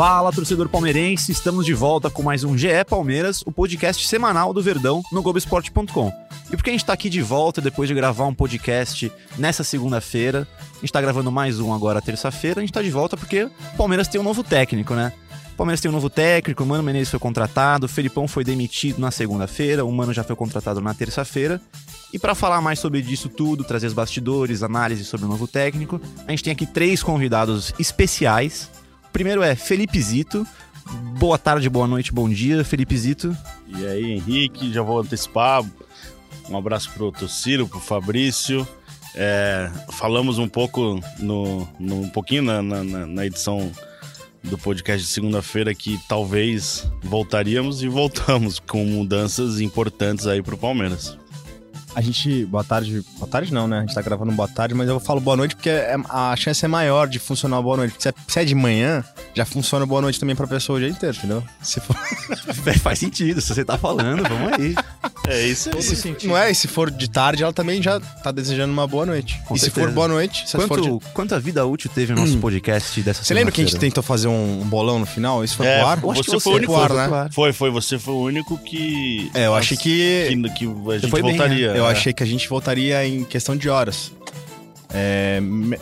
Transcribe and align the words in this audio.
Fala, 0.00 0.32
torcedor 0.32 0.66
palmeirense, 0.66 1.30
estamos 1.30 1.66
de 1.66 1.74
volta 1.74 2.08
com 2.08 2.22
mais 2.22 2.42
um 2.42 2.56
GE 2.56 2.68
Palmeiras, 2.88 3.42
o 3.44 3.52
podcast 3.52 4.08
semanal 4.08 4.50
do 4.54 4.62
Verdão 4.62 5.02
no 5.12 5.20
Globoesporte.com. 5.20 6.10
E 6.50 6.56
por 6.56 6.64
que 6.64 6.70
a 6.70 6.72
gente 6.72 6.86
tá 6.86 6.94
aqui 6.94 7.10
de 7.10 7.20
volta 7.20 7.60
depois 7.60 7.86
de 7.86 7.94
gravar 7.94 8.24
um 8.24 8.32
podcast 8.32 9.12
nessa 9.36 9.62
segunda-feira? 9.62 10.48
A 10.58 10.80
gente 10.80 10.90
tá 10.90 11.02
gravando 11.02 11.30
mais 11.30 11.60
um 11.60 11.70
agora 11.74 12.00
terça-feira, 12.00 12.60
a 12.60 12.62
gente 12.62 12.72
tá 12.72 12.80
de 12.80 12.90
volta 12.90 13.14
porque 13.14 13.42
o 13.42 13.76
Palmeiras 13.76 14.08
tem 14.08 14.18
um 14.18 14.24
novo 14.24 14.42
técnico, 14.42 14.94
né? 14.94 15.12
O 15.52 15.56
Palmeiras 15.58 15.82
tem 15.82 15.90
um 15.90 15.92
novo 15.92 16.08
técnico, 16.08 16.64
o 16.64 16.66
Mano 16.66 16.82
Menezes 16.82 17.10
foi 17.10 17.20
contratado, 17.20 17.84
o 17.84 17.88
Felipão 17.88 18.26
foi 18.26 18.42
demitido 18.42 18.98
na 18.98 19.10
segunda-feira, 19.10 19.84
o 19.84 19.92
Mano 19.92 20.14
já 20.14 20.24
foi 20.24 20.34
contratado 20.34 20.80
na 20.80 20.94
terça-feira. 20.94 21.60
E 22.10 22.18
para 22.18 22.34
falar 22.34 22.62
mais 22.62 22.78
sobre 22.78 23.02
disso 23.02 23.28
tudo, 23.28 23.64
trazer 23.64 23.88
os 23.88 23.92
bastidores, 23.92 24.62
análise 24.62 25.04
sobre 25.04 25.26
o 25.26 25.28
novo 25.28 25.46
técnico, 25.46 26.00
a 26.26 26.30
gente 26.30 26.42
tem 26.42 26.54
aqui 26.54 26.64
três 26.64 27.02
convidados 27.02 27.74
especiais. 27.78 28.79
O 29.10 29.12
primeiro 29.12 29.42
é 29.42 29.56
Felipe 29.56 30.00
Zito. 30.00 30.46
Boa 31.18 31.36
tarde, 31.36 31.68
boa 31.68 31.88
noite, 31.88 32.12
bom 32.12 32.28
dia, 32.28 32.64
Felipe 32.64 32.96
Zito. 32.96 33.36
E 33.66 33.84
aí, 33.84 34.12
Henrique, 34.12 34.72
já 34.72 34.82
vou 34.82 35.00
antecipar. 35.00 35.64
Um 36.48 36.56
abraço 36.56 36.92
pro 36.92 37.10
Tociro, 37.10 37.66
pro 37.66 37.80
Fabrício. 37.80 38.66
É, 39.16 39.68
falamos 39.90 40.38
um 40.38 40.48
pouco 40.48 41.00
no, 41.18 41.68
no 41.76 42.02
um 42.02 42.08
pouquinho 42.08 42.42
na, 42.44 42.62
na, 42.62 42.84
na 42.84 43.26
edição 43.26 43.72
do 44.44 44.56
podcast 44.56 45.04
de 45.04 45.12
segunda-feira 45.12 45.74
que 45.74 45.98
talvez 46.08 46.88
voltaríamos 47.02 47.82
e 47.82 47.88
voltamos 47.88 48.60
com 48.60 48.84
mudanças 48.84 49.60
importantes 49.60 50.28
aí 50.28 50.40
pro 50.40 50.56
Palmeiras. 50.56 51.18
A 51.94 52.00
gente. 52.00 52.44
Boa 52.46 52.62
tarde. 52.62 53.04
Boa 53.18 53.28
tarde 53.28 53.52
não, 53.52 53.66
né? 53.66 53.78
A 53.78 53.80
gente 53.80 53.94
tá 53.94 54.02
gravando 54.02 54.32
boa 54.32 54.48
tarde, 54.48 54.74
mas 54.74 54.88
eu 54.88 55.00
falo 55.00 55.20
boa 55.20 55.36
noite 55.36 55.56
porque 55.56 55.70
é, 55.70 55.96
a 56.08 56.34
chance 56.36 56.64
é 56.64 56.68
maior 56.68 57.08
de 57.08 57.18
funcionar 57.18 57.60
boa 57.62 57.76
noite. 57.76 57.96
Se 57.98 58.08
é, 58.08 58.14
se 58.26 58.40
é 58.40 58.44
de 58.44 58.54
manhã, 58.54 59.04
já 59.34 59.44
funciona 59.44 59.84
boa 59.84 60.00
noite 60.00 60.18
também 60.20 60.36
pra 60.36 60.46
pessoa 60.46 60.76
o 60.76 60.80
dia 60.80 60.88
inteiro, 60.88 61.16
entendeu? 61.16 61.42
Se 61.60 61.80
for. 61.80 61.96
Faz 62.80 62.98
sentido, 62.98 63.40
se 63.40 63.54
você 63.54 63.64
tá 63.64 63.76
falando, 63.76 64.22
vamos 64.22 64.52
aí. 64.52 64.74
É 65.30 65.46
isso 65.46 65.70
aí. 65.72 65.82
Se, 65.82 66.26
não 66.26 66.36
é? 66.36 66.50
E 66.50 66.54
se 66.54 66.66
for 66.66 66.90
de 66.90 67.08
tarde, 67.08 67.42
ela 67.42 67.52
também 67.52 67.82
já 67.82 68.00
tá 68.00 68.32
desejando 68.32 68.72
uma 68.72 68.86
boa 68.86 69.06
noite. 69.06 69.40
Com 69.46 69.54
e 69.54 69.58
certeza. 69.58 69.86
se 69.86 69.86
for 69.86 69.94
boa 69.94 70.08
noite, 70.08 70.48
se 70.48 70.56
Quanto, 70.56 70.68
for 70.68 70.80
de... 70.80 71.12
Quanta 71.12 71.38
vida 71.38 71.64
útil 71.64 71.90
teve 71.94 72.12
o 72.12 72.16
nosso 72.16 72.36
podcast 72.38 73.00
dessa 73.02 73.22
Você 73.22 73.32
lembra 73.32 73.52
que 73.52 73.60
a 73.60 73.64
gente 73.64 73.78
tentou 73.78 74.02
fazer 74.02 74.28
um, 74.28 74.64
bolão 74.64 74.98
no 74.98 75.06
final? 75.06 75.44
Isso 75.44 75.56
foi 75.56 75.66
É, 75.66 75.78
pro 75.78 75.86
ar? 75.88 75.96
Que 76.00 76.30
você 76.30 76.40
foi 76.40 76.52
o 76.52 76.56
único, 76.56 76.76
ar, 76.76 76.90
né? 76.92 77.28
Foi, 77.32 77.52
foi. 77.52 77.70
Você 77.70 77.98
foi 77.98 78.14
o 78.14 78.20
único 78.22 78.58
que. 78.58 79.30
É, 79.34 79.46
eu 79.46 79.54
achei 79.54 79.76
que. 79.76 80.28
que, 80.28 80.50
que 80.50 80.64
a 80.66 80.98
gente 80.98 81.10
foi 81.10 81.22
bem, 81.22 81.36
voltaria. 81.36 81.68
Eu 81.68 81.86
é. 81.86 81.92
achei 81.92 82.12
que 82.12 82.22
a 82.22 82.26
gente 82.26 82.48
voltaria 82.48 83.06
em 83.06 83.24
questão 83.24 83.56
de 83.56 83.68
horas. 83.68 84.12
É, 84.92 85.40
me- 85.40 85.78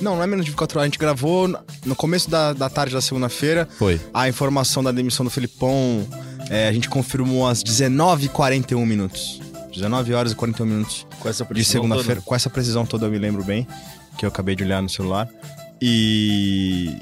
Não, 0.00 0.16
não 0.16 0.22
é 0.22 0.26
menos 0.26 0.44
de 0.44 0.50
24 0.50 0.78
horas. 0.78 0.84
A 0.84 0.88
gente 0.90 0.98
gravou 0.98 1.48
no 1.84 1.94
começo 1.94 2.30
da, 2.30 2.52
da 2.54 2.70
tarde 2.70 2.94
da 2.94 3.00
segunda-feira. 3.00 3.68
Foi. 3.78 4.00
A 4.14 4.28
informação 4.28 4.82
da 4.82 4.90
demissão 4.90 5.24
do 5.24 5.30
Felipão, 5.30 6.06
é, 6.50 6.66
a 6.66 6.72
gente 6.72 6.88
confirmou 6.88 7.46
às 7.46 7.62
19h41 7.62 8.84
minutos. 8.84 9.40
19 9.72 10.12
horas 10.12 10.32
e 10.32 10.34
41 10.34 10.66
minutos 10.66 11.06
com 11.20 11.28
essa 11.28 11.44
de 11.44 11.64
segunda-feira. 11.64 12.20
Com 12.20 12.34
essa 12.34 12.50
precisão 12.50 12.84
toda 12.84 13.06
eu 13.06 13.10
me 13.10 13.18
lembro 13.18 13.44
bem, 13.44 13.66
que 14.18 14.26
eu 14.26 14.28
acabei 14.28 14.56
de 14.56 14.64
olhar 14.64 14.82
no 14.82 14.88
celular. 14.88 15.28
E. 15.80 16.96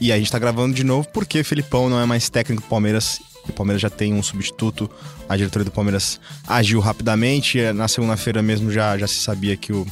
E 0.00 0.10
a 0.10 0.16
gente 0.16 0.32
tá 0.32 0.38
gravando 0.38 0.74
de 0.74 0.82
novo 0.82 1.06
porque 1.12 1.44
Felipão 1.44 1.90
não 1.90 2.00
é 2.00 2.06
mais 2.06 2.30
técnico 2.30 2.62
do 2.62 2.68
Palmeiras. 2.68 3.20
O 3.46 3.52
Palmeiras 3.52 3.82
já 3.82 3.90
tem 3.90 4.14
um 4.14 4.22
substituto. 4.22 4.90
A 5.28 5.36
diretoria 5.36 5.66
do 5.66 5.70
Palmeiras 5.70 6.18
agiu 6.48 6.80
rapidamente. 6.80 7.60
Na 7.74 7.86
segunda-feira 7.86 8.40
mesmo 8.40 8.70
já, 8.70 8.96
já 8.96 9.06
se 9.06 9.16
sabia 9.16 9.58
que 9.58 9.74
o, 9.74 9.86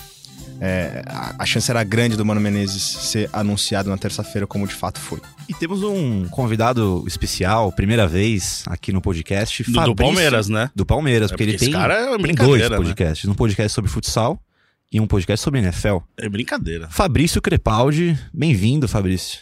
é, 0.61 1.03
a, 1.07 1.37
a 1.43 1.47
chance 1.47 1.71
era 1.71 1.83
grande 1.85 2.17
do 2.17 2.25
Mano 2.25 2.41
Menezes 2.41 2.83
ser 2.83 3.31
anunciado 3.33 3.89
na 3.91 3.97
terça-feira, 3.99 4.47
como 4.47 4.67
de 4.67 4.75
fato 4.75 4.99
foi. 5.01 5.21
E 5.49 5.55
temos 5.55 5.83
um 5.83 6.29
convidado 6.29 7.05
especial, 7.07 7.71
primeira 7.73 8.07
vez 8.07 8.65
aqui 8.67 8.93
no 8.93 9.01
podcast. 9.01 9.63
Do, 9.63 9.71
do 9.71 9.75
Fabrício- 9.75 9.97
Palmeiras, 9.97 10.49
né? 10.49 10.71
Do 10.75 10.85
Palmeiras, 10.85 11.31
É 11.31 11.35
porque 11.35 11.43
ele 11.45 11.53
porque 11.53 11.65
tem, 11.67 11.75
esse 11.75 11.79
cara 11.81 11.95
é 11.95 11.99
tem 12.01 12.09
dois 12.09 12.23
brincadeira, 12.23 12.71
né? 12.71 12.77
podcasts. 12.77 13.29
Um 13.29 13.35
podcast 13.35 13.73
sobre 13.75 13.91
futsal 13.91 14.41
e 14.93 15.01
um 15.01 15.07
podcast 15.07 15.43
sobre 15.45 15.61
NFL. 15.61 15.99
É 16.17 16.29
brincadeira. 16.29 16.89
Fabrício 16.91 17.41
Crepaldi, 17.41 18.19
bem-vindo, 18.33 18.89
Fabrício. 18.89 19.41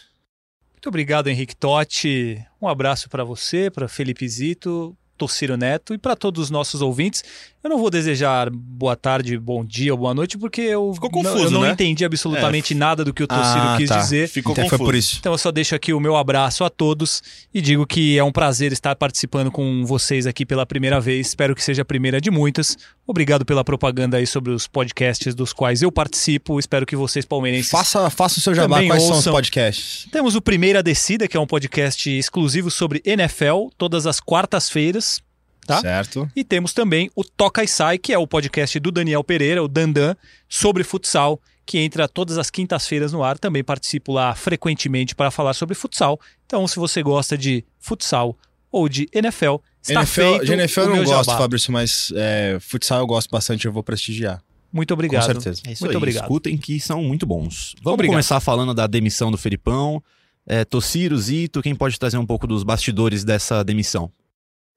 Muito 0.73 0.89
obrigado, 0.89 1.27
Henrique 1.27 1.55
Totti. 1.55 2.41
Um 2.61 2.67
abraço 2.67 3.09
para 3.09 3.23
você, 3.23 3.69
para 3.71 3.87
Felipe 3.87 4.27
Zito, 4.29 4.95
Tociro 5.17 5.57
Neto 5.57 5.93
e 5.93 5.97
para 5.97 6.15
todos 6.15 6.43
os 6.43 6.49
nossos 6.49 6.81
ouvintes. 6.81 7.23
Eu 7.63 7.69
não 7.71 7.77
vou 7.79 7.89
desejar 7.89 8.49
boa 8.49 8.95
tarde, 8.95 9.37
bom 9.37 9.65
dia 9.65 9.91
ou 9.91 9.97
boa 9.97 10.13
noite, 10.13 10.37
porque 10.37 10.61
eu 10.61 10.93
Ficou 10.93 11.09
não, 11.11 11.31
confuso, 11.31 11.45
eu 11.47 11.51
não 11.51 11.61
né? 11.63 11.71
entendi 11.71 12.05
absolutamente 12.05 12.73
nada 12.73 13.03
do 13.03 13.13
que 13.13 13.23
o 13.23 13.27
Tociro 13.27 13.45
Ah, 13.59 13.75
quis 13.77 13.89
tá. 13.89 13.97
dizer. 13.97 14.29
Ficou 14.29 14.51
então 14.53 14.63
confuso. 14.63 14.77
foi 14.77 14.85
por 14.85 14.95
isso. 14.95 15.17
Então 15.19 15.33
eu 15.33 15.37
só 15.37 15.51
deixo 15.51 15.75
aqui 15.75 15.91
o 15.91 15.99
meu 15.99 16.15
abraço 16.15 16.63
a 16.63 16.69
todos 16.69 17.21
e 17.53 17.59
digo 17.59 17.85
que 17.85 18.17
é 18.17 18.23
um 18.23 18.31
prazer 18.31 18.71
estar 18.71 18.95
participando 18.95 19.51
com 19.51 19.85
vocês 19.85 20.25
aqui 20.25 20.45
pela 20.45 20.65
primeira 20.65 21.01
vez. 21.01 21.27
Espero 21.27 21.53
que 21.55 21.63
seja 21.63 21.81
a 21.81 21.85
primeira 21.85 22.21
de 22.21 22.31
muitas. 22.31 22.77
Obrigado 23.09 23.45
pela 23.45 23.63
propaganda 23.63 24.17
aí 24.17 24.27
sobre 24.27 24.51
os 24.51 24.67
podcasts 24.67 25.33
dos 25.33 25.53
quais 25.53 25.81
eu 25.81 25.89
participo. 25.89 26.59
Espero 26.59 26.85
que 26.85 26.93
vocês 26.93 27.23
palmeirenses 27.23 27.71
Faça, 27.71 28.09
faça 28.09 28.37
o 28.37 28.41
seu 28.41 28.53
jabá. 28.53 28.83
Quais 28.85 29.01
são 29.01 29.11
os 29.11 29.17
ouçam. 29.19 29.33
podcasts? 29.33 30.05
Temos 30.11 30.35
o 30.35 30.41
Primeira 30.41 30.83
Descida, 30.83 31.25
que 31.25 31.37
é 31.37 31.39
um 31.39 31.47
podcast 31.47 32.09
exclusivo 32.09 32.69
sobre 32.69 33.01
NFL, 33.05 33.69
todas 33.77 34.05
as 34.05 34.19
quartas-feiras. 34.19 35.21
Tá? 35.65 35.79
Certo. 35.79 36.29
E 36.35 36.43
temos 36.43 36.73
também 36.73 37.09
o 37.15 37.23
Toca 37.23 37.63
e 37.63 37.67
Sai, 37.67 37.97
que 37.97 38.11
é 38.11 38.17
o 38.17 38.27
podcast 38.27 38.77
do 38.77 38.91
Daniel 38.91 39.23
Pereira, 39.23 39.63
o 39.63 39.69
Dandan, 39.69 40.13
sobre 40.49 40.83
futsal, 40.83 41.39
que 41.65 41.77
entra 41.77 42.09
todas 42.09 42.37
as 42.37 42.49
quintas-feiras 42.49 43.13
no 43.13 43.23
ar. 43.23 43.39
Também 43.39 43.63
participo 43.63 44.11
lá 44.11 44.35
frequentemente 44.35 45.15
para 45.15 45.31
falar 45.31 45.53
sobre 45.53 45.75
futsal. 45.75 46.19
Então, 46.45 46.67
se 46.67 46.75
você 46.75 47.01
gosta 47.01 47.37
de 47.37 47.63
futsal 47.79 48.37
ou 48.69 48.89
de 48.89 49.07
NFL, 49.13 49.55
está 49.81 50.01
NFL, 50.01 50.21
feito 50.21 50.45
de 50.45 50.53
NFL 50.53 50.79
eu 50.81 50.89
não 50.89 51.03
gosto, 51.03 51.25
jabá. 51.25 51.37
Fabrício, 51.37 51.71
mas 51.71 52.11
é, 52.15 52.57
futsal 52.59 52.99
eu 52.99 53.07
gosto 53.07 53.29
bastante, 53.29 53.65
eu 53.65 53.71
vou 53.71 53.83
prestigiar. 53.83 54.41
Muito 54.71 54.93
obrigado. 54.93 55.25
Com 55.25 55.41
certeza. 55.41 55.61
É 55.65 55.71
isso 55.71 55.83
Muito 55.83 55.93
aí, 55.93 55.97
obrigado. 55.97 56.23
escutem 56.23 56.57
que 56.57 56.79
são 56.79 57.01
muito 57.03 57.25
bons. 57.25 57.73
Vamos 57.81 57.93
Obrigado. 57.93 58.13
começar 58.13 58.39
falando 58.39 58.73
da 58.73 58.85
demissão 58.85 59.31
do 59.31 59.37
Felipão. 59.37 60.03
É, 60.45 60.63
Tociro, 60.63 61.17
Zito, 61.17 61.61
quem 61.61 61.75
pode 61.75 61.97
trazer 61.97 62.17
um 62.17 62.25
pouco 62.25 62.47
dos 62.47 62.63
bastidores 62.63 63.23
dessa 63.23 63.63
demissão? 63.63 64.11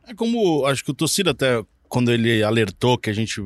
É 0.06 0.14
como, 0.14 0.64
acho 0.66 0.84
que 0.84 0.90
o 0.90 0.94
Tociro 0.94 1.30
até, 1.30 1.62
quando 1.88 2.10
ele 2.10 2.42
alertou 2.42 2.98
que 2.98 3.10
a 3.10 3.12
gente 3.12 3.40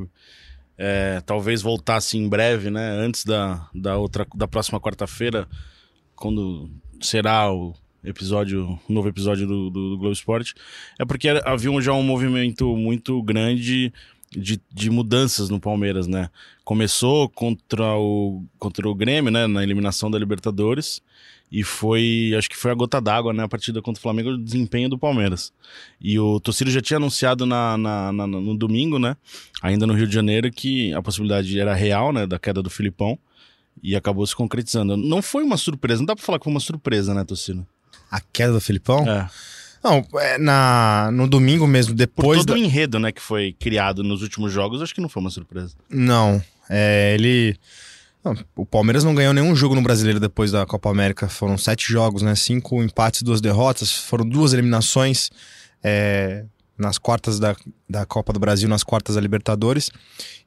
é, 0.78 1.21
talvez 1.25 1.60
voltasse 1.60 2.16
em 2.16 2.28
breve, 2.28 2.71
né, 2.71 2.91
antes 2.91 3.25
da, 3.25 3.69
da, 3.75 3.97
outra, 3.97 4.26
da 4.34 4.48
próxima 4.48 4.81
quarta-feira, 4.81 5.48
quando 6.15 6.71
será 7.00 7.53
o 7.53 7.75
episódio, 8.04 8.78
novo 8.88 9.09
episódio 9.09 9.47
do, 9.47 9.70
do, 9.70 9.91
do 9.91 9.98
Globo 9.98 10.12
Esporte, 10.12 10.54
é 10.98 11.04
porque 11.04 11.28
havia 11.44 11.70
um- 11.70 11.81
já 11.81 11.92
um 11.92 12.03
movimento 12.03 12.76
muito 12.76 13.22
grande 13.22 13.92
de, 14.31 14.60
de 14.72 14.91
mudanças 14.91 15.48
no 15.48 15.60
Palmeiras, 15.60 16.06
né? 16.06 16.28
Começou 16.65 17.28
contra 17.28 17.94
o, 17.97 18.44
contra 18.59 18.88
o 18.88 18.94
Grêmio, 18.94 19.31
né, 19.31 19.47
na 19.47 19.62
eliminação 19.62 20.10
da 20.10 20.19
Libertadores, 20.19 21.00
e 21.53 21.62
foi, 21.62 22.34
acho 22.37 22.48
que 22.50 22.56
foi 22.56 22.72
a 22.72 22.75
gota 22.75 23.00
d'água, 23.00 23.32
né, 23.32 23.44
a 23.44 23.48
partida 23.48 23.81
contra 23.81 23.98
o 24.00 24.03
Flamengo, 24.03 24.31
o 24.31 24.38
desempenho 24.38 24.88
do 24.88 24.98
Palmeiras. 24.98 25.53
E 26.00 26.19
o 26.19 26.41
Tociro 26.41 26.69
já 26.71 26.81
tinha 26.81 26.97
anunciado 26.97 27.47
na, 27.47 27.76
na- 27.78 28.12
na- 28.12 28.26
no 28.26 28.56
domingo, 28.56 28.98
né? 28.98 29.16
Ainda 29.62 29.86
no 29.86 29.92
Rio 29.94 30.09
de 30.09 30.15
Janeiro, 30.15 30.50
que 30.50 30.92
a 30.94 31.00
possibilidade 31.03 31.59
era 31.60 31.72
real, 31.75 32.12
né? 32.12 32.26
Da 32.26 32.38
queda 32.38 32.60
do 32.62 32.71
Filipão. 32.71 33.16
E 33.82 33.94
acabou 33.94 34.26
se 34.26 34.34
concretizando. 34.34 34.97
Não 34.97 35.21
foi 35.21 35.44
uma 35.44 35.56
surpresa, 35.56 36.00
não 36.00 36.06
dá 36.06 36.16
pra 36.16 36.25
falar 36.25 36.38
que 36.38 36.44
foi 36.44 36.53
uma 36.53 36.60
surpresa, 36.60 37.12
né, 37.12 37.22
Tociro? 37.25 37.66
A 38.15 38.21
queda 38.33 38.53
do 38.53 38.61
Filipão? 38.61 39.05
É. 39.11 39.28
Não, 39.83 40.07
é, 40.21 40.39
na, 40.39 41.11
no 41.13 41.27
domingo 41.27 41.66
mesmo, 41.66 41.93
Por 41.93 41.99
depois 41.99 42.39
todo 42.39 42.47
da... 42.47 42.55
o 42.55 42.57
enredo, 42.57 43.01
né, 43.01 43.11
que 43.11 43.21
foi 43.21 43.57
criado 43.59 44.05
nos 44.05 44.22
últimos 44.22 44.53
jogos, 44.53 44.81
acho 44.81 44.95
que 44.95 45.01
não 45.01 45.09
foi 45.09 45.21
uma 45.21 45.31
surpresa. 45.31 45.75
Não, 45.91 46.41
é, 46.71 47.13
ele... 47.19 47.57
não, 48.25 48.37
o 48.55 48.65
Palmeiras 48.65 49.03
não 49.03 49.16
ganhou 49.16 49.34
nenhum 49.34 49.53
jogo 49.57 49.75
no 49.75 49.83
Brasileiro 49.83 50.21
depois 50.21 50.53
da 50.53 50.65
Copa 50.65 50.89
América. 50.89 51.28
Foram 51.28 51.59
sete 51.59 51.93
jogos, 51.93 52.22
né? 52.22 52.37
Cinco 52.37 52.84
empates, 52.84 53.22
duas 53.22 53.41
derrotas. 53.41 53.91
Foram 53.93 54.25
duas 54.25 54.53
eliminações 54.53 55.28
é, 55.83 56.45
nas 56.76 56.98
quartas 56.98 57.38
da, 57.38 57.54
da 57.88 58.04
Copa 58.04 58.32
do 58.32 58.41
Brasil, 58.41 58.68
nas 58.68 58.82
quartas 58.82 59.15
da 59.15 59.21
Libertadores. 59.21 59.91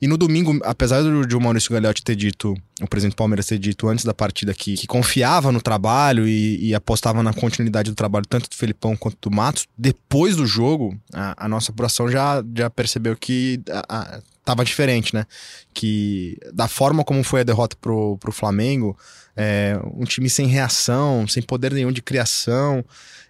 E 0.02 0.08
no 0.08 0.18
domingo, 0.18 0.60
apesar 0.64 1.02
do, 1.02 1.26
de 1.26 1.36
o 1.36 1.40
Maurício 1.42 1.72
Gagliotti 1.72 2.04
ter 2.04 2.16
dito, 2.16 2.54
o 2.82 2.88
presidente 2.88 3.14
do 3.14 3.18
Palmeiras 3.18 3.46
ter 3.48 3.58
dito 3.58 3.88
antes 3.88 4.04
da 4.06 4.14
partida 4.14 4.54
que, 4.54 4.76
que 4.76 4.86
confiava 4.88 5.52
no 5.52 5.62
trabalho 5.62 6.28
e, 6.28 6.68
e 6.70 6.76
apostava 6.76 7.24
na 7.24 7.34
continuidade 7.34 7.90
do 7.92 7.96
trabalho 7.96 8.26
tanto 8.28 8.50
do 8.50 8.56
Felipão 8.56 8.96
quanto 8.96 9.18
do 9.30 9.36
Matos, 9.36 9.66
depois 9.78 10.36
do 10.36 10.46
jogo, 10.46 10.98
a, 11.14 11.46
a 11.46 11.48
nossa 11.48 11.72
apuração 11.72 12.10
já, 12.12 12.44
já 12.56 12.70
percebeu 12.70 13.16
que 13.16 13.62
a- 13.72 13.86
a- 13.88 14.20
tava 14.48 14.64
diferente, 14.64 15.14
né? 15.14 15.26
Que 15.74 16.38
da 16.54 16.70
forma 16.70 17.04
como 17.04 17.22
foi 17.22 17.42
a 17.42 17.44
derrota 17.44 17.76
pro, 17.82 18.18
pro 18.18 18.32
Flamengo, 18.32 18.98
é, 19.36 19.78
um 19.94 20.06
time 20.06 20.30
sem 20.30 20.48
reação, 20.48 21.28
sem 21.28 21.44
poder 21.44 21.74
nenhum 21.74 21.92
de 21.92 22.02
criação, 22.02 22.84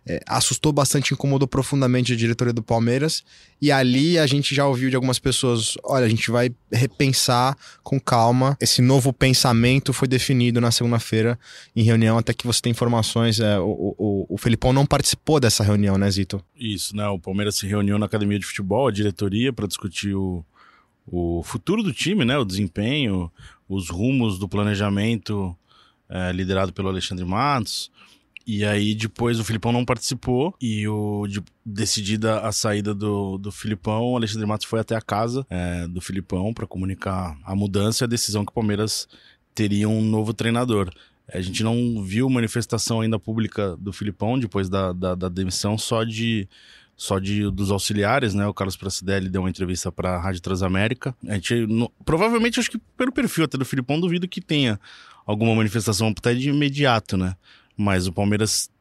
é, 0.05 0.21
assustou 0.27 0.71
bastante, 0.71 1.15
incomodou 1.15 1.47
profundamente 1.47 2.13
a 2.13 2.15
diretoria 2.15 2.53
do 2.53 2.61
Palmeiras. 2.61 3.23
E 3.59 3.71
ali 3.71 4.19
a 4.19 4.27
gente 4.27 4.53
já 4.53 4.67
ouviu 4.67 4.91
de 4.91 4.95
algumas 4.95 5.17
pessoas: 5.17 5.73
olha, 5.83 6.05
a 6.05 6.09
gente 6.09 6.29
vai 6.29 6.51
repensar 6.71 7.57
com 7.81 7.99
calma. 7.99 8.55
Esse 8.61 8.79
novo 8.79 9.11
pensamento 9.11 9.91
foi 9.93 10.07
definido 10.07 10.61
na 10.61 10.69
segunda-feira 10.69 11.37
em 11.75 11.81
reunião, 11.81 12.19
até 12.19 12.31
que 12.31 12.45
você 12.45 12.61
tem 12.61 12.71
informações. 12.71 13.39
É, 13.39 13.57
o, 13.57 13.95
o, 13.97 14.35
o 14.35 14.37
Felipão 14.37 14.71
não 14.71 14.85
participou 14.85 15.39
dessa 15.39 15.63
reunião, 15.63 15.97
né, 15.97 16.11
Zito? 16.11 16.39
Isso, 16.55 16.95
né? 16.95 17.07
O 17.07 17.17
Palmeiras 17.17 17.55
se 17.55 17.65
reuniu 17.65 17.97
na 17.97 18.05
academia 18.05 18.37
de 18.37 18.45
futebol, 18.45 18.87
a 18.87 18.91
diretoria, 18.91 19.51
para 19.51 19.65
discutir 19.65 20.13
o, 20.13 20.45
o 21.07 21.41
futuro 21.43 21.81
do 21.81 21.93
time, 21.93 22.25
né? 22.25 22.37
O 22.37 22.45
desempenho, 22.45 23.31
os 23.67 23.89
rumos 23.89 24.37
do 24.37 24.47
planejamento 24.47 25.55
é, 26.09 26.31
liderado 26.31 26.73
pelo 26.73 26.89
Alexandre 26.89 27.25
Matos. 27.25 27.89
E 28.45 28.63
aí 28.63 28.95
depois 28.95 29.39
o 29.39 29.43
Filipão 29.43 29.73
não 29.73 29.83
participou 29.83 30.55
e 30.61 30.87
o 30.87 31.27
de, 31.27 31.43
decidida 31.65 32.39
a 32.39 32.53
saída 32.53 32.93
do, 32.93 33.37
do 33.37 33.51
Filipão, 33.51 34.11
o 34.11 34.15
Alexandre 34.15 34.47
Matos 34.47 34.65
foi 34.65 34.79
até 34.79 34.95
a 34.95 35.01
casa 35.01 35.45
é, 35.49 35.85
do 35.85 35.99
Filipão 35.99 36.53
para 36.53 36.65
comunicar 36.65 37.37
a 37.43 37.53
mudança 37.53 38.03
e 38.03 38.05
a 38.05 38.07
decisão 38.07 38.45
que 38.45 38.51
o 38.51 38.55
Palmeiras 38.55 39.05
teria 39.53 39.89
um 39.89 40.01
novo 40.01 40.33
treinador. 40.33 40.89
A 41.33 41.41
gente 41.41 41.61
não 41.61 42.01
viu 42.01 42.29
manifestação 42.29 43.01
ainda 43.01 43.19
pública 43.19 43.75
do 43.75 43.91
Filipão 43.91 44.39
depois 44.39 44.69
da, 44.69 44.93
da, 44.93 45.13
da 45.13 45.27
demissão, 45.27 45.77
só 45.77 46.05
de 46.05 46.47
só 46.97 47.19
de 47.19 47.49
dos 47.51 47.69
auxiliares, 47.69 48.33
né? 48.33 48.47
O 48.47 48.53
Carlos 48.53 48.75
Pracidelli 48.75 49.29
deu 49.29 49.43
uma 49.43 49.49
entrevista 49.49 49.91
para 49.91 50.15
a 50.15 50.19
Rádio 50.19 50.41
Transamérica. 50.41 51.15
A 51.27 51.35
gente 51.35 51.67
no, 51.67 51.89
provavelmente 52.03 52.59
acho 52.59 52.71
que 52.71 52.79
pelo 52.97 53.11
perfil 53.11 53.45
até 53.45 53.55
do 53.57 53.63
Filipão 53.63 53.99
duvido 53.99 54.27
que 54.27 54.41
tenha 54.41 54.79
alguma 55.25 55.53
manifestação 55.53 56.07
até 56.07 56.33
de 56.33 56.49
imediato, 56.49 57.15
né? 57.15 57.35
Mas 57.77 58.07
o 58.07 58.11
Palmeiras 58.11 58.71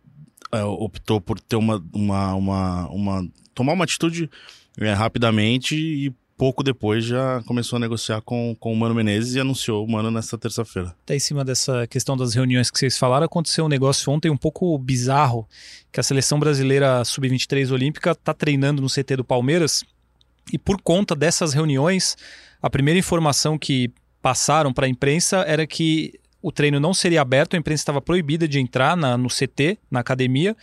é, 0.50 0.64
optou 0.64 1.20
por 1.20 1.38
ter 1.38 1.56
uma, 1.56 1.84
uma, 1.92 2.34
uma, 2.34 2.88
uma 2.88 3.28
tomar 3.54 3.74
uma 3.74 3.84
atitude 3.84 4.30
é, 4.78 4.92
rapidamente 4.94 5.76
e 5.76 6.14
pouco 6.36 6.62
depois 6.62 7.04
já 7.04 7.42
começou 7.44 7.76
a 7.76 7.80
negociar 7.80 8.20
com, 8.20 8.54
com 8.60 8.72
o 8.72 8.76
Mano 8.76 8.94
Menezes 8.94 9.34
e 9.34 9.40
anunciou 9.40 9.84
o 9.84 9.90
Mano 9.90 10.10
nesta 10.10 10.36
terça-feira. 10.36 10.94
Até 11.04 11.16
em 11.16 11.20
cima 11.20 11.44
dessa 11.44 11.86
questão 11.86 12.16
das 12.16 12.34
reuniões 12.34 12.70
que 12.70 12.78
vocês 12.78 12.98
falaram, 12.98 13.24
aconteceu 13.24 13.64
um 13.64 13.68
negócio 13.68 14.12
ontem 14.12 14.30
um 14.30 14.36
pouco 14.36 14.76
bizarro, 14.78 15.48
que 15.90 15.98
a 15.98 16.02
seleção 16.02 16.38
brasileira 16.38 17.04
sub-23 17.04 17.72
olímpica 17.72 18.10
está 18.12 18.34
treinando 18.34 18.82
no 18.82 18.88
CT 18.88 19.16
do 19.16 19.24
Palmeiras 19.24 19.84
e 20.52 20.58
por 20.58 20.80
conta 20.80 21.14
dessas 21.14 21.52
reuniões, 21.52 22.16
a 22.62 22.70
primeira 22.70 22.98
informação 22.98 23.58
que 23.58 23.90
passaram 24.22 24.72
para 24.72 24.86
a 24.86 24.88
imprensa 24.88 25.38
era 25.38 25.66
que 25.66 26.12
o 26.42 26.52
treino 26.52 26.78
não 26.78 26.94
seria 26.94 27.22
aberto, 27.22 27.54
a 27.54 27.58
imprensa 27.58 27.82
estava 27.82 28.00
proibida 28.00 28.46
de 28.46 28.60
entrar 28.60 28.96
na, 28.96 29.16
no 29.16 29.28
CT, 29.28 29.78
na 29.90 30.00
academia, 30.00 30.56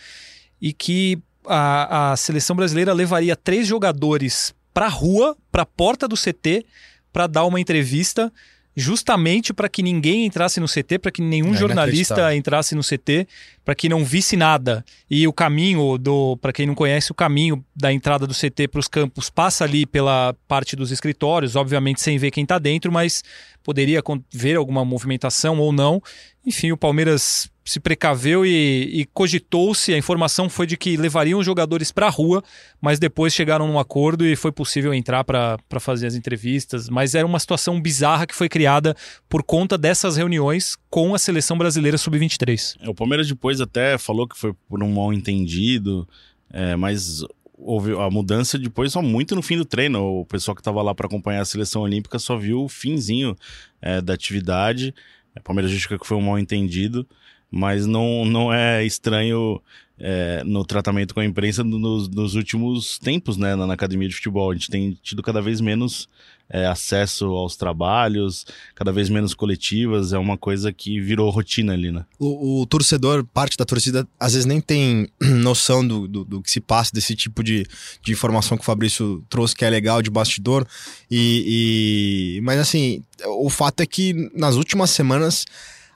e 0.60 0.72
que 0.72 1.18
a, 1.46 2.12
a 2.12 2.16
seleção 2.16 2.56
brasileira 2.56 2.92
levaria 2.92 3.36
três 3.36 3.66
jogadores 3.66 4.54
para 4.74 4.86
a 4.86 4.90
rua, 4.90 5.36
para 5.50 5.62
a 5.62 5.66
porta 5.66 6.06
do 6.06 6.16
CT, 6.16 6.66
para 7.12 7.26
dar 7.26 7.44
uma 7.44 7.60
entrevista 7.60 8.30
justamente 8.76 9.52
para 9.52 9.68
que 9.68 9.82
ninguém 9.82 10.26
entrasse 10.26 10.58
no 10.58 10.66
CT, 10.66 10.98
para 10.98 11.12
que 11.12 11.22
nenhum 11.22 11.54
é 11.54 11.56
jornalista 11.56 12.34
entrasse 12.34 12.74
no 12.74 12.82
CT, 12.82 13.26
para 13.64 13.74
que 13.74 13.88
não 13.88 14.04
visse 14.04 14.36
nada. 14.36 14.84
E 15.08 15.26
o 15.28 15.32
caminho 15.32 15.96
do, 15.96 16.36
para 16.38 16.52
quem 16.52 16.66
não 16.66 16.74
conhece, 16.74 17.12
o 17.12 17.14
caminho 17.14 17.64
da 17.74 17.92
entrada 17.92 18.26
do 18.26 18.34
CT 18.34 18.68
para 18.68 18.80
os 18.80 18.88
campos 18.88 19.30
passa 19.30 19.64
ali 19.64 19.86
pela 19.86 20.34
parte 20.48 20.74
dos 20.74 20.90
escritórios, 20.90 21.54
obviamente 21.54 22.00
sem 22.00 22.18
ver 22.18 22.30
quem 22.30 22.42
está 22.42 22.58
dentro, 22.58 22.90
mas 22.90 23.22
poderia 23.64 24.02
ver 24.32 24.56
alguma 24.56 24.84
movimentação 24.84 25.58
ou 25.58 25.72
não. 25.72 26.00
Enfim, 26.46 26.70
o 26.70 26.76
Palmeiras 26.76 27.50
se 27.64 27.80
precaveu 27.80 28.44
e, 28.44 29.00
e 29.00 29.04
cogitou-se, 29.06 29.94
a 29.94 29.96
informação 29.96 30.50
foi 30.50 30.66
de 30.66 30.76
que 30.76 30.98
levariam 30.98 31.40
os 31.40 31.46
jogadores 31.46 31.90
para 31.90 32.06
a 32.06 32.10
rua, 32.10 32.44
mas 32.78 32.98
depois 32.98 33.32
chegaram 33.32 33.66
num 33.66 33.78
acordo 33.78 34.26
e 34.26 34.36
foi 34.36 34.52
possível 34.52 34.92
entrar 34.92 35.24
para 35.24 35.58
fazer 35.80 36.06
as 36.06 36.14
entrevistas. 36.14 36.90
Mas 36.90 37.14
era 37.14 37.26
uma 37.26 37.40
situação 37.40 37.80
bizarra 37.80 38.26
que 38.26 38.34
foi 38.34 38.50
criada 38.50 38.94
por 39.28 39.42
conta 39.42 39.78
dessas 39.78 40.18
reuniões 40.18 40.76
com 40.90 41.14
a 41.14 41.18
seleção 41.18 41.56
brasileira 41.56 41.96
sub-23. 41.96 42.76
É, 42.80 42.88
o 42.88 42.94
Palmeiras 42.94 43.26
depois 43.26 43.60
até 43.62 43.96
falou 43.96 44.28
que 44.28 44.36
foi 44.36 44.52
por 44.68 44.82
um 44.82 44.92
mal 44.92 45.10
entendido, 45.10 46.06
é, 46.52 46.76
mas 46.76 47.24
houve 47.56 47.92
a 47.92 48.10
mudança 48.10 48.58
depois 48.58 48.92
só 48.92 49.00
muito 49.00 49.34
no 49.34 49.42
fim 49.42 49.56
do 49.56 49.64
treino. 49.64 50.20
O 50.20 50.26
pessoal 50.26 50.54
que 50.54 50.60
estava 50.60 50.82
lá 50.82 50.94
para 50.94 51.06
acompanhar 51.06 51.40
a 51.40 51.44
seleção 51.44 51.82
olímpica 51.82 52.18
só 52.18 52.36
viu 52.36 52.64
o 52.64 52.68
finzinho 52.68 53.36
é, 53.80 54.00
da 54.00 54.14
atividade. 54.14 54.94
O 55.36 55.42
Palmeiras 55.42 55.70
justifica 55.70 55.98
que 55.98 56.06
foi 56.06 56.16
um 56.16 56.22
mal 56.22 56.38
entendido 56.38 57.06
mas 57.54 57.86
não, 57.86 58.24
não 58.24 58.52
é 58.52 58.84
estranho 58.84 59.62
é, 59.96 60.42
no 60.44 60.64
tratamento 60.64 61.14
com 61.14 61.20
a 61.20 61.24
imprensa 61.24 61.62
nos, 61.62 62.08
nos 62.08 62.34
últimos 62.34 62.98
tempos, 62.98 63.36
né, 63.36 63.54
na, 63.54 63.64
na, 63.64 63.74
academia 63.74 64.08
de 64.08 64.16
futebol. 64.16 64.50
A 64.50 64.54
gente 64.54 64.68
tem 64.68 64.98
tido 65.00 65.22
cada 65.22 65.40
vez 65.40 65.60
menos 65.60 66.08
é, 66.48 66.66
acesso 66.66 67.26
aos 67.26 67.56
trabalhos, 67.56 68.46
cada 68.74 68.92
vez 68.92 69.08
menos 69.08 69.34
coletivas, 69.34 70.12
é 70.12 70.18
uma 70.18 70.36
coisa 70.36 70.72
que 70.72 71.00
virou 71.00 71.30
rotina 71.30 71.72
ali, 71.72 71.90
né? 71.90 72.04
O, 72.18 72.60
o 72.60 72.66
torcedor, 72.66 73.24
parte 73.24 73.56
da 73.56 73.64
torcida, 73.64 74.06
às 74.20 74.32
vezes 74.32 74.46
nem 74.46 74.60
tem 74.60 75.08
noção 75.20 75.86
do, 75.86 76.06
do, 76.06 76.24
do, 76.24 76.42
que 76.42 76.50
se 76.50 76.60
passa, 76.60 76.92
desse 76.92 77.16
tipo 77.16 77.42
de, 77.42 77.66
de 78.02 78.12
informação 78.12 78.56
que 78.56 78.62
o 78.62 78.66
Fabrício 78.66 79.24
trouxe, 79.28 79.54
que 79.54 79.64
é 79.64 79.70
legal, 79.70 80.02
de 80.02 80.10
bastidor. 80.10 80.66
E, 81.10 82.36
e... 82.36 82.40
Mas 82.42 82.58
assim, 82.60 83.02
o 83.26 83.48
fato 83.48 83.80
é 83.80 83.86
que 83.86 84.30
nas 84.34 84.56
últimas 84.56 84.90
semanas 84.90 85.46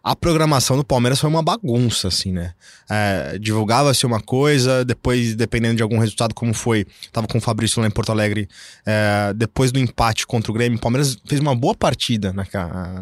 a 0.03 0.15
programação 0.15 0.77
do 0.77 0.85
Palmeiras 0.85 1.21
foi 1.21 1.29
uma 1.29 1.43
bagunça, 1.43 2.09
assim, 2.09 2.33
né? 2.33 2.53
É, 2.89 3.39
Divulgava-se 3.39 4.06
uma 4.06 4.21
coisa, 4.21 4.85
depois, 4.85 5.35
dependendo 5.35 5.77
de 5.77 5.83
algum 5.83 5.99
resultado, 5.99 6.35
como 6.35 6.55
foi, 6.55 6.87
tava 7.12 7.27
com 7.27 7.39
o 7.39 7.41
Fabrício 7.41 7.81
lá 7.81 7.87
em 7.87 7.91
Porto 7.91 8.11
Alegre, 8.11 8.49
é, 8.87 9.33
depois 9.35 9.73
do 9.73 9.79
empate 9.79 10.27
contra 10.27 10.50
o 10.50 10.55
Grêmio, 10.55 10.79
o 10.79 10.81
Palmeiras 10.81 11.17
fez 11.27 11.41
uma 11.41 11.55
boa 11.55 11.75
partida 11.75 12.33
na, 12.33 12.45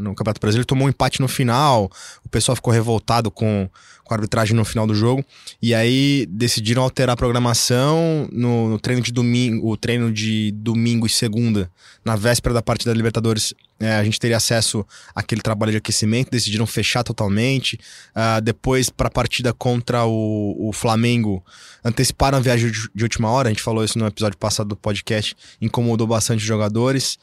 no 0.01 0.15
Campeonato 0.15 0.41
Brasileiro, 0.41 0.67
tomou 0.67 0.87
um 0.87 0.91
empate 0.91 1.21
no 1.21 1.29
final, 1.29 1.91
o 2.25 2.29
pessoal 2.29 2.57
ficou 2.57 2.73
revoltado 2.73 3.31
com, 3.31 3.69
com 4.05 4.15
a 4.15 4.17
arbitragem 4.17 4.57
no 4.57 4.65
final 4.65 4.87
do 4.87 4.95
jogo, 4.95 5.25
e 5.61 5.75
aí 5.75 6.27
decidiram 6.31 6.83
alterar 6.83 7.15
a 7.15 7.17
programação 7.17 8.29
no, 8.33 8.69
no 8.71 8.79
treino 8.79 9.03
de 9.03 9.13
domingo, 9.13 9.71
o 9.71 9.77
treino 9.77 10.13
de 10.13 10.51
domingo 10.53 11.07
e 11.07 11.11
segunda, 11.11 11.71
na 12.05 12.17
véspera 12.17 12.55
da 12.55 12.63
partida 12.63 12.91
da 12.93 12.97
Libertadores, 12.97 13.55
é, 13.79 13.93
a 13.93 14.05
gente 14.05 14.19
teria 14.19 14.39
acesso 14.39 14.87
àquele 15.15 15.43
trabalho 15.43 15.73
de 15.73 15.79
aquecimento, 15.79 16.31
decidiram 16.31 16.67
fechar 16.67 17.03
totalmente. 17.03 17.79
Uh, 18.15 18.41
depois, 18.41 18.89
para 18.89 19.09
a 19.09 19.11
partida 19.11 19.53
contra 19.53 20.07
o, 20.07 20.69
o, 20.69 20.73
Flamengo, 20.73 21.45
anteciparam 21.85 22.39
a 22.39 22.41
viagem 22.41 22.71
de, 22.71 22.89
de, 22.95 23.05
última 23.05 23.31
hora. 23.31 23.49
A 23.49 23.53
gente 23.53 23.63
falou 23.63 23.85
isso 23.85 23.99
no 23.99 24.07
episódio 24.07 24.39
passado 24.39 24.69
do 24.69 24.77
podcast, 24.77 25.37
incomodou 25.61 26.07
bastante 26.07 26.41
os 26.41 26.47
jogadores. 26.47 27.19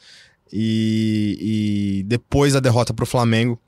E, 0.52 1.38
e 1.40 2.02
depois 2.04 2.52
da 2.52 2.60
derrota 2.60 2.94
para 2.94 3.02
o 3.02 3.06
Flamengo, 3.06 3.60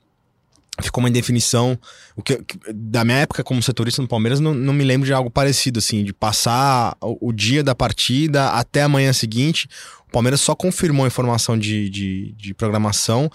ficou 0.81 1.01
uma 1.01 1.09
indefinição. 1.09 1.77
O 2.15 2.21
que, 2.21 2.39
da 2.73 3.03
minha 3.03 3.19
época 3.19 3.43
como 3.43 3.61
setorista 3.61 4.01
no 4.01 4.07
Palmeiras, 4.07 4.39
não, 4.39 4.53
não 4.53 4.73
me 4.73 4.83
lembro 4.83 5.05
de 5.05 5.13
algo 5.13 5.29
parecido, 5.29 5.79
assim, 5.79 6.03
de 6.03 6.13
passar 6.13 6.95
o, 7.01 7.29
o 7.29 7.33
dia 7.33 7.63
da 7.63 7.75
partida 7.75 8.49
até 8.49 8.83
a 8.83 8.89
manhã 8.89 9.11
seguinte. 9.13 9.67
O 10.07 10.11
Palmeiras 10.11 10.41
só 10.41 10.55
confirmou 10.55 11.05
a 11.05 11.07
informação 11.07 11.57
de, 11.57 11.89
de, 11.89 12.33
de 12.37 12.53
programação 12.53 13.29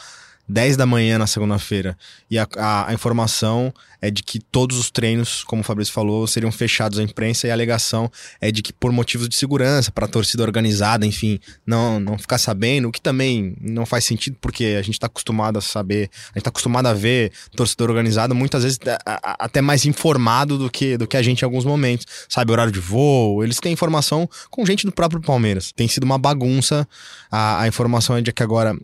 10 0.49 0.76
da 0.76 0.87
manhã 0.87 1.18
na 1.18 1.26
segunda-feira. 1.26 1.96
E 2.30 2.38
a, 2.38 2.46
a, 2.56 2.90
a, 2.90 2.94
informação 2.94 3.72
é 4.02 4.11
de 4.11 4.21
que 4.21 4.40
todos 4.40 4.76
os 4.76 4.90
treinos, 4.90 5.44
como 5.44 5.62
o 5.62 5.64
Fabrício 5.64 5.94
falou, 5.94 6.26
seriam 6.26 6.50
fechados 6.50 6.99
à 6.99 7.02
imprensa 7.04 7.47
e 7.47 7.50
a 7.50 7.54
alegação 7.54 8.11
é 8.40 8.50
de 8.50 8.61
que 8.61 8.73
por 8.73 8.90
motivos 8.90 9.28
de 9.28 9.37
segurança, 9.37 9.92
para 9.92 10.06
a 10.06 10.09
torcida 10.09 10.42
organizada, 10.42 11.06
enfim, 11.06 11.38
não, 11.64 12.00
não 12.00 12.18
ficar 12.18 12.38
sabendo, 12.38 12.88
o 12.88 12.92
que 12.92 13.00
também 13.00 13.54
não 13.61 13.87
faz 13.87 14.04
sentido 14.04 14.37
porque 14.40 14.76
a 14.76 14.82
gente 14.82 14.94
está 14.94 15.06
acostumado 15.06 15.56
a 15.56 15.62
saber, 15.62 16.11
a 16.12 16.28
gente 16.30 16.38
está 16.38 16.50
acostumado 16.50 16.87
a 16.87 16.92
ver 16.92 17.30
torcedor 17.54 17.90
organizado 17.90 18.35
muitas 18.35 18.64
vezes 18.64 18.78
até 19.06 19.61
mais 19.61 19.87
informado 19.87 20.59
do 20.59 20.68
que, 20.68 20.97
do 20.97 21.06
que 21.06 21.16
a 21.16 21.23
gente 21.23 21.42
em 21.42 21.44
alguns 21.44 21.64
momentos. 21.64 22.04
Sabe, 22.28 22.50
horário 22.50 22.73
de 22.73 22.80
voo, 22.80 23.44
eles 23.44 23.61
têm 23.61 23.73
informação 23.73 24.28
com 24.50 24.66
gente 24.66 24.85
do 24.85 24.90
próprio 24.90 25.21
Palmeiras. 25.21 25.71
Tem 25.71 25.87
sido 25.87 26.02
uma 26.02 26.18
bagunça. 26.18 26.88
A, 27.30 27.62
a 27.62 27.68
informação 27.68 28.16
é 28.16 28.21
de 28.21 28.32
que 28.32 28.42
agora, 28.42 28.76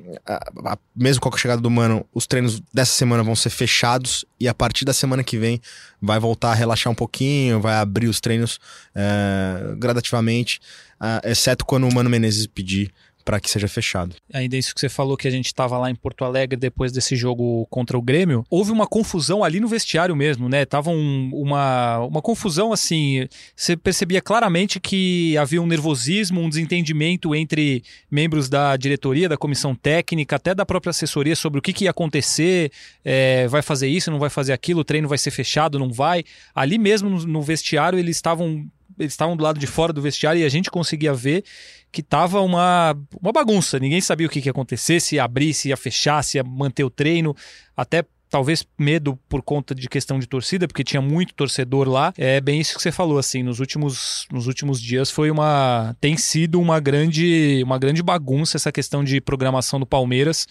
mesmo 0.94 1.20
com 1.20 1.28
a 1.28 1.36
chegada 1.36 1.60
do 1.60 1.70
Mano, 1.70 2.06
os 2.14 2.26
treinos 2.26 2.62
dessa 2.72 2.92
semana 2.92 3.24
vão 3.24 3.34
ser 3.34 3.50
fechados 3.50 4.24
e 4.38 4.46
a 4.46 4.54
partir 4.54 4.84
da 4.84 4.92
semana 4.92 5.07
que 5.24 5.38
vem 5.38 5.60
vai 6.00 6.18
voltar 6.18 6.50
a 6.50 6.54
relaxar 6.54 6.92
um 6.92 6.96
pouquinho, 6.96 7.60
vai 7.60 7.74
abrir 7.74 8.08
os 8.08 8.20
treinos 8.20 8.58
é, 8.94 9.74
gradativamente, 9.76 10.60
uh, 11.00 11.26
exceto 11.28 11.64
quando 11.64 11.88
o 11.88 11.94
Mano 11.94 12.10
Menezes 12.10 12.46
pedir 12.46 12.92
para 13.28 13.38
que 13.38 13.50
seja 13.50 13.68
fechado. 13.68 14.16
Ainda 14.32 14.56
isso 14.56 14.74
que 14.74 14.80
você 14.80 14.88
falou 14.88 15.14
que 15.14 15.28
a 15.28 15.30
gente 15.30 15.48
estava 15.48 15.76
lá 15.76 15.90
em 15.90 15.94
Porto 15.94 16.24
Alegre 16.24 16.56
depois 16.56 16.90
desse 16.90 17.14
jogo 17.14 17.66
contra 17.68 17.98
o 17.98 18.00
Grêmio, 18.00 18.42
houve 18.48 18.72
uma 18.72 18.86
confusão 18.86 19.44
ali 19.44 19.60
no 19.60 19.68
vestiário 19.68 20.16
mesmo, 20.16 20.48
né? 20.48 20.64
Tava 20.64 20.88
um, 20.88 21.30
uma, 21.34 21.98
uma 21.98 22.22
confusão 22.22 22.72
assim, 22.72 23.28
você 23.54 23.76
percebia 23.76 24.22
claramente 24.22 24.80
que 24.80 25.36
havia 25.36 25.60
um 25.60 25.66
nervosismo, 25.66 26.40
um 26.40 26.48
desentendimento 26.48 27.34
entre 27.34 27.84
membros 28.10 28.48
da 28.48 28.74
diretoria, 28.78 29.28
da 29.28 29.36
comissão 29.36 29.74
técnica, 29.74 30.36
até 30.36 30.54
da 30.54 30.64
própria 30.64 30.88
assessoria 30.88 31.36
sobre 31.36 31.58
o 31.58 31.62
que, 31.62 31.74
que 31.74 31.84
ia 31.84 31.90
acontecer, 31.90 32.72
é, 33.04 33.46
vai 33.46 33.60
fazer 33.60 33.88
isso, 33.88 34.10
não 34.10 34.18
vai 34.18 34.30
fazer 34.30 34.54
aquilo, 34.54 34.80
o 34.80 34.84
treino 34.84 35.06
vai 35.06 35.18
ser 35.18 35.32
fechado, 35.32 35.78
não 35.78 35.92
vai. 35.92 36.24
Ali 36.54 36.78
mesmo 36.78 37.10
no, 37.10 37.42
vestiário 37.42 37.98
eles 37.98 38.16
estavam 38.16 38.66
eles 38.98 39.12
estavam 39.12 39.36
do 39.36 39.44
lado 39.44 39.58
de 39.58 39.66
fora 39.66 39.92
do 39.92 40.02
vestiário 40.02 40.40
e 40.40 40.44
a 40.44 40.48
gente 40.48 40.70
conseguia 40.70 41.14
ver 41.14 41.44
que 41.90 42.02
tava 42.02 42.40
uma, 42.40 42.96
uma 43.20 43.32
bagunça. 43.32 43.78
Ninguém 43.78 44.00
sabia 44.00 44.26
o 44.26 44.30
que, 44.30 44.40
que 44.40 44.48
ia 44.48 44.52
acontecer, 44.52 45.00
se 45.00 45.16
ia 45.16 45.24
abrir, 45.24 45.54
se 45.54 45.68
ia 45.68 45.76
fechar, 45.76 46.22
se 46.22 46.38
ia 46.38 46.44
manter 46.44 46.84
o 46.84 46.90
treino. 46.90 47.34
Até 47.76 48.04
talvez 48.30 48.66
medo 48.78 49.18
por 49.28 49.42
conta 49.42 49.74
de 49.74 49.88
questão 49.88 50.18
de 50.18 50.26
torcida, 50.26 50.68
porque 50.68 50.84
tinha 50.84 51.00
muito 51.00 51.34
torcedor 51.34 51.88
lá. 51.88 52.12
É 52.16 52.40
bem 52.40 52.60
isso 52.60 52.74
que 52.74 52.82
você 52.82 52.92
falou, 52.92 53.18
assim, 53.18 53.42
nos 53.42 53.58
últimos, 53.60 54.26
nos 54.30 54.46
últimos 54.46 54.80
dias 54.80 55.10
foi 55.10 55.30
uma 55.30 55.96
tem 56.00 56.16
sido 56.16 56.60
uma 56.60 56.78
grande 56.78 57.62
uma 57.64 57.78
grande 57.78 58.02
bagunça 58.02 58.56
essa 58.56 58.70
questão 58.70 59.02
de 59.02 59.20
programação 59.20 59.80
do 59.80 59.86
Palmeiras, 59.86 60.46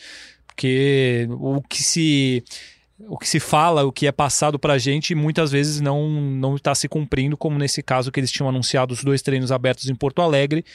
porque 0.47 1.27
o 1.29 1.61
que 1.61 1.83
se 1.83 2.43
o 2.99 3.15
que 3.15 3.29
se 3.29 3.39
fala, 3.39 3.85
o 3.85 3.91
que 3.91 4.07
é 4.07 4.11
passado 4.11 4.57
pra 4.57 4.79
gente, 4.79 5.13
muitas 5.13 5.51
vezes 5.51 5.79
não 5.79 6.09
não 6.09 6.55
está 6.55 6.73
se 6.73 6.87
cumprindo, 6.87 7.37
como 7.37 7.59
nesse 7.59 7.83
caso 7.83 8.11
que 8.11 8.19
eles 8.19 8.31
tinham 8.31 8.49
anunciado 8.49 8.93
os 8.93 9.03
dois 9.03 9.21
treinos 9.21 9.51
abertos 9.51 9.87
em 9.87 9.95
Porto 9.95 10.21
Alegre 10.21 10.65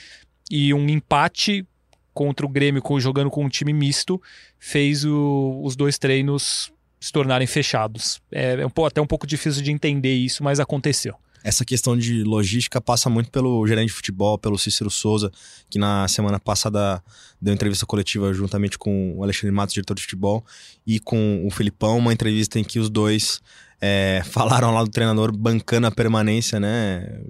e 0.51 0.73
um 0.75 0.89
empate 0.89 1.67
contra 2.13 2.45
o 2.45 2.49
Grêmio 2.49 2.83
jogando 2.99 3.31
com 3.31 3.45
um 3.45 3.49
time 3.49 3.73
misto 3.73 4.21
fez 4.59 5.05
o, 5.05 5.61
os 5.65 5.75
dois 5.75 5.99
treinos 5.99 6.73
se 7.01 7.11
tornarem 7.11 7.47
fechados. 7.47 8.21
É, 8.31 8.61
é 8.61 8.67
um, 8.67 8.87
até 8.87 9.01
um 9.01 9.07
pouco 9.07 9.27
difícil 9.27 9.63
de 9.63 9.73
entender 9.73 10.15
isso, 10.15 10.45
mas 10.45 10.61
aconteceu. 10.61 11.17
Essa 11.45 11.65
questão 11.65 11.97
de 11.97 12.23
logística 12.23 12.81
passa 12.81 13.11
muito 13.11 13.29
pelo 13.31 13.67
gerente 13.67 13.89
de 13.89 13.93
futebol, 13.93 14.39
pelo 14.39 14.57
Cícero 14.57 14.89
Souza, 14.89 15.33
que 15.69 15.77
na 15.77 16.07
semana 16.07 16.39
passada 16.39 17.03
deu 17.41 17.53
entrevista 17.53 17.85
coletiva 17.85 18.33
juntamente 18.33 18.79
com 18.79 19.17
o 19.17 19.25
Alexandre 19.25 19.51
Matos, 19.51 19.75
diretor 19.75 19.95
de 19.95 20.03
futebol, 20.03 20.45
e 20.87 21.01
com 21.01 21.45
o 21.45 21.51
Felipão, 21.51 21.99
uma 21.99 22.13
entrevista 22.13 22.61
em 22.61 22.65
que 22.65 22.79
os 22.79 22.89
dois 22.89 23.41
é, 23.85 24.23
falaram 24.25 24.73
lá 24.73 24.85
do 24.85 24.91
treinador 24.91 25.37
bancando 25.37 25.89
a 25.89 25.91
permanência, 25.91 26.61
né? 26.61 27.21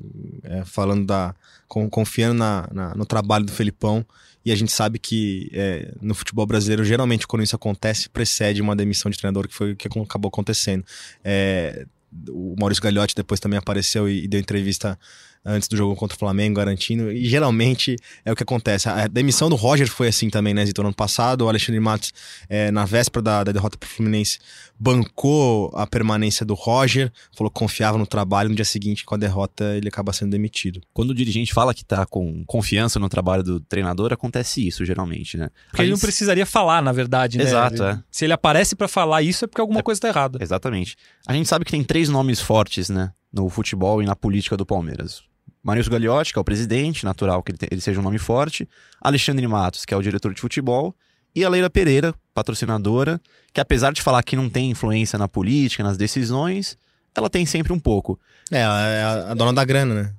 É, 0.45 0.63
falando 0.67 1.07
da. 1.07 1.35
confiando 1.67 2.35
na, 2.35 2.69
na, 2.71 2.95
no 2.95 3.07
trabalho 3.07 3.47
do 3.47 3.53
Felipão. 3.53 4.05
E 4.45 4.53
a 4.53 4.57
gente 4.57 4.71
sabe 4.71 4.99
que 4.99 5.51
é, 5.55 5.95
no 6.03 6.15
futebol 6.15 6.45
brasileiro, 6.45 6.85
geralmente, 6.85 7.27
quando 7.27 7.43
isso 7.43 7.57
acontece, 7.57 8.09
precede 8.11 8.61
uma 8.61 8.77
demissão 8.77 9.11
de 9.11 9.17
treinador, 9.17 9.49
que 9.49 9.55
foi 9.55 9.73
o 9.73 9.77
que 9.77 9.89
acabou 9.89 10.29
acontecendo. 10.29 10.85
É, 11.25 11.87
o 12.29 12.55
Maurício 12.59 12.83
Gagliotti 12.83 13.15
depois 13.15 13.41
também 13.41 13.59
apareceu 13.59 14.07
e, 14.07 14.25
e 14.25 14.29
deu 14.29 14.39
entrevista 14.39 14.99
antes 15.45 15.69
do 15.69 15.77
jogo 15.77 15.97
contra 15.97 16.15
o 16.15 16.19
Flamengo, 16.19 16.57
garantindo. 16.57 17.11
E 17.11 17.25
geralmente 17.25 17.97
é 18.25 18.33
o 18.33 18.37
que 18.37 18.43
acontece. 18.43 18.89
A 18.89 19.07
demissão 19.07 19.49
do 19.49 19.57
Roger 19.57 19.89
foi 19.89 20.09
assim 20.09 20.31
também, 20.31 20.55
né, 20.55 20.65
Zito? 20.65 20.83
No 20.83 20.89
ano 20.89 20.97
passado, 20.97 21.43
o 21.43 21.49
Alexandre 21.49 21.81
Matos, 21.81 22.13
é, 22.49 22.71
na 22.71 22.85
véspera 22.85 23.23
da, 23.23 23.45
da 23.45 23.53
derrota 23.53 23.77
pro 23.77 23.89
Fluminense, 23.89 24.39
bancou 24.83 25.71
a 25.77 25.87
permanência 25.87 26.45
do 26.45 26.55
Roger, 26.55 27.13
falou 27.37 27.49
que 27.49 27.57
confiava 27.57 27.97
no 27.97 28.05
trabalho. 28.05 28.49
No 28.49 28.57
dia 28.57 28.65
seguinte, 28.65 29.05
com 29.05 29.15
a 29.15 29.19
derrota, 29.19 29.77
ele 29.77 29.87
acaba 29.87 30.13
sendo 30.13 30.33
demitido. 30.33 30.81
Quando 30.93 31.11
o 31.11 31.15
dirigente 31.15 31.55
fala 31.55 31.73
que 31.73 31.85
tá 31.85 32.05
com 32.05 32.45
confiança 32.47 32.99
no 32.99 33.09
trabalho 33.09 33.45
do 33.45 33.61
treinador, 33.61 34.13
acontece 34.13 34.67
isso, 34.67 34.85
geralmente, 34.85 35.37
né? 35.37 35.51
Porque 35.71 35.83
ele 35.83 35.93
não 35.93 35.99
precisaria 35.99 36.45
falar, 36.45 36.83
na 36.83 36.91
verdade, 36.91 37.39
né? 37.39 37.45
Exato, 37.45 37.81
é. 37.81 38.03
Se 38.11 38.25
ele 38.25 38.33
aparece 38.33 38.75
para 38.75 38.89
falar 38.89 39.23
isso, 39.23 39.45
é 39.45 39.49
porque 39.49 39.61
alguma 39.61 39.79
é, 39.79 39.83
coisa 39.85 40.01
tá 40.01 40.09
errada. 40.09 40.39
Exatamente. 40.43 40.97
A 41.29 41.33
gente 41.33 41.49
sabe 41.49 41.65
que 41.65 41.71
tem 41.71 41.85
três 41.85 42.09
nomes 42.09 42.41
fortes, 42.41 42.89
né? 42.89 43.13
No 43.33 43.49
futebol 43.49 44.03
e 44.03 44.05
na 44.07 44.17
política 44.17 44.57
do 44.57 44.67
Palmeiras. 44.67 45.23
Marius 45.63 45.87
Gagliotti, 45.87 46.33
que 46.33 46.41
é 46.41 46.43
o 46.43 46.45
presidente, 46.45 47.05
natural 47.05 47.41
que 47.41 47.53
ele, 47.53 47.59
ele 47.71 47.81
seja 47.81 48.01
um 48.01 48.03
nome 48.03 48.19
forte, 48.19 48.69
Alexandre 49.01 49.47
Matos, 49.47 49.85
que 49.85 49.95
é 49.95 49.97
o 49.97 50.03
diretor 50.03 50.35
de 50.35 50.41
futebol, 50.41 50.93
e 51.37 51.45
a 51.45 51.49
Leila 51.49 51.71
Pereira, 51.71 52.13
patrocinadora, 52.35 53.21
que 53.53 53.61
apesar 53.61 53.93
de 53.93 54.03
falar 54.03 54.23
que 54.23 54.37
não 54.37 54.49
tem 54.49 54.71
influência 54.71 55.19
na 55.19 55.29
política, 55.29 55.83
nas 55.83 55.97
decisões, 55.97 56.77
ela 57.15 57.29
tem 57.29 57.45
sempre 57.45 57.73
um 57.73 57.79
pouco. 57.79 58.19
É, 58.51 58.61
ela 58.61 58.87
é 58.87 59.05
a 59.31 59.35
dona 59.35 59.53
da 59.53 59.65
grana, 59.65 59.95
né? 59.95 60.15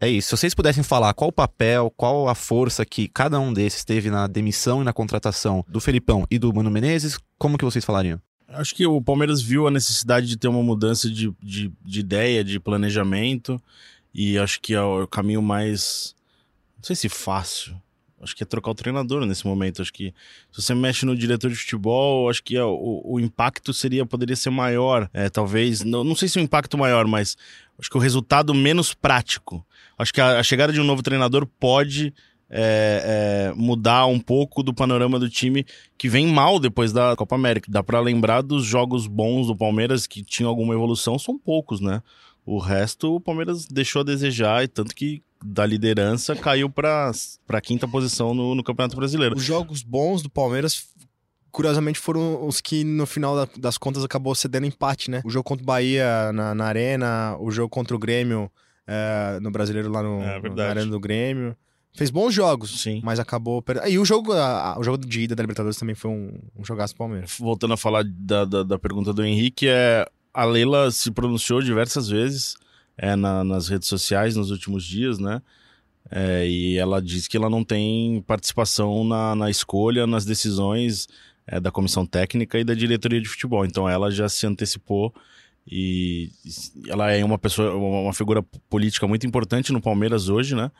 É 0.00 0.08
isso. 0.08 0.28
Se 0.28 0.36
vocês 0.38 0.54
pudessem 0.54 0.82
falar 0.82 1.12
qual 1.12 1.28
o 1.28 1.32
papel, 1.32 1.92
qual 1.94 2.28
a 2.28 2.34
força 2.34 2.86
que 2.86 3.06
cada 3.06 3.38
um 3.38 3.52
desses 3.52 3.84
teve 3.84 4.10
na 4.10 4.26
demissão 4.26 4.80
e 4.80 4.84
na 4.84 4.94
contratação 4.94 5.62
do 5.68 5.78
Felipão 5.78 6.26
e 6.30 6.38
do 6.38 6.52
Mano 6.54 6.70
Menezes, 6.70 7.18
como 7.38 7.58
que 7.58 7.64
vocês 7.64 7.84
falariam? 7.84 8.18
Acho 8.48 8.74
que 8.74 8.86
o 8.86 9.00
Palmeiras 9.02 9.42
viu 9.42 9.66
a 9.66 9.70
necessidade 9.70 10.26
de 10.26 10.38
ter 10.38 10.48
uma 10.48 10.62
mudança 10.62 11.08
de, 11.08 11.32
de, 11.42 11.70
de 11.84 12.00
ideia, 12.00 12.42
de 12.42 12.58
planejamento. 12.58 13.62
E 14.12 14.38
acho 14.38 14.60
que 14.60 14.74
é 14.74 14.80
o 14.80 15.06
caminho 15.06 15.42
mais. 15.42 16.14
Não 16.78 16.84
sei 16.84 16.96
se 16.96 17.08
fácil. 17.08 17.80
Acho 18.20 18.36
que 18.36 18.42
é 18.42 18.46
trocar 18.46 18.70
o 18.70 18.74
treinador 18.74 19.24
nesse 19.24 19.46
momento. 19.46 19.80
Acho 19.80 19.92
que 19.92 20.12
se 20.52 20.62
você 20.62 20.74
mexe 20.74 21.06
no 21.06 21.16
diretor 21.16 21.50
de 21.50 21.56
futebol, 21.56 22.28
acho 22.28 22.42
que 22.42 22.58
o, 22.58 23.02
o 23.04 23.18
impacto 23.18 23.72
seria 23.72 24.04
poderia 24.04 24.36
ser 24.36 24.50
maior. 24.50 25.08
É, 25.12 25.30
talvez. 25.30 25.82
Não, 25.82 26.04
não 26.04 26.14
sei 26.14 26.28
se 26.28 26.38
o 26.38 26.42
impacto 26.42 26.76
maior, 26.76 27.06
mas 27.06 27.36
acho 27.78 27.88
que 27.88 27.96
o 27.96 28.00
resultado 28.00 28.52
menos 28.52 28.92
prático. 28.92 29.64
Acho 29.98 30.12
que 30.12 30.20
a, 30.20 30.38
a 30.38 30.42
chegada 30.42 30.72
de 30.72 30.80
um 30.80 30.84
novo 30.84 31.02
treinador 31.02 31.46
pode 31.58 32.12
é, 32.50 33.52
é, 33.52 33.54
mudar 33.54 34.06
um 34.06 34.18
pouco 34.18 34.62
do 34.62 34.74
panorama 34.74 35.18
do 35.18 35.30
time 35.30 35.64
que 35.96 36.08
vem 36.08 36.26
mal 36.26 36.58
depois 36.58 36.92
da 36.92 37.14
Copa 37.14 37.36
América. 37.36 37.70
Dá 37.70 37.82
para 37.82 38.00
lembrar 38.00 38.42
dos 38.42 38.64
jogos 38.64 39.06
bons 39.06 39.46
do 39.46 39.56
Palmeiras 39.56 40.06
que 40.06 40.22
tinham 40.22 40.50
alguma 40.50 40.74
evolução, 40.74 41.18
são 41.18 41.38
poucos, 41.38 41.80
né? 41.80 42.02
O 42.44 42.58
resto 42.58 43.14
o 43.14 43.20
Palmeiras 43.20 43.66
deixou 43.66 44.00
a 44.00 44.04
desejar, 44.04 44.64
e 44.64 44.68
tanto 44.68 44.94
que 44.94 45.22
da 45.44 45.64
liderança 45.64 46.36
caiu 46.36 46.68
para 46.68 47.12
a 47.48 47.60
quinta 47.60 47.88
posição 47.88 48.34
no, 48.34 48.54
no 48.54 48.62
Campeonato 48.62 48.96
Brasileiro. 48.96 49.36
Os 49.36 49.42
jogos 49.42 49.82
bons 49.82 50.22
do 50.22 50.30
Palmeiras 50.30 50.88
curiosamente 51.50 51.98
foram 51.98 52.46
os 52.46 52.60
que 52.60 52.84
no 52.84 53.06
final 53.06 53.46
das 53.58 53.76
contas 53.76 54.04
acabou 54.04 54.34
cedendo 54.34 54.66
empate, 54.66 55.10
né? 55.10 55.20
O 55.24 55.30
jogo 55.30 55.44
contra 55.44 55.62
o 55.62 55.66
Bahia 55.66 56.32
na, 56.32 56.54
na 56.54 56.64
Arena, 56.64 57.36
o 57.40 57.50
jogo 57.50 57.68
contra 57.68 57.96
o 57.96 57.98
Grêmio 57.98 58.50
é, 58.86 59.38
no 59.40 59.50
Brasileiro 59.50 59.90
lá 59.90 60.02
no, 60.02 60.22
é, 60.22 60.40
na 60.50 60.64
Arena 60.64 60.90
do 60.90 61.00
Grêmio. 61.00 61.56
Fez 61.92 62.08
bons 62.08 62.32
jogos, 62.32 62.82
Sim. 62.82 63.00
mas 63.02 63.18
acabou. 63.18 63.60
Per... 63.60 63.82
E 63.88 63.98
o 63.98 64.04
jogo, 64.04 64.32
a, 64.32 64.78
o 64.78 64.84
jogo 64.84 64.98
de 64.98 65.22
ida 65.22 65.34
da 65.34 65.42
Libertadores 65.42 65.76
também 65.76 65.96
foi 65.96 66.10
um, 66.10 66.38
um 66.56 66.64
jogaço 66.64 66.94
do 66.94 66.98
Palmeiras. 66.98 67.36
Voltando 67.36 67.74
a 67.74 67.76
falar 67.76 68.04
da, 68.04 68.44
da, 68.44 68.62
da 68.62 68.78
pergunta 68.78 69.12
do 69.12 69.24
Henrique, 69.24 69.66
é 69.68 70.08
a 70.32 70.44
Leila 70.44 70.90
se 70.90 71.10
pronunciou 71.10 71.60
diversas 71.62 72.08
vezes 72.08 72.56
é, 72.96 73.16
na, 73.16 73.42
nas 73.42 73.68
redes 73.68 73.88
sociais 73.88 74.36
nos 74.36 74.50
últimos 74.50 74.84
dias, 74.84 75.18
né? 75.18 75.42
É, 76.10 76.46
e 76.46 76.76
ela 76.76 77.00
diz 77.00 77.28
que 77.28 77.36
ela 77.36 77.48
não 77.48 77.62
tem 77.62 78.22
participação 78.26 79.04
na, 79.04 79.34
na 79.34 79.50
escolha, 79.50 80.06
nas 80.06 80.24
decisões 80.24 81.06
é, 81.46 81.60
da 81.60 81.70
comissão 81.70 82.04
técnica 82.04 82.58
e 82.58 82.64
da 82.64 82.74
diretoria 82.74 83.20
de 83.20 83.28
futebol. 83.28 83.64
Então 83.64 83.88
ela 83.88 84.10
já 84.10 84.28
se 84.28 84.46
antecipou 84.46 85.14
e 85.66 86.30
ela 86.88 87.10
é 87.10 87.24
uma 87.24 87.38
pessoa, 87.38 87.74
uma 87.74 88.12
figura 88.12 88.42
política 88.68 89.06
muito 89.06 89.26
importante 89.26 89.72
no 89.72 89.80
Palmeiras 89.80 90.28
hoje, 90.28 90.54
né? 90.54 90.70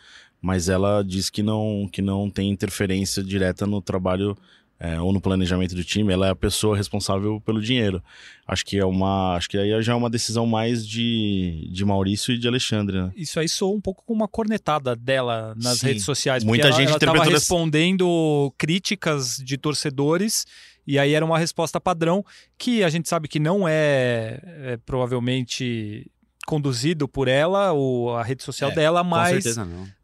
Mas 0.40 0.69
ela 0.69 1.02
diz 1.02 1.28
que 1.28 1.42
não, 1.42 1.88
que 1.92 2.00
não 2.00 2.30
tem 2.30 2.50
interferência 2.50 3.23
direta 3.23 3.66
no 3.66 3.83
trabalho 3.83 4.37
é, 4.82 4.99
ou 4.99 5.12
no 5.12 5.20
planejamento 5.20 5.75
do 5.75 5.84
time, 5.84 6.10
ela 6.10 6.28
é 6.28 6.30
a 6.30 6.34
pessoa 6.34 6.75
responsável 6.75 7.38
pelo 7.42 7.60
dinheiro. 7.60 8.02
Acho 8.49 8.64
que 8.64 8.78
é 8.78 8.84
uma. 8.84 9.37
Acho 9.37 9.50
que 9.50 9.58
aí 9.58 9.82
já 9.82 9.92
é 9.92 9.94
uma 9.94 10.08
decisão 10.08 10.46
mais 10.46 10.88
de, 10.88 11.68
de 11.70 11.84
Maurício 11.84 12.32
e 12.32 12.38
de 12.38 12.49
Alexandre, 12.49 12.96
né? 12.96 13.12
Isso 13.14 13.38
aí 13.38 13.46
soou 13.46 13.76
um 13.76 13.80
pouco 13.80 14.02
com 14.06 14.14
uma 14.14 14.26
cornetada 14.26 14.96
dela 14.96 15.54
nas 15.62 15.80
Sim. 15.80 15.88
redes 15.88 16.04
sociais. 16.04 16.42
Muita 16.42 16.68
ela, 16.68 16.76
gente 16.76 16.88
ela 16.88 16.96
interpretou 16.96 17.25
estava 17.25 17.38
respondendo 17.38 18.54
críticas 18.56 19.37
de 19.37 19.58
torcedores. 19.58 20.46
E 20.87 20.99
aí 20.99 21.12
era 21.12 21.25
uma 21.25 21.38
resposta 21.38 21.78
padrão 21.78 22.25
que 22.56 22.82
a 22.82 22.88
gente 22.88 23.06
sabe 23.06 23.28
que 23.28 23.38
não 23.38 23.68
é, 23.68 24.40
é 24.62 24.78
provavelmente 24.78 26.10
conduzido 26.50 27.07
por 27.07 27.28
ela, 27.28 27.71
ou 27.71 28.16
a 28.16 28.25
rede 28.25 28.42
social 28.42 28.73
É, 28.73 28.75
dela, 28.75 29.04
mas, 29.04 29.45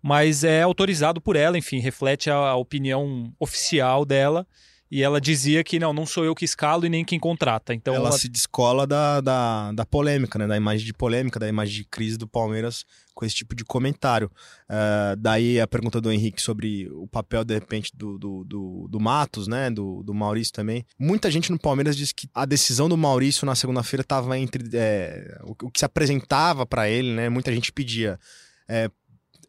mas 0.01 0.45
é 0.45 0.63
autorizado 0.63 1.21
por 1.21 1.35
ela, 1.35 1.59
enfim, 1.59 1.81
reflete 1.81 2.31
a, 2.31 2.37
a 2.37 2.55
opinião 2.55 3.33
oficial 3.41 4.05
dela. 4.05 4.47
E 4.89 5.03
ela 5.03 5.21
dizia 5.21 5.65
que 5.65 5.79
não, 5.81 5.93
não 5.93 6.07
sou 6.07 6.25
eu 6.25 6.33
que 6.35 6.45
escalo 6.45 6.87
e 6.87 6.89
nem 6.89 7.05
quem 7.05 7.19
contrata. 7.19 7.75
Então 7.75 7.93
ela, 7.95 8.09
ela- 8.11 8.19
se 8.19 8.29
descola 8.29 8.87
da, 8.87 9.21
da, 9.21 9.73
da 9.73 9.85
polêmica, 9.85 10.39
né? 10.39 10.47
Da 10.47 10.57
imagem 10.57 10.87
de 10.87 10.93
polêmica, 10.93 11.41
da 11.41 11.49
imagem 11.49 11.75
de 11.79 11.85
crise 11.85 12.17
do 12.17 12.29
Palmeiras 12.29 12.85
com 13.13 13.25
esse 13.25 13.35
tipo 13.35 13.55
de 13.57 13.65
comentário. 13.65 14.31
Ah, 14.69 15.17
daí 15.19 15.61
a 15.61 15.67
pergunta 15.67 16.01
do 16.01 16.13
Henrique 16.13 16.41
sobre 16.41 16.89
o 16.93 17.09
papel, 17.09 17.45
de 17.45 17.55
repente, 17.55 17.91
do, 17.97 18.17
do, 18.17 18.45
do, 18.45 18.89
do 18.89 19.01
Matos, 19.01 19.49
né? 19.49 19.71
Do, 19.71 20.03
do 20.05 20.15
Maurício 20.15 20.53
também. 20.53 20.85
Muita 20.99 21.31
gente 21.33 21.51
no 21.51 21.59
Palmeiras 21.59 21.97
diz 21.97 22.13
que 22.13 22.29
a 22.33 22.45
decisão 22.45 22.89
do 22.89 22.97
Maurício 22.97 23.45
na 23.45 23.57
segunda-feira 23.57 24.03
estava 24.03 24.39
entre 24.39 24.63
é, 24.75 25.37
o, 25.43 25.51
o 25.67 25.71
que 25.71 25.81
se 25.81 25.85
apresentava 25.85 26.65
para 26.65 26.89
ele, 26.89 27.13
né? 27.13 27.29
Muita 27.29 27.53
gente 27.53 27.73
pedia. 27.73 28.21
é, 28.69 28.89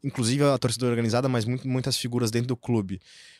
inclusive 0.03 0.43
a 0.43 0.57
torcida 0.57 0.85
organizada, 0.85 1.27
mas 1.27 1.43
muito, 1.43 1.67
muitas 1.67 1.97
figuras 1.97 2.31
dentro 2.31 2.47
do 2.47 2.55
clube 2.57 2.99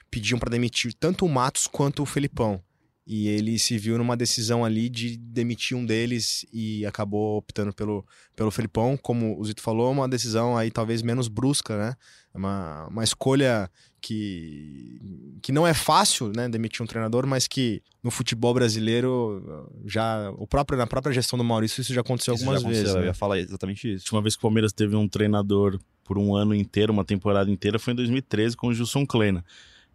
pediam 0.10 0.40
para 0.40 0.50
demitir 0.50 0.94
tanto 0.94 1.26
o 1.26 1.30
Matos 1.30 1.68
quanto 1.68 2.04
o 2.04 2.06
Felipão. 2.06 2.62
E 3.10 3.30
ele 3.30 3.58
se 3.58 3.78
viu 3.78 3.98
numa 3.98 4.18
decisão 4.18 4.66
ali 4.66 4.90
de 4.90 5.16
demitir 5.16 5.78
um 5.78 5.86
deles 5.86 6.46
e 6.52 6.86
acabou 6.86 7.38
optando 7.38 7.72
pelo, 7.74 8.06
pelo 8.36 8.52
Felipão. 8.52 8.98
Como 8.98 9.40
o 9.40 9.46
Zito 9.46 9.62
falou, 9.62 9.94
uma 9.94 10.10
decisão 10.10 10.58
aí 10.58 10.70
talvez 10.70 11.02
menos 11.02 11.30
brusca, 11.30 11.78
né? 11.78 11.96
Uma, 12.34 12.86
uma 12.88 13.06
escolha 13.06 13.72
que, 14.02 15.00
que 15.42 15.54
não 15.54 15.66
é 15.66 15.74
fácil, 15.74 16.34
né? 16.36 16.50
Demitir 16.50 16.84
um 16.84 16.86
treinador, 16.86 17.26
mas 17.26 17.48
que 17.48 17.82
no 18.04 18.12
futebol 18.12 18.54
brasileiro 18.54 19.72
já. 19.86 20.30
O 20.32 20.46
próprio, 20.46 20.78
na 20.78 20.86
própria 20.86 21.14
gestão 21.14 21.38
do 21.38 21.46
Maurício, 21.46 21.80
isso 21.80 21.94
já 21.94 22.02
aconteceu 22.02 22.34
Isso 22.34 22.44
algumas 22.44 22.62
já 22.62 22.68
aconteceu, 22.68 22.84
vezes. 22.84 22.96
Eu 22.96 23.02
né? 23.04 23.08
ia 23.08 23.14
falar 23.14 23.40
exatamente 23.40 23.88
A 23.88 23.92
isso. 23.92 24.04
última 24.04 24.22
vez 24.22 24.36
que 24.36 24.40
o 24.40 24.42
Palmeiras 24.42 24.74
teve 24.74 24.98
um 24.98 25.08
treinador 25.08 25.80
por 26.04 26.18
um 26.18 26.36
ano 26.36 26.54
inteiro, 26.54 26.92
uma 26.92 27.06
temporada 27.06 27.50
inteira, 27.50 27.80
foi 27.80 27.94
em 27.94 27.96
2013 27.96 28.58
com 28.58 28.68
o 28.68 28.74
Gilson 28.74 29.06
Kleina. 29.06 29.46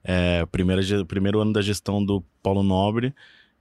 É, 0.04 0.44
primeira, 0.46 0.82
primeiro 1.04 1.40
ano 1.40 1.52
da 1.52 1.62
gestão 1.62 2.04
do 2.04 2.22
Paulo 2.42 2.62
Nobre 2.62 3.14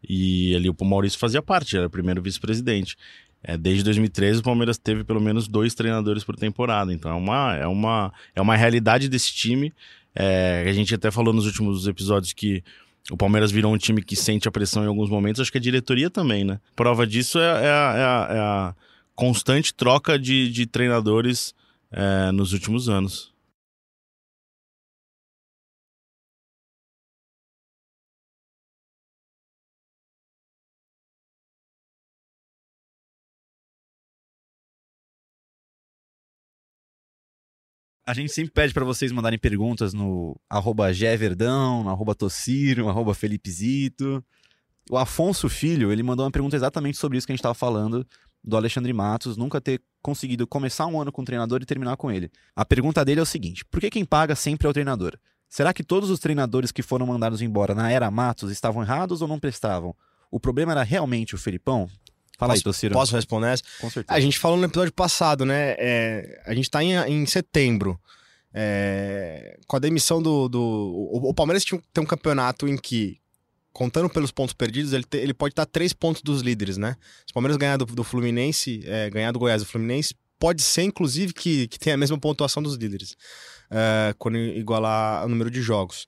e 0.08 0.56
ali 0.56 0.70
o 0.70 0.76
Maurício 0.86 1.20
fazia 1.20 1.42
parte, 1.42 1.78
era 1.78 1.88
o 1.88 1.90
primeiro 1.90 2.22
vice-presidente. 2.22 2.96
É, 3.44 3.58
desde 3.58 3.84
2013 3.84 4.40
o 4.40 4.44
Palmeiras 4.44 4.78
teve 4.78 5.04
pelo 5.04 5.20
menos 5.22 5.48
dois 5.48 5.74
treinadores 5.74 6.24
por 6.24 6.36
temporada, 6.36 6.94
então 6.94 7.12
é 7.12 7.16
uma, 7.16 7.56
é 7.56 7.68
uma, 7.68 8.14
é 8.36 8.42
uma 8.42 8.56
realidade 8.56 9.08
desse 9.10 9.34
time. 9.34 9.74
É, 10.16 10.66
a 10.68 10.74
gente 10.74 10.94
até 10.94 11.10
falou 11.12 11.34
nos 11.34 11.46
últimos 11.46 11.88
episódios 11.88 12.34
que 12.34 12.64
o 13.10 13.18
Palmeiras 13.18 13.52
virou 13.52 13.74
um 13.74 13.78
time 13.78 14.02
que 14.04 14.16
sente 14.16 14.48
a 14.48 14.52
pressão 14.52 14.84
em 14.84 14.88
alguns 14.88 15.10
momentos, 15.10 15.42
acho 15.42 15.52
que 15.52 15.58
a 15.58 15.62
diretoria 15.62 16.10
também, 16.10 16.44
né? 16.44 16.60
Prova 16.76 17.06
disso 17.08 17.40
é, 17.40 17.44
é 17.66 17.70
a- 17.70 17.94
é 17.98 18.04
a- 18.04 18.76
é 18.78 18.82
constante 19.16 19.74
troca 19.74 20.18
de, 20.20 20.50
de 20.52 20.66
treinadores 20.68 21.54
é, 21.92 22.32
nos 22.32 22.54
últimos 22.54 22.90
anos. 22.90 23.31
A 38.12 38.14
gente 38.14 38.30
sempre 38.34 38.52
pede 38.52 38.74
pra 38.74 38.84
vocês 38.84 39.10
mandarem 39.10 39.40
perguntas 39.40 39.94
no 39.94 40.38
arroba 40.50 40.92
Geverdão, 40.92 41.82
no 41.82 41.90
arroba 41.90 42.14
Tociro, 42.14 42.84
no 42.84 42.90
arroba 42.90 43.14
Felipezito. 43.14 44.22
O 44.90 44.98
Afonso 44.98 45.48
Filho, 45.48 45.94
ele 45.94 46.04
mandou 46.04 46.26
uma 46.26 46.32
pergunta 46.32 46.54
exatamente 46.54 46.98
sobre 46.98 47.18
isso 47.18 47.26
que 47.26 47.32
a 47.32 47.36
gente 47.38 47.42
tava 47.42 47.54
falando, 47.56 48.06
do 48.44 48.58
Alexandre 48.58 48.92
Matos, 48.92 49.38
nunca 49.38 49.62
ter 49.62 49.82
conseguido 50.02 50.46
começar 50.46 50.88
um 50.88 51.00
ano 51.00 51.10
com 51.10 51.22
o 51.22 51.26
treinador 51.26 51.62
e 51.62 51.66
terminar 51.66 51.96
com 51.96 52.12
ele. 52.12 52.30
A 52.54 52.66
pergunta 52.66 53.06
dele 53.06 53.22
é 53.22 53.24
o 53.24 53.26
seguinte, 53.26 53.64
por 53.64 53.80
que 53.80 53.90
quem 53.90 54.04
paga 54.04 54.36
sempre 54.36 54.68
é 54.68 54.70
o 54.70 54.74
treinador? 54.74 55.18
Será 55.48 55.74
que 55.74 55.82
todos 55.82 56.10
os 56.10 56.20
treinadores 56.20 56.70
que 56.70 56.82
foram 56.82 57.06
mandados 57.06 57.42
embora 57.42 57.74
na 57.74 57.90
era 57.90 58.12
Matos 58.12 58.52
estavam 58.52 58.84
errados 58.84 59.22
ou 59.22 59.28
não 59.30 59.40
prestavam? 59.40 59.96
O 60.30 60.38
problema 60.38 60.74
era 60.74 60.84
realmente 60.84 61.34
o 61.34 61.38
Felipão? 61.38 61.88
Fala 62.42 62.54
aí, 62.54 62.58
Posso- 62.58 62.64
Tociro. 62.64 62.94
Posso 62.96 63.16
responder 63.16 63.48
essa? 63.50 63.62
Com 63.80 63.88
certeza. 63.88 64.18
A 64.18 64.20
gente 64.20 64.40
falou 64.40 64.58
no 64.58 64.66
episódio 64.66 64.92
passado, 64.92 65.46
né? 65.46 65.76
É, 65.78 66.42
a 66.48 66.56
gente 66.56 66.72
tá 66.72 66.84
em, 66.84 66.96
em 66.96 67.24
setembro. 67.28 68.01
É, 68.54 69.58
com 69.68 69.76
a 69.76 69.80
demissão 69.80 70.22
do. 70.22 70.48
do 70.50 70.60
o, 70.62 71.30
o 71.30 71.34
Palmeiras 71.34 71.64
tinha, 71.64 71.82
tem 71.94 72.04
um 72.04 72.08
campeonato 72.08 72.68
em 72.68 72.78
que, 72.78 73.18
contando 73.72 74.10
pelos 74.10 74.32
pontos 74.32 74.54
perdidos, 74.54 74.94
ele, 74.94 75.04
te- 75.04 75.18
ele 75.18 75.34
pode 75.34 75.54
estar 75.54 75.66
três 75.66 75.94
pontos 75.94 76.22
dos 76.22 76.42
líderes, 76.42 76.78
né? 76.78 76.96
Se 77.26 77.32
o 77.32 77.34
Palmeiras 77.34 77.58
ganhar 77.58 77.78
do, 77.78 77.86
do 77.86 78.04
Fluminense, 78.04 78.82
é, 78.86 79.10
ganhar 79.10 79.32
do 79.32 79.40
Goiás 79.40 79.62
do 79.62 79.68
Fluminense, 79.68 80.14
pode 80.38 80.62
ser, 80.62 80.84
inclusive, 80.84 81.34
que, 81.34 81.68
que 81.68 81.80
tenha 81.80 81.94
a 81.94 81.98
mesma 81.98 82.18
pontuação 82.20 82.62
dos 82.62 82.76
líderes, 82.76 83.16
é, 83.70 84.14
quando 84.18 84.38
igualar 84.38 85.26
o 85.26 85.30
número 85.30 85.50
de 85.50 85.62
jogos. 85.62 86.06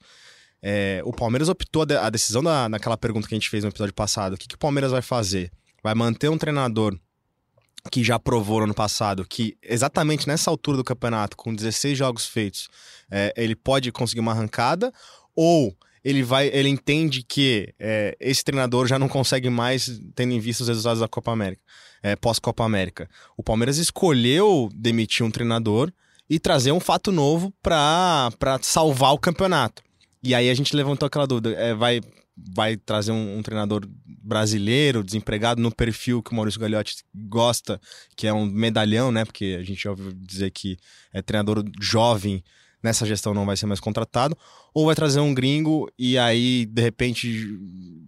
É, 0.62 1.02
o 1.06 1.12
Palmeiras 1.12 1.50
optou 1.50 1.82
a, 1.82 1.86
de- 1.86 1.98
a 1.98 2.10
decisão 2.10 2.44
da, 2.44 2.68
naquela 2.68 2.98
pergunta 2.98 3.28
que 3.28 3.34
a 3.34 3.38
gente 3.38 3.50
fez 3.50 3.64
no 3.64 3.70
episódio 3.70 3.94
passado. 3.94 4.34
O 4.34 4.38
que, 4.38 4.48
que 4.48 4.56
o 4.56 4.60
Palmeiras 4.60 4.92
vai 4.92 5.02
fazer? 5.02 5.52
Vai 5.84 5.94
manter 5.96 6.30
um 6.30 6.38
treinador 6.38 6.98
que 7.92 8.04
já 8.04 8.18
provou 8.18 8.60
no 8.60 8.66
ano 8.66 8.74
passado 8.74 9.26
que 9.28 9.58
exatamente 9.62 10.28
nessa 10.28 10.50
altura 10.50 10.78
do 10.78 10.84
campeonato, 10.84 11.36
com 11.36 11.54
16 11.54 11.98
jogos 11.98 12.26
feitos, 12.26 12.70
é, 13.12 13.34
ele 13.36 13.56
pode 13.56 13.92
conseguir 13.92 14.22
uma 14.22 14.32
arrancada, 14.32 14.94
ou 15.36 15.76
ele 16.04 16.24
vai, 16.24 16.48
ele 16.48 16.70
entende 16.70 17.24
que 17.24 17.74
é, 17.80 18.16
esse 18.20 18.44
treinador 18.44 18.88
já 18.88 19.00
não 19.00 19.08
consegue 19.08 19.50
mais, 19.50 20.02
tendo 20.16 20.34
em 20.34 20.40
vista 20.40 20.64
os 20.64 20.70
resultados 20.70 21.00
da 21.00 21.08
Copa 21.08 21.32
América, 21.32 21.62
é, 22.02 22.16
pós-Copa 22.16 22.64
América. 22.64 23.10
O 23.38 23.44
Palmeiras 23.44 23.78
escolheu 23.78 24.70
demitir 24.74 25.26
um 25.26 25.32
treinador 25.32 25.92
e 26.30 26.40
trazer 26.40 26.72
um 26.72 26.80
fato 26.80 27.12
novo 27.12 27.54
para 27.62 28.32
salvar 28.62 29.14
o 29.14 29.20
campeonato. 29.20 29.82
E 30.22 30.34
aí 30.34 30.50
a 30.50 30.54
gente 30.54 30.76
levantou 30.76 31.08
aquela 31.08 31.28
dúvida: 31.28 31.52
é, 31.52 31.74
vai, 31.74 32.02
vai 32.36 32.76
trazer 32.78 33.12
um, 33.12 33.38
um 33.38 33.44
treinador 33.44 33.88
brasileiro, 34.24 35.04
desempregado, 35.04 35.62
no 35.62 35.74
perfil 35.74 36.22
que 36.24 36.32
o 36.32 36.36
Maurício 36.36 36.60
Gagliotti 36.60 37.04
gosta, 37.14 37.80
que 38.16 38.26
é 38.28 38.34
um 38.34 38.46
medalhão, 38.46 39.12
né? 39.12 39.24
Porque 39.26 39.58
a 39.60 39.64
gente 39.64 39.84
já 39.84 39.92
ouviu 39.92 40.12
dizer 40.14 40.50
que 40.52 40.78
é 41.14 41.22
treinador 41.22 41.64
jovem 41.80 42.44
nessa 42.82 43.06
gestão 43.06 43.34
não 43.34 43.46
vai 43.46 43.56
ser 43.56 43.66
mais 43.66 43.80
contratado, 43.80 44.38
ou 44.74 44.88
vai 44.88 44.94
trazer 44.96 45.22
um 45.22 45.34
gringo 45.34 45.90
e 45.98 46.18
aí, 46.18 46.66
de 46.66 46.82
repente, 46.82 47.30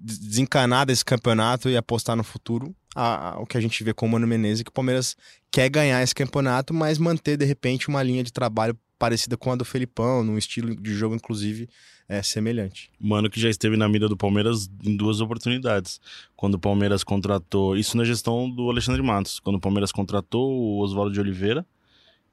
des- 0.04 0.20
desencanar 0.20 0.86
desse 0.86 1.06
campeonato 1.06 1.70
e 1.70 1.78
apostar 1.78 2.16
no 2.18 2.26
futuro. 2.26 2.76
A- 2.94 3.30
a- 3.36 3.40
o 3.40 3.46
que 3.46 3.58
a 3.58 3.62
gente 3.62 3.82
vê 3.86 3.94
com 3.94 4.06
o 4.06 4.10
Mano 4.10 4.28
Menezes, 4.28 4.64
que 4.64 4.70
o 4.70 4.74
Palmeiras 4.74 5.16
quer 5.50 5.70
ganhar 5.70 6.04
esse 6.04 6.14
campeonato, 6.14 6.74
mas 6.74 6.98
manter, 6.98 7.38
de 7.38 7.46
repente, 7.46 7.88
uma 7.88 8.04
linha 8.04 8.22
de 8.24 8.34
trabalho 8.34 8.78
parecida 8.98 9.36
com 9.38 9.52
a 9.52 9.56
do 9.56 9.66
Felipão, 9.66 10.24
num 10.24 10.38
estilo 10.38 10.76
de 10.76 10.94
jogo, 10.94 11.16
inclusive, 11.16 11.68
é, 12.08 12.22
semelhante. 12.22 12.90
Mano 13.00 13.30
que 13.30 13.40
já 13.40 13.50
esteve 13.50 13.76
na 13.78 13.88
mira 13.90 14.08
do 14.08 14.16
Palmeiras 14.18 14.70
em 14.84 14.96
duas 14.96 15.22
oportunidades. 15.22 16.00
Quando 16.36 16.56
o 16.56 16.60
Palmeiras 16.60 17.04
contratou, 17.04 17.76
isso 17.78 17.98
na 17.98 18.04
gestão 18.04 18.50
do 18.50 18.70
Alexandre 18.70 19.02
Matos, 19.02 19.40
quando 19.40 19.56
o 19.58 19.60
Palmeiras 19.60 19.92
contratou 19.92 20.52
o 20.52 20.80
Oswaldo 20.80 21.12
de 21.12 21.20
Oliveira, 21.20 21.66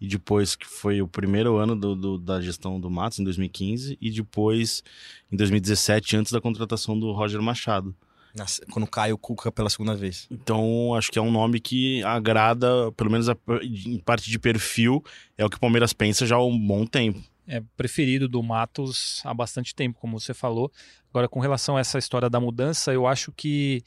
e 0.00 0.06
depois 0.08 0.56
que 0.56 0.66
foi 0.66 1.00
o 1.00 1.06
primeiro 1.06 1.56
ano 1.56 1.76
do, 1.76 1.94
do- 1.94 2.18
da 2.18 2.40
gestão 2.40 2.80
do 2.80 2.90
Matos, 2.90 3.20
em 3.20 3.24
2015, 3.24 3.96
e 4.00 4.10
depois 4.10 4.82
em 5.30 5.36
2017, 5.36 6.16
antes 6.16 6.32
da 6.32 6.40
contratação 6.40 6.98
do 6.98 7.12
Roger 7.12 7.40
Machado. 7.40 7.94
Nossa, 8.34 8.64
quando 8.70 8.86
cai 8.86 9.12
o 9.12 9.18
Cuca 9.18 9.52
pela 9.52 9.68
segunda 9.68 9.94
vez. 9.94 10.26
Então, 10.30 10.94
acho 10.94 11.10
que 11.10 11.18
é 11.18 11.22
um 11.22 11.30
nome 11.30 11.60
que 11.60 12.02
agrada, 12.04 12.90
pelo 12.96 13.10
menos 13.10 13.28
a- 13.28 13.36
em 13.62 13.98
parte 13.98 14.30
de 14.30 14.38
perfil, 14.38 15.02
é 15.36 15.44
o 15.44 15.50
que 15.50 15.56
o 15.56 15.60
Palmeiras 15.60 15.92
pensa 15.92 16.24
já 16.26 16.36
há 16.36 16.44
um 16.44 16.58
bom 16.58 16.86
tempo. 16.86 17.22
é 17.46 17.60
preferido 17.76 18.28
do 18.28 18.40
Matos 18.42 19.20
há 19.24 19.34
bastante 19.34 19.74
tempo, 19.74 19.98
como 20.00 20.18
você 20.18 20.32
falou. 20.32 20.70
Agora, 21.10 21.28
com 21.28 21.40
relação 21.40 21.76
a 21.76 21.80
essa 21.80 21.98
história 21.98 22.30
da 22.30 22.38
mudança, 22.38 22.92
eu 22.92 23.04
acho 23.06 23.32
que 23.32 23.82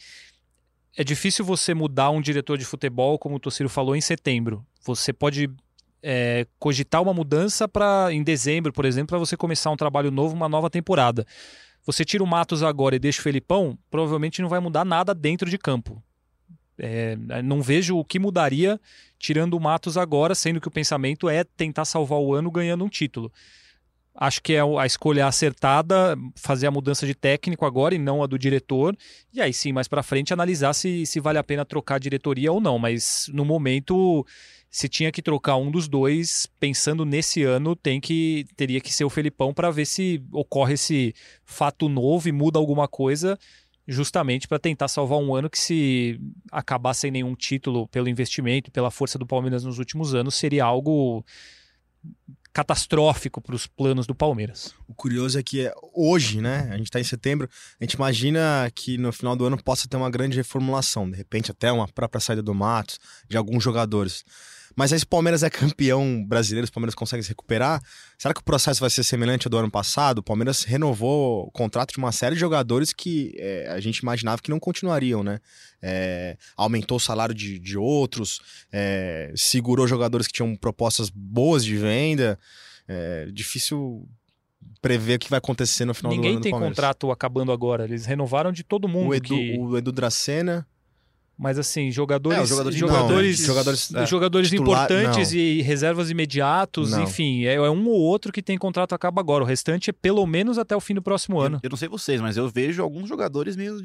é 0.96 1.04
difícil 1.04 1.44
você 1.44 1.74
mudar 1.74 2.10
um 2.10 2.22
diretor 2.22 2.58
de 2.58 2.66
futebol, 2.66 3.18
como 3.18 3.36
o 3.36 3.40
Tociro 3.40 3.70
falou, 3.70 3.96
em 3.96 4.02
setembro. 4.02 4.66
Você 4.84 5.12
pode 5.14 5.50
é, 6.04 6.46
cogitar 6.60 7.02
uma 7.02 7.14
mudança 7.14 7.68
para 7.68 8.10
em 8.12 8.22
dezembro, 8.24 8.72
por 8.72 8.86
exemplo, 8.86 9.08
para 9.08 9.18
você 9.18 9.36
começar 9.36 9.72
um 9.72 9.78
trabalho 9.78 10.12
novo, 10.12 10.36
uma 10.36 10.48
nova 10.50 10.70
temporada. 10.70 11.26
Você 11.86 12.04
tira 12.04 12.24
o 12.24 12.28
Matos 12.28 12.63
agora 12.63 12.95
e 12.95 13.00
deixa 13.00 13.19
o 13.19 13.24
Felipão, 13.24 13.78
provavelmente 13.91 14.41
não 14.41 14.50
vai 14.50 14.60
mudar 14.60 14.84
nada 14.84 15.13
dentro 15.13 15.50
de 15.50 15.58
campo. 15.58 16.02
É, 16.78 17.15
não 17.43 17.62
vejo 17.62 17.98
o 17.98 18.04
que 18.04 18.19
mudaria 18.19 18.80
tirando 19.17 19.54
o 19.54 19.60
Matos 19.60 19.98
agora, 19.98 20.36
sendo 20.36 20.60
que 20.60 20.67
o 20.67 20.71
pensamento 20.71 21.30
é 21.30 21.43
tentar 21.43 21.86
salvar 21.86 22.19
o 22.19 22.34
ano 22.34 22.52
ganhando 22.52 22.84
um 22.84 22.89
título. 22.89 23.32
Acho 24.17 24.41
que 24.41 24.54
é 24.54 24.62
a 24.62 24.86
escolha 24.86 25.28
acertada 25.28 26.17
fazer 26.36 26.67
a 26.67 26.71
mudança 26.71 27.06
de 27.06 27.13
técnico 27.13 27.65
agora 27.65 27.93
e 27.93 27.98
não 27.98 28.24
a 28.24 28.28
do 28.28 28.39
diretor. 28.39 28.95
E 29.34 29.41
aí 29.41 29.54
sim, 29.54 29.74
mais 29.74 29.89
para 29.89 30.02
frente, 30.02 30.34
analisar 30.34 30.74
se, 30.74 31.06
se 31.06 31.19
vale 31.19 31.38
a 31.38 31.43
pena 31.43 31.65
trocar 31.65 31.95
a 31.95 32.00
diretoria 32.00 32.52
ou 32.52 32.62
não. 32.62 32.80
Mas 32.80 33.30
no 33.34 33.43
momento, 33.43 34.26
se 34.76 34.90
tinha 34.90 35.10
que 35.10 35.22
trocar 35.22 35.56
um 35.56 35.72
dos 35.72 35.88
dois, 35.88 36.50
pensando 36.60 37.06
nesse 37.06 37.44
ano, 37.44 37.78
tem 37.78 38.02
que 38.02 38.46
teria 38.58 38.82
que 38.82 38.94
ser 38.94 39.06
o 39.06 39.10
Felipão 39.10 39.54
para 39.54 39.72
ver 39.72 39.86
se 39.86 40.22
ocorre 40.34 40.74
esse 40.74 41.16
fato 41.46 41.88
novo 41.88 42.28
e 42.28 42.34
muda 42.34 42.60
alguma 42.60 42.86
coisa 42.86 43.40
justamente 43.88 44.50
para 44.50 44.60
tentar 44.60 44.90
salvar 44.90 45.18
um 45.18 45.34
ano 45.34 45.50
que 45.50 45.58
se 45.58 46.20
acabar 46.52 46.94
sem 46.94 47.10
nenhum 47.10 47.36
título 47.36 47.88
pelo 47.88 48.10
investimento, 48.10 48.70
pela 48.70 48.92
força 48.92 49.18
do 49.18 49.26
Palmeiras 49.26 49.64
nos 49.64 49.80
últimos 49.80 50.14
anos, 50.14 50.36
seria 50.36 50.66
algo 50.66 51.24
catastrófico 52.52 53.40
para 53.40 53.56
os 53.56 53.68
planos 53.68 54.06
do 54.06 54.14
Palmeiras. 54.14 54.74
O 54.90 54.94
curioso 54.94 55.40
é 55.40 55.44
que 55.44 55.68
é 55.68 55.74
hoje, 55.94 56.42
né? 56.42 56.68
A 56.74 56.78
gente 56.78 56.92
tá 56.92 57.00
em 57.00 57.04
setembro, 57.06 57.50
a 57.80 57.84
gente 57.86 57.94
imagina 57.94 58.70
que 58.76 58.98
no 58.98 59.14
final 59.14 59.38
do 59.38 59.46
ano 59.46 59.64
possa 59.64 59.88
ter 59.88 59.96
uma 59.96 60.10
grande 60.10 60.36
reformulação, 60.36 61.10
de 61.10 61.16
repente 61.16 61.50
até 61.50 61.72
uma 61.72 61.88
própria 61.88 62.20
saída 62.20 62.44
do 62.44 62.54
Matos, 62.54 63.00
de 63.30 63.38
alguns 63.38 63.64
jogadores. 63.64 64.26
Mas 64.76 64.92
aí 64.92 65.00
se 65.00 65.06
o 65.06 65.08
Palmeiras 65.08 65.42
é 65.44 65.50
campeão 65.50 66.24
brasileiro, 66.28 66.68
se 66.68 66.72
o 66.72 66.74
Palmeiras 66.74 66.94
consegue 66.96 67.24
se 67.24 67.30
recuperar, 67.30 67.82
será 68.18 68.34
que 68.34 68.42
o 68.42 68.44
processo 68.44 68.82
vai 68.82 68.90
ser 68.90 69.04
semelhante 69.04 69.48
ao 69.48 69.50
do 69.52 69.58
ano 69.58 69.72
passado? 69.72 70.20
O 70.20 70.24
Palmeiras 70.24 70.64
renovou 70.64 71.46
o 71.48 71.52
contrato 71.52 71.92
de 71.94 71.98
uma 71.98 72.12
série 72.12 72.36
de 72.36 72.42
jogadores 72.42 72.92
que 72.92 73.34
é, 73.38 73.70
a 73.70 73.80
gente 73.80 74.00
imaginava 74.00 74.42
que 74.42 74.50
não 74.50 74.60
continuariam, 74.60 75.24
né? 75.24 75.40
É, 75.82 76.38
aumentou 76.58 76.98
o 76.98 77.00
salário 77.00 77.34
de, 77.34 77.58
de 77.60 77.78
outros, 77.78 78.42
é, 78.72 79.32
segurou 79.36 79.88
jogadores 79.88 80.28
que 80.28 80.34
tinham 80.34 80.56
propostas 80.56 81.10
boas 81.10 81.64
de 81.64 81.78
venda. 81.78 82.38
É 82.88 83.28
difícil 83.32 84.08
prever 84.82 85.16
o 85.16 85.20
que 85.20 85.30
vai 85.30 85.38
acontecer 85.40 85.86
no 85.86 85.94
final 85.94 86.12
Ninguém 86.12 86.32
do 86.32 86.36
ano 86.36 86.42
tem 86.44 86.52
do 86.52 86.54
Palmeiras. 86.54 86.76
contrato 86.76 87.12
acabando 87.12 87.52
agora. 87.52 87.86
Eles 87.86 88.06
renovaram 88.06 88.52
de 88.52 88.64
todo 88.64 88.88
mundo. 88.88 89.10
O 89.10 89.16
Edu, 89.16 89.28
que- 89.30 89.58
o 89.58 89.78
Edu 89.78 89.92
Dracena, 89.92 90.68
Mas 91.38 91.60
assim, 91.60 91.91
jogadores, 91.91 92.39
É, 92.39 92.45
jogadores 92.45 92.78
jogadores, 92.80 93.39
não, 93.41 93.48
jogadores, 93.48 93.93
é, 93.93 94.06
jogadores 94.06 94.50
titular- 94.50 94.86
importantes 94.86 95.32
não. 95.34 95.38
e 95.39 95.62
reservas 95.62 96.10
imediatos, 96.10 96.91
Não. 96.91 97.04
enfim, 97.04 97.43
é, 97.43 97.56
é 97.56 97.69
um 97.69 97.86
ou 97.89 98.00
outro 98.00 98.32
que 98.32 98.41
tem 98.41 98.58
contrato 98.58 98.95
acaba 98.95 99.19
agora. 99.19 99.43
O 99.43 99.48
restante 99.48 99.89
é 99.89 99.93
pelo 99.93 100.26
menos 100.26 100.58
até 100.58 100.74
o 100.76 100.80
fim 100.80 100.93
do 100.93 101.02
próximo 101.02 101.38
ano. 101.39 101.58
Eu, 101.58 101.62
eu 101.63 101.69
não 101.71 101.78
sei 101.78 101.89
vocês, 101.89 102.21
mas 102.21 102.38
eu 102.38 102.48
vejo 102.48 102.82
alguns 102.82 103.10
jogadores 103.10 103.58
meio 103.58 103.76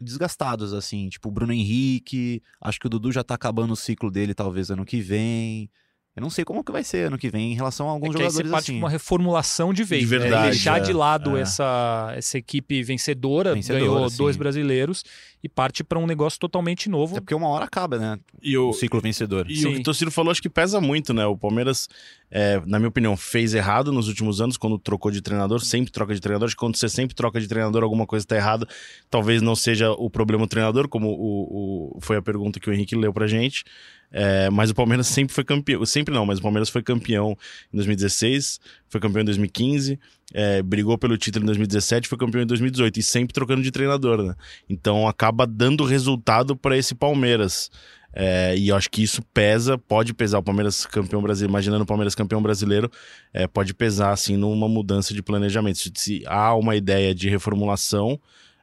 desgastados, 0.00 0.72
assim, 0.72 1.08
tipo 1.08 1.28
o 1.28 1.32
Bruno 1.32 1.52
Henrique. 1.52 2.42
Acho 2.60 2.80
que 2.80 2.86
o 2.86 2.90
Dudu 2.90 3.12
já 3.12 3.22
tá 3.22 3.34
acabando 3.34 3.72
o 3.72 3.76
ciclo 3.76 4.10
dele, 4.10 4.34
talvez 4.34 4.68
ano 4.70 4.84
que 4.84 5.00
vem. 5.00 5.70
Eu 6.14 6.22
não 6.22 6.30
sei 6.30 6.46
como 6.46 6.64
que 6.64 6.72
vai 6.72 6.82
ser 6.82 7.08
ano 7.08 7.18
que 7.18 7.28
vem 7.28 7.52
em 7.52 7.54
relação 7.54 7.88
a 7.88 7.92
alguns 7.92 8.14
É 8.14 8.16
que 8.16 8.22
aí 8.22 8.30
você 8.30 8.36
jogadores 8.38 8.50
parte 8.50 8.70
assim. 8.70 8.78
uma 8.78 8.88
reformulação 8.88 9.74
de 9.74 9.84
vez. 9.84 10.08
De 10.08 10.14
né? 10.14 10.18
verdade, 10.18 10.50
Deixar 10.52 10.78
é. 10.78 10.80
de 10.80 10.90
lado 10.94 11.36
É. 11.36 11.42
essa, 11.42 12.10
essa 12.16 12.38
equipe 12.38 12.82
vencedora, 12.82 13.52
Vencedora, 13.52 13.84
ganhou 13.84 14.08
sim. 14.08 14.16
dois 14.16 14.34
brasileiros 14.34 15.04
e 15.42 15.48
parte 15.48 15.84
para 15.84 15.98
um 15.98 16.06
negócio 16.06 16.40
totalmente 16.40 16.88
novo. 16.88 17.16
É 17.16 17.20
porque 17.20 17.34
uma 17.34 17.48
hora 17.48 17.64
acaba, 17.64 17.98
né? 17.98 18.18
E 18.42 18.56
O 18.58 18.70
o, 18.70 18.72
ciclo 18.72 19.00
vencedor. 19.00 19.48
E 19.48 19.56
Sim. 19.56 19.68
o 19.68 19.74
que 19.74 19.80
o 19.80 19.82
Tociro 19.82 20.10
falou, 20.10 20.30
acho 20.32 20.42
que 20.42 20.48
pesa 20.48 20.80
muito, 20.80 21.14
né? 21.14 21.24
O 21.26 21.36
Palmeiras, 21.36 21.88
é, 22.30 22.60
na 22.66 22.78
minha 22.78 22.88
opinião, 22.88 23.16
fez 23.16 23.54
errado 23.54 23.92
nos 23.92 24.08
últimos 24.08 24.40
anos 24.40 24.56
quando 24.56 24.78
trocou 24.78 25.10
de 25.10 25.20
treinador, 25.20 25.60
sempre 25.60 25.92
troca 25.92 26.14
de 26.14 26.20
treinador. 26.20 26.46
Acho 26.46 26.56
que 26.56 26.60
quando 26.60 26.76
você 26.76 26.88
sempre 26.88 27.14
troca 27.14 27.40
de 27.40 27.46
treinador, 27.46 27.82
alguma 27.84 28.06
coisa 28.06 28.26
tá 28.26 28.34
errada. 28.34 28.66
Talvez 29.08 29.40
não 29.40 29.54
seja 29.54 29.92
o 29.92 30.10
problema 30.10 30.44
do 30.46 30.48
treinador, 30.50 30.88
como 30.88 31.08
o, 31.10 31.96
o- 31.96 32.00
foi 32.00 32.16
a 32.16 32.22
pergunta 32.22 32.58
que 32.58 32.68
o 32.68 32.72
Henrique 32.72 32.96
leu 32.96 33.12
pra 33.12 33.26
gente. 33.26 33.62
É, 34.10 34.48
mas 34.50 34.70
o 34.70 34.74
Palmeiras 34.74 35.06
sempre 35.08 35.34
foi 35.34 35.44
campeão. 35.44 35.84
Sempre 35.84 36.14
não, 36.14 36.24
mas 36.24 36.38
o 36.38 36.42
Palmeiras 36.42 36.68
foi 36.68 36.82
campeão 36.82 37.36
em 37.72 37.76
2016, 37.76 38.58
foi 38.88 39.00
campeão 39.00 39.22
em 39.22 39.26
2015, 39.26 39.98
é, 40.34 40.62
brigou 40.62 40.98
pelo 40.98 41.16
título 41.16 41.44
em 41.44 41.46
2017, 41.46 42.08
foi 42.08 42.18
campeão 42.18 42.42
em 42.42 42.46
2018 42.46 42.98
e 42.98 43.02
sempre 43.02 43.32
trocando 43.32 43.62
de 43.62 43.70
treinador, 43.70 44.22
né? 44.22 44.34
Então 44.68 45.06
acaba 45.06 45.46
dando 45.46 45.84
resultado 45.84 46.56
para 46.56 46.76
esse 46.76 46.94
Palmeiras. 46.94 47.70
É, 48.18 48.56
e 48.56 48.68
eu 48.68 48.76
acho 48.76 48.90
que 48.90 49.02
isso 49.02 49.22
pesa, 49.34 49.76
pode 49.76 50.14
pesar 50.14 50.38
o 50.38 50.42
Palmeiras 50.42 50.86
campeão 50.86 51.20
brasileiro, 51.20 51.50
imaginando 51.50 51.84
o 51.84 51.86
Palmeiras 51.86 52.14
campeão 52.14 52.40
brasileiro, 52.40 52.90
é, 53.30 53.46
pode 53.46 53.74
pesar 53.74 54.10
assim 54.10 54.38
numa 54.38 54.66
mudança 54.66 55.12
de 55.12 55.22
planejamento. 55.22 55.78
Se, 55.78 55.92
se 55.94 56.22
há 56.26 56.54
uma 56.54 56.74
ideia 56.74 57.14
de 57.14 57.28
reformulação, 57.28 58.18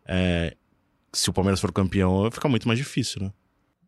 é, 0.08 0.56
se 1.13 1.30
o 1.30 1.34
Palmeiras 1.34 1.62
for 1.62 1.71
campeão, 1.71 2.30
fica 2.32 2.49
muito 2.49 2.67
mais 2.67 2.80
difícil, 2.80 3.21
né? 3.21 3.32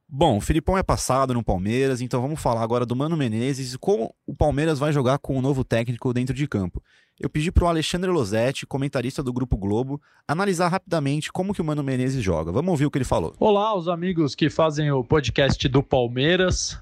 Bom, 0.07 0.38
o 0.38 0.41
Filipão 0.41 0.77
é 0.77 0.83
passado 0.83 1.33
no 1.33 1.43
Palmeiras, 1.43 1.99
então 1.99 2.21
vamos 2.21 2.39
falar 2.39 2.61
agora 2.61 2.85
do 2.85 2.95
Mano 2.95 3.17
Menezes 3.17 3.73
e 3.73 3.77
como 3.79 4.13
o 4.27 4.35
Palmeiras 4.35 4.77
vai 4.77 4.93
jogar 4.93 5.17
com 5.17 5.35
o 5.35 5.41
novo 5.41 5.63
técnico 5.63 6.13
dentro 6.13 6.35
de 6.35 6.47
campo. 6.47 6.81
Eu 7.17 7.30
pedi 7.30 7.49
pro 7.49 7.65
Alexandre 7.65 8.12
Losetti, 8.12 8.65
comentarista 8.65 9.23
do 9.23 9.32
Grupo 9.32 9.56
Globo, 9.56 10.01
analisar 10.28 10.67
rapidamente 10.67 11.32
como 11.32 11.54
que 11.54 11.62
o 11.62 11.65
Mano 11.65 11.82
Menezes 11.82 12.21
joga. 12.21 12.51
Vamos 12.51 12.71
ouvir 12.71 12.86
o 12.86 12.91
que 12.91 12.97
ele 12.97 13.06
falou. 13.06 13.34
Olá, 13.39 13.73
os 13.73 13.88
amigos 13.88 14.36
que 14.36 14.49
fazem 14.49 14.91
o 14.91 15.01
podcast 15.01 15.65
do 15.69 15.82
Palmeiras. 15.82 16.78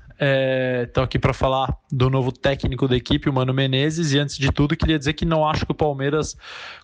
Estão 0.88 1.04
aqui 1.04 1.20
para 1.20 1.34
falar 1.34 1.78
do 1.92 2.10
novo 2.10 2.32
técnico 2.32 2.88
da 2.88 2.96
equipe, 2.96 3.30
o 3.30 3.34
Mano 3.34 3.54
Menezes. 3.54 4.12
E 4.14 4.18
antes 4.18 4.40
de 4.40 4.52
tudo, 4.52 4.76
queria 4.76 4.98
dizer 4.98 5.14
que 5.14 5.24
não 5.24 5.48
acho 5.48 5.68
que 5.68 5.72
o 5.72 5.76
Palmeiras 5.76 6.36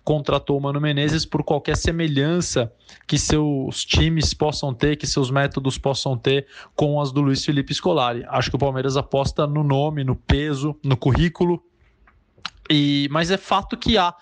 contratou 0.04 0.56
o 0.56 0.62
Mano 0.62 0.80
Menezes 0.80 1.26
por 1.26 1.44
qualquer 1.44 1.76
semelhança 1.76 2.72
que 3.08 3.18
seus 3.18 3.84
times 3.84 4.32
possam 4.32 4.76
ter, 4.76 4.96
que 4.96 5.08
seus 5.08 5.32
métodos 5.32 5.76
possam 5.76 6.16
ter 6.16 6.46
com 6.76 7.02
as 7.02 7.12
do 7.12 7.22
Luiz 7.22 7.44
Felipe 7.44 7.74
Scolari. 7.74 8.24
Acho 8.28 8.52
que 8.52 8.58
o 8.58 8.60
Palmeiras 8.60 8.96
aposta 8.96 9.48
no 9.48 9.64
nome, 9.64 10.04
no 10.04 10.16
peso, 10.16 10.76
no 10.84 10.96
currículo. 10.96 11.64
E, 12.71 13.08
mas 13.10 13.32
é 13.32 13.38
fato 13.38 13.75
que 13.75 13.97
há 13.97 14.13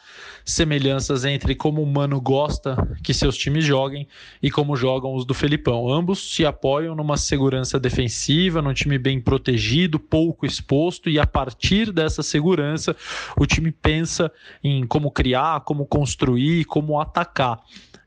semelhanças 0.45 1.25
entre 1.25 1.53
como 1.53 1.83
o 1.83 1.85
Mano 1.85 2.21
gosta 2.21 2.77
que 3.03 3.13
seus 3.13 3.37
times 3.37 3.65
joguem 3.65 4.07
e 4.41 4.49
como 4.49 4.77
jogam 4.77 5.13
os 5.13 5.25
do 5.25 5.33
Felipão. 5.33 5.91
Ambos 5.91 6.33
se 6.33 6.45
apoiam 6.45 6.95
numa 6.95 7.17
segurança 7.17 7.77
defensiva, 7.77 8.61
num 8.61 8.73
time 8.73 8.97
bem 8.97 9.19
protegido, 9.19 9.99
pouco 9.99 10.45
exposto, 10.45 11.09
e 11.09 11.19
a 11.19 11.27
partir 11.27 11.91
dessa 11.91 12.23
segurança, 12.23 12.95
o 13.37 13.45
time 13.45 13.69
pensa 13.69 14.31
em 14.63 14.87
como 14.87 15.11
criar, 15.11 15.61
como 15.65 15.85
construir, 15.85 16.63
como 16.63 17.01
atacar. 17.01 17.59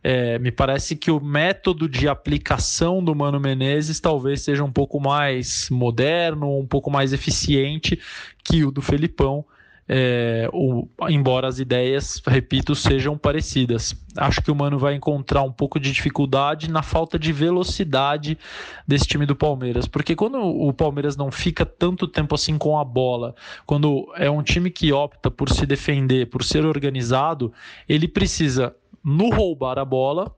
É, 0.02 0.38
me 0.38 0.50
parece 0.50 0.96
que 0.96 1.10
o 1.10 1.20
método 1.20 1.86
de 1.86 2.08
aplicação 2.08 3.04
do 3.04 3.14
Mano 3.14 3.38
Menezes 3.38 4.00
talvez 4.00 4.40
seja 4.40 4.64
um 4.64 4.72
pouco 4.72 4.98
mais 4.98 5.68
moderno, 5.68 6.58
um 6.58 6.66
pouco 6.66 6.90
mais 6.90 7.12
eficiente 7.12 8.00
que 8.42 8.64
o 8.64 8.70
do 8.70 8.80
Felipão. 8.80 9.44
É, 9.92 10.48
o- 10.52 10.86
embora 11.08 11.48
as 11.48 11.58
ideias, 11.58 12.22
repito, 12.24 12.76
sejam 12.76 13.18
parecidas. 13.18 13.92
Acho 14.16 14.40
que 14.40 14.48
o 14.48 14.54
Mano 14.54 14.78
vai 14.78 14.94
encontrar 14.94 15.42
um 15.42 15.50
pouco 15.50 15.80
de 15.80 15.90
dificuldade 15.90 16.70
na 16.70 16.80
falta 16.80 17.18
de 17.18 17.32
velocidade 17.32 18.38
desse 18.86 19.04
time 19.04 19.26
do 19.26 19.34
Palmeiras, 19.34 19.88
porque 19.88 20.14
quando 20.14 20.38
o 20.38 20.72
Palmeiras 20.72 21.16
não 21.16 21.32
fica 21.32 21.66
tanto 21.66 22.06
tempo 22.06 22.36
assim 22.36 22.56
com 22.56 22.78
a 22.78 22.84
bola, 22.84 23.34
quando 23.66 24.06
é 24.14 24.30
um 24.30 24.44
time 24.44 24.70
que 24.70 24.92
opta 24.92 25.28
por 25.28 25.50
se 25.50 25.66
defender, 25.66 26.26
por 26.26 26.44
ser 26.44 26.64
organizado, 26.64 27.52
ele 27.88 28.06
precisa 28.06 28.72
no 29.02 29.28
roubar 29.30 29.76
a 29.76 29.84
bola 29.84 30.32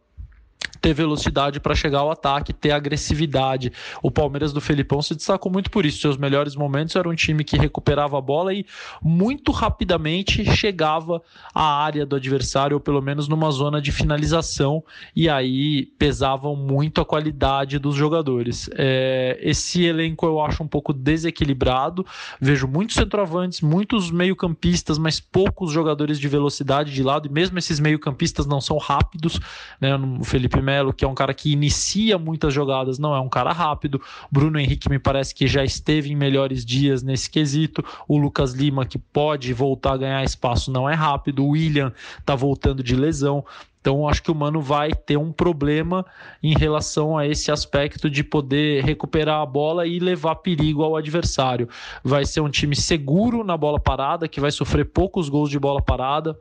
ter 0.83 0.92
velocidade 0.92 1.61
para 1.61 1.77
chegar 1.77 2.01
ao 2.01 2.11
ataque, 2.11 2.53
ter 2.53 2.73
agressividade. 2.73 3.73
O 4.03 4.11
Palmeiras 4.11 4.53
do 4.53 4.61
Felipão 4.61 5.01
se 5.01 5.14
destacou 5.14 5.51
muito 5.51 5.71
por 5.71 5.87
isso. 5.87 6.01
Seus 6.01 6.16
melhores 6.16 6.57
momentos 6.57 6.97
era 6.97 7.09
um 7.09 7.14
time 7.14 7.45
que 7.45 7.57
recuperava 7.57 8.18
a 8.18 8.21
bola 8.21 8.53
e 8.53 8.66
muito 9.01 9.53
rapidamente 9.53 10.45
chegava 10.57 11.23
à 11.55 11.85
área 11.85 12.05
do 12.05 12.16
adversário, 12.16 12.77
ou 12.77 12.81
pelo 12.81 13.01
menos 13.01 13.29
numa 13.29 13.51
zona 13.53 13.81
de 13.81 13.92
finalização, 13.92 14.83
e 15.14 15.29
aí 15.29 15.87
pesavam 15.99 16.57
muito 16.57 17.01
a 17.01 17.05
qualidade 17.05 17.79
dos 17.79 17.95
jogadores. 17.95 18.68
É, 18.75 19.38
esse 19.40 19.85
elenco 19.85 20.27
eu 20.27 20.40
acho 20.40 20.64
um 20.64 20.68
pouco 20.68 20.92
desequilibrado. 20.92 22.05
Vejo 22.40 22.66
muitos 22.66 22.97
centroavantes, 22.97 23.61
muitos 23.61 24.11
meio-campistas, 24.11 24.99
mas 24.99 25.21
poucos 25.21 25.71
jogadores 25.71 26.18
de 26.18 26.27
velocidade 26.27 26.92
de 26.92 27.03
lado, 27.05 27.29
e 27.29 27.31
mesmo 27.31 27.57
esses 27.57 27.79
meio-campistas 27.79 28.47
não 28.47 28.61
são 28.61 28.79
rápidos. 28.79 29.38
Né? 29.81 29.95
O 30.18 30.25
Felipe 30.25 30.61
Melo, 30.61 30.71
que 30.94 31.04
é 31.04 31.08
um 31.08 31.14
cara 31.14 31.35
que 31.35 31.52
inicia 31.52 32.18
muitas 32.18 32.54
jogadas, 32.54 32.98
não 32.98 33.14
é 33.14 33.20
um 33.20 33.28
cara 33.28 33.52
rápido. 33.52 34.00
Bruno 34.30 34.58
Henrique 34.58 34.88
me 34.88 34.98
parece 34.98 35.35
que 35.35 35.46
já 35.46 35.64
esteve 35.64 36.11
em 36.11 36.16
melhores 36.16 36.64
dias 36.64 37.02
nesse 37.02 37.28
quesito. 37.28 37.85
O 38.08 38.16
Lucas 38.16 38.52
Lima, 38.52 38.87
que 38.87 38.98
pode 38.98 39.52
voltar 39.52 39.92
a 39.92 39.96
ganhar 39.98 40.24
espaço, 40.24 40.70
não 40.70 40.88
é 40.88 40.94
rápido. 40.94 41.44
O 41.44 41.50
William 41.50 41.92
tá 42.24 42.35
voltando 42.35 42.82
de 42.82 42.96
lesão. 42.96 43.44
Então, 43.82 44.08
acho 44.08 44.22
que 44.22 44.30
o 44.30 44.35
Mano 44.35 44.61
vai 44.61 44.92
ter 44.92 45.16
um 45.16 45.32
problema 45.32 46.06
em 46.40 46.54
relação 46.56 47.18
a 47.18 47.26
esse 47.26 47.50
aspecto 47.50 48.08
de 48.08 48.22
poder 48.22 48.85
recuperar 48.85 49.40
a 49.40 49.46
bola 49.46 49.88
e 49.88 49.98
levar 49.98 50.37
perigo 50.37 50.85
ao 50.85 50.94
adversário. 50.94 51.68
Vai 52.04 52.24
ser 52.24 52.40
um 52.40 52.48
time 52.48 52.76
seguro 52.76 53.42
na 53.42 53.56
bola 53.56 53.80
parada, 53.80 54.28
que 54.28 54.40
vai 54.40 54.52
sofrer 54.52 54.85
poucos 54.85 55.28
gols 55.28 55.50
de 55.50 55.58
bola 55.58 55.82
parada. 55.82 56.38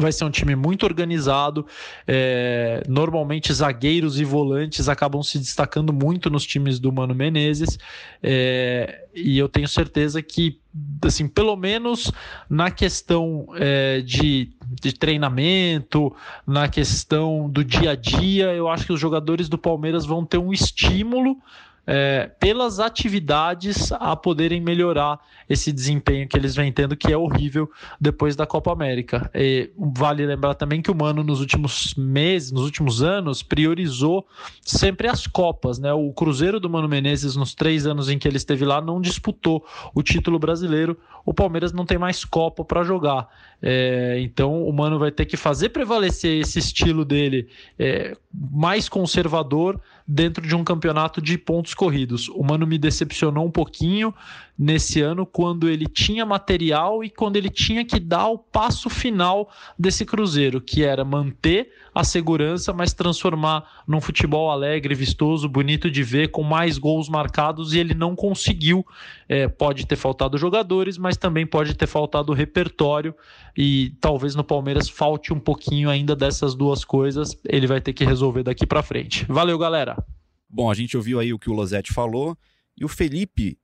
Vai 0.00 0.12
ser 0.12 0.24
um 0.24 0.30
time 0.30 0.54
muito 0.54 0.84
organizado. 0.84 1.66
É, 2.06 2.84
normalmente, 2.86 3.52
zagueiros 3.52 4.20
e 4.20 4.24
volantes 4.24 4.88
acabam 4.88 5.20
se 5.24 5.40
destacando 5.40 5.92
muito 5.92 6.30
nos 6.30 6.46
times 6.46 6.78
do 6.78 6.92
Mano 6.92 7.16
Menezes. 7.16 7.76
É, 8.22 9.06
e 9.12 9.36
eu 9.36 9.48
tenho 9.48 9.66
certeza 9.66 10.22
que, 10.22 10.60
assim, 11.04 11.26
pelo 11.26 11.56
menos 11.56 12.12
na 12.48 12.70
questão 12.70 13.48
é, 13.56 14.00
de, 14.00 14.52
de 14.80 14.92
treinamento, 14.92 16.14
na 16.46 16.68
questão 16.68 17.50
do 17.50 17.64
dia 17.64 17.90
a 17.90 17.96
dia, 17.96 18.54
eu 18.54 18.68
acho 18.68 18.86
que 18.86 18.92
os 18.92 19.00
jogadores 19.00 19.48
do 19.48 19.58
Palmeiras 19.58 20.06
vão 20.06 20.24
ter 20.24 20.38
um 20.38 20.52
estímulo 20.52 21.36
é, 21.90 22.30
pelas 22.38 22.78
atividades 22.78 23.90
a 23.92 24.14
poderem 24.14 24.60
melhorar 24.60 25.18
esse 25.48 25.72
desempenho 25.72 26.28
que 26.28 26.36
eles 26.36 26.54
vêm 26.54 26.70
tendo, 26.70 26.94
que 26.94 27.10
é 27.10 27.16
horrível 27.16 27.66
depois 27.98 28.36
da 28.36 28.46
Copa 28.46 28.70
América. 28.70 29.30
E 29.34 29.70
vale 29.74 30.26
lembrar 30.26 30.54
também 30.54 30.82
que 30.82 30.90
o 30.90 30.94
Mano, 30.94 31.24
nos 31.24 31.40
últimos 31.40 31.94
meses, 31.94 32.52
nos 32.52 32.64
últimos 32.64 33.02
anos, 33.02 33.42
priorizou 33.42 34.26
sempre 34.60 35.08
as 35.08 35.26
Copas. 35.26 35.78
Né? 35.78 35.90
O 35.90 36.12
Cruzeiro 36.12 36.60
do 36.60 36.68
Mano 36.68 36.86
Menezes, 36.86 37.34
nos 37.36 37.54
três 37.54 37.86
anos 37.86 38.10
em 38.10 38.18
que 38.18 38.28
ele 38.28 38.36
esteve 38.36 38.66
lá, 38.66 38.82
não 38.82 39.00
disputou 39.00 39.64
o 39.94 40.02
título 40.02 40.38
brasileiro. 40.38 40.94
O 41.24 41.32
Palmeiras 41.32 41.72
não 41.72 41.86
tem 41.86 41.96
mais 41.96 42.22
Copa 42.22 42.62
para 42.66 42.84
jogar. 42.84 43.28
É, 43.60 44.16
então 44.20 44.62
o 44.62 44.72
Mano 44.72 44.98
vai 44.98 45.10
ter 45.10 45.24
que 45.24 45.36
fazer 45.36 45.70
prevalecer 45.70 46.40
esse 46.40 46.60
estilo 46.60 47.04
dele 47.04 47.48
é, 47.76 48.16
mais 48.32 48.88
conservador 48.88 49.80
dentro 50.06 50.46
de 50.46 50.54
um 50.54 50.62
campeonato 50.62 51.20
de 51.20 51.36
pontos 51.36 51.74
corridos. 51.74 52.28
O 52.28 52.42
Mano 52.44 52.66
me 52.66 52.78
decepcionou 52.78 53.44
um 53.44 53.50
pouquinho 53.50 54.14
nesse 54.58 55.00
ano 55.00 55.24
quando 55.24 55.68
ele 55.68 55.86
tinha 55.86 56.26
material 56.26 57.04
e 57.04 57.08
quando 57.08 57.36
ele 57.36 57.48
tinha 57.48 57.84
que 57.84 58.00
dar 58.00 58.26
o 58.28 58.38
passo 58.38 58.90
final 58.90 59.48
desse 59.78 60.04
Cruzeiro, 60.04 60.60
que 60.60 60.82
era 60.82 61.04
manter 61.04 61.70
a 61.94 62.02
segurança, 62.02 62.72
mas 62.72 62.92
transformar 62.92 63.84
num 63.86 64.00
futebol 64.00 64.50
alegre, 64.50 64.94
vistoso, 64.94 65.48
bonito 65.48 65.88
de 65.90 66.02
ver, 66.02 66.30
com 66.30 66.42
mais 66.42 66.76
gols 66.76 67.08
marcados 67.08 67.72
e 67.72 67.78
ele 67.78 67.94
não 67.94 68.16
conseguiu. 68.16 68.84
É, 69.28 69.46
pode 69.46 69.86
ter 69.86 69.96
faltado 69.96 70.36
jogadores, 70.36 70.98
mas 70.98 71.16
também 71.16 71.46
pode 71.46 71.74
ter 71.74 71.86
faltado 71.86 72.32
repertório 72.32 73.14
e 73.56 73.92
talvez 74.00 74.34
no 74.34 74.42
Palmeiras 74.42 74.88
falte 74.88 75.32
um 75.32 75.38
pouquinho 75.38 75.88
ainda 75.88 76.16
dessas 76.16 76.54
duas 76.54 76.84
coisas. 76.84 77.36
Ele 77.48 77.66
vai 77.66 77.80
ter 77.80 77.92
que 77.92 78.04
resolver 78.04 78.42
daqui 78.42 78.66
para 78.66 78.82
frente. 78.82 79.24
Valeu, 79.28 79.58
galera. 79.58 79.96
Bom, 80.48 80.70
a 80.70 80.74
gente 80.74 80.96
ouviu 80.96 81.20
aí 81.20 81.32
o 81.32 81.38
que 81.38 81.50
o 81.50 81.52
Losetti 81.52 81.92
falou 81.92 82.36
e 82.76 82.84
o 82.84 82.88
Felipe 82.88 83.58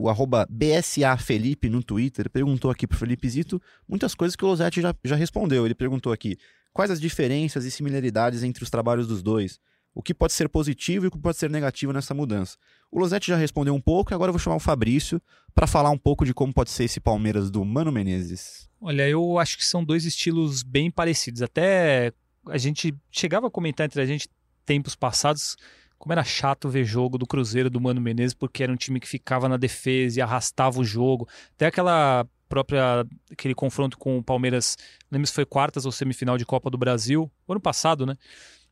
o 0.00 0.08
arroba 0.08 0.46
BSA 0.48 1.14
Felipe 1.18 1.68
no 1.68 1.82
Twitter 1.82 2.30
perguntou 2.30 2.70
aqui 2.70 2.86
pro 2.86 2.96
Felipe 2.96 3.28
Zito 3.28 3.60
muitas 3.86 4.14
coisas 4.14 4.34
que 4.34 4.42
o 4.42 4.48
Losetti 4.48 4.80
já, 4.80 4.94
já 5.04 5.14
respondeu. 5.14 5.66
Ele 5.66 5.74
perguntou 5.74 6.10
aqui 6.10 6.38
quais 6.72 6.90
as 6.90 6.98
diferenças 6.98 7.66
e 7.66 7.70
similaridades 7.70 8.42
entre 8.42 8.64
os 8.64 8.70
trabalhos 8.70 9.06
dos 9.06 9.22
dois, 9.22 9.60
o 9.94 10.02
que 10.02 10.14
pode 10.14 10.32
ser 10.32 10.48
positivo 10.48 11.04
e 11.04 11.08
o 11.08 11.10
que 11.10 11.18
pode 11.18 11.36
ser 11.36 11.50
negativo 11.50 11.92
nessa 11.92 12.14
mudança. 12.14 12.56
O 12.90 12.98
Losetti 12.98 13.28
já 13.28 13.36
respondeu 13.36 13.74
um 13.74 13.80
pouco 13.80 14.10
e 14.10 14.14
agora 14.14 14.30
eu 14.30 14.32
vou 14.32 14.40
chamar 14.40 14.56
o 14.56 14.60
Fabrício 14.60 15.20
para 15.54 15.66
falar 15.66 15.90
um 15.90 15.98
pouco 15.98 16.24
de 16.24 16.32
como 16.32 16.50
pode 16.50 16.70
ser 16.70 16.84
esse 16.84 16.98
Palmeiras 16.98 17.50
do 17.50 17.62
Mano 17.62 17.92
Menezes. 17.92 18.70
Olha, 18.80 19.06
eu 19.06 19.38
acho 19.38 19.58
que 19.58 19.64
são 19.66 19.84
dois 19.84 20.06
estilos 20.06 20.62
bem 20.62 20.90
parecidos. 20.90 21.42
Até 21.42 22.10
a 22.46 22.56
gente 22.56 22.94
chegava 23.10 23.48
a 23.48 23.50
comentar 23.50 23.84
entre 23.84 24.00
a 24.00 24.06
gente 24.06 24.30
tempos 24.64 24.96
passados 24.96 25.56
como 26.00 26.14
era 26.14 26.24
chato 26.24 26.66
ver 26.66 26.82
jogo 26.82 27.18
do 27.18 27.26
Cruzeiro 27.26 27.68
do 27.68 27.78
Mano 27.78 28.00
Menezes, 28.00 28.32
porque 28.32 28.62
era 28.62 28.72
um 28.72 28.76
time 28.76 28.98
que 28.98 29.06
ficava 29.06 29.50
na 29.50 29.58
defesa 29.58 30.18
e 30.18 30.22
arrastava 30.22 30.80
o 30.80 30.84
jogo. 30.84 31.28
Até 31.54 31.66
aquela 31.66 32.26
própria 32.48 33.04
aquele 33.30 33.54
confronto 33.54 33.98
com 33.98 34.16
o 34.16 34.22
Palmeiras, 34.22 34.78
lembro 35.12 35.26
se 35.26 35.34
foi 35.34 35.44
quartas 35.44 35.84
ou 35.84 35.92
semifinal 35.92 36.38
de 36.38 36.46
Copa 36.46 36.70
do 36.70 36.78
Brasil, 36.78 37.30
ano 37.46 37.60
passado, 37.60 38.06
né? 38.06 38.16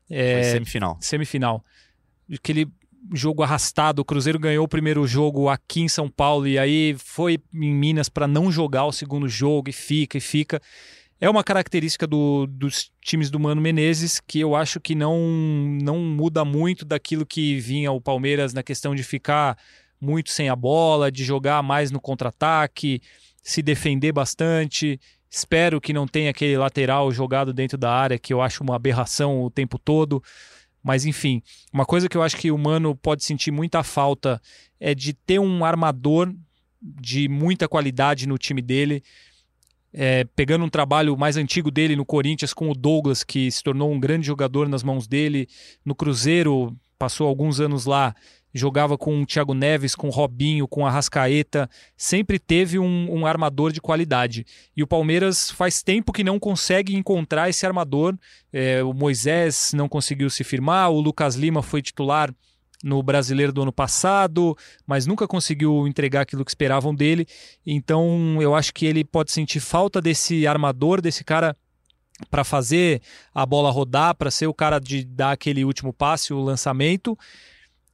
É, 0.09 0.41
foi 0.41 0.51
semifinal. 0.53 0.97
Semifinal. 0.99 1.63
Aquele 2.33 2.67
jogo 3.13 3.43
arrastado, 3.43 4.01
o 4.01 4.05
Cruzeiro 4.05 4.39
ganhou 4.39 4.65
o 4.65 4.67
primeiro 4.67 5.05
jogo 5.05 5.49
aqui 5.49 5.81
em 5.81 5.87
São 5.87 6.09
Paulo 6.09 6.47
e 6.47 6.57
aí 6.57 6.95
foi 6.97 7.37
em 7.53 7.75
Minas 7.75 8.09
para 8.09 8.27
não 8.27 8.51
jogar 8.51 8.85
o 8.85 8.91
segundo 8.91 9.29
jogo 9.29 9.69
e 9.69 9.73
fica 9.73 10.17
e 10.17 10.21
fica. 10.21 10.59
É 11.21 11.29
uma 11.29 11.43
característica 11.43 12.07
do, 12.07 12.47
dos 12.47 12.89
times 13.01 13.29
do 13.29 13.37
Mano 13.37 13.59
Menezes 13.59 14.21
que 14.25 14.39
eu 14.39 14.55
acho 14.55 14.79
que 14.79 14.95
não, 14.95 15.19
não 15.81 15.99
muda 15.99 16.45
muito 16.45 16.85
daquilo 16.85 17.25
que 17.25 17.59
vinha 17.59 17.91
o 17.91 17.99
Palmeiras 17.99 18.53
na 18.53 18.63
questão 18.63 18.95
de 18.95 19.03
ficar 19.03 19.57
muito 19.99 20.29
sem 20.29 20.47
a 20.47 20.55
bola, 20.55 21.11
de 21.11 21.25
jogar 21.25 21.61
mais 21.61 21.91
no 21.91 21.99
contra-ataque, 21.99 23.01
se 23.43 23.61
defender 23.61 24.13
bastante. 24.13 24.97
Espero 25.29 25.81
que 25.81 25.91
não 25.91 26.07
tenha 26.07 26.29
aquele 26.29 26.57
lateral 26.57 27.11
jogado 27.11 27.51
dentro 27.51 27.77
da 27.77 27.91
área, 27.91 28.17
que 28.17 28.33
eu 28.33 28.41
acho 28.41 28.63
uma 28.63 28.77
aberração 28.77 29.43
o 29.43 29.51
tempo 29.51 29.77
todo. 29.77 30.23
Mas 30.81 31.05
enfim, 31.05 31.43
uma 31.73 31.85
coisa 31.85 32.07
que 32.07 32.15
eu 32.15 32.23
acho 32.23 32.37
que 32.37 32.49
o 32.49 32.57
Mano 32.57 32.95
pode 32.95 33.25
sentir 33.25 33.51
muita 33.51 33.83
falta 33.83 34.41
é 34.79 34.95
de 34.95 35.11
ter 35.11 35.37
um 35.37 35.65
armador 35.65 36.33
de 36.81 37.27
muita 37.27 37.67
qualidade 37.67 38.25
no 38.25 38.37
time 38.37 38.61
dele 38.61 39.03
é, 39.93 40.23
pegando 40.35 40.65
um 40.65 40.69
trabalho 40.69 41.17
mais 41.17 41.37
antigo 41.37 41.71
dele 41.71 41.95
no 41.95 42.05
Corinthians 42.05 42.53
com 42.53 42.69
o 42.69 42.75
Douglas, 42.75 43.23
que 43.23 43.49
se 43.51 43.63
tornou 43.63 43.91
um 43.91 43.99
grande 43.99 44.27
jogador 44.27 44.67
nas 44.67 44.83
mãos 44.83 45.07
dele. 45.07 45.47
No 45.83 45.95
Cruzeiro, 45.95 46.75
passou 46.97 47.27
alguns 47.27 47.59
anos 47.59 47.85
lá, 47.85 48.13
jogava 48.53 48.97
com 48.97 49.21
o 49.21 49.25
Thiago 49.25 49.53
Neves, 49.53 49.95
com 49.95 50.07
o 50.07 50.11
Robinho, 50.11 50.67
com 50.67 50.85
a 50.85 50.91
Rascaeta, 50.91 51.69
sempre 51.95 52.39
teve 52.39 52.79
um, 52.79 53.11
um, 53.11 53.25
armador 53.25 53.71
de 53.71 53.81
qualidade. 53.81 54.45
E 54.75 54.83
o 54.83 54.87
Palmeiras 54.87 55.51
faz 55.51 55.81
tempo 55.81 56.11
que 56.11 56.23
não 56.23 56.39
consegue 56.39 56.95
encontrar 56.95 57.49
esse 57.49 57.65
armador. 57.65 58.17
É, 58.51 58.83
o 58.83 58.93
Moisés 58.93 59.71
não 59.73 59.87
conseguiu 59.87 60.29
se 60.29 60.43
firmar, 60.43 60.89
o 60.91 60.99
Lucas 60.99 61.35
Lima 61.35 61.61
foi 61.61 61.81
titular 61.81 62.33
no 62.83 63.03
brasileiro 63.03 63.51
do 63.51 63.61
ano 63.61 63.73
passado, 63.73 64.57
mas 64.87 65.05
nunca 65.05 65.27
conseguiu 65.27 65.87
entregar 65.87 66.21
aquilo 66.21 66.45
que 66.45 66.51
esperavam 66.51 66.95
dele. 66.95 67.27
Então 67.65 68.41
eu 68.41 68.55
acho 68.55 68.73
que 68.73 68.85
ele 68.85 69.03
pode 69.03 69.31
sentir 69.31 69.59
falta 69.59 70.01
desse 70.01 70.47
armador, 70.47 71.01
desse 71.01 71.23
cara 71.23 71.55
para 72.29 72.43
fazer 72.43 73.01
a 73.33 73.45
bola 73.45 73.71
rodar, 73.71 74.15
para 74.15 74.31
ser 74.31 74.47
o 74.47 74.53
cara 74.53 74.79
de 74.79 75.03
dar 75.03 75.31
aquele 75.31 75.63
último 75.63 75.93
passe, 75.93 76.33
o 76.33 76.41
lançamento. 76.41 77.17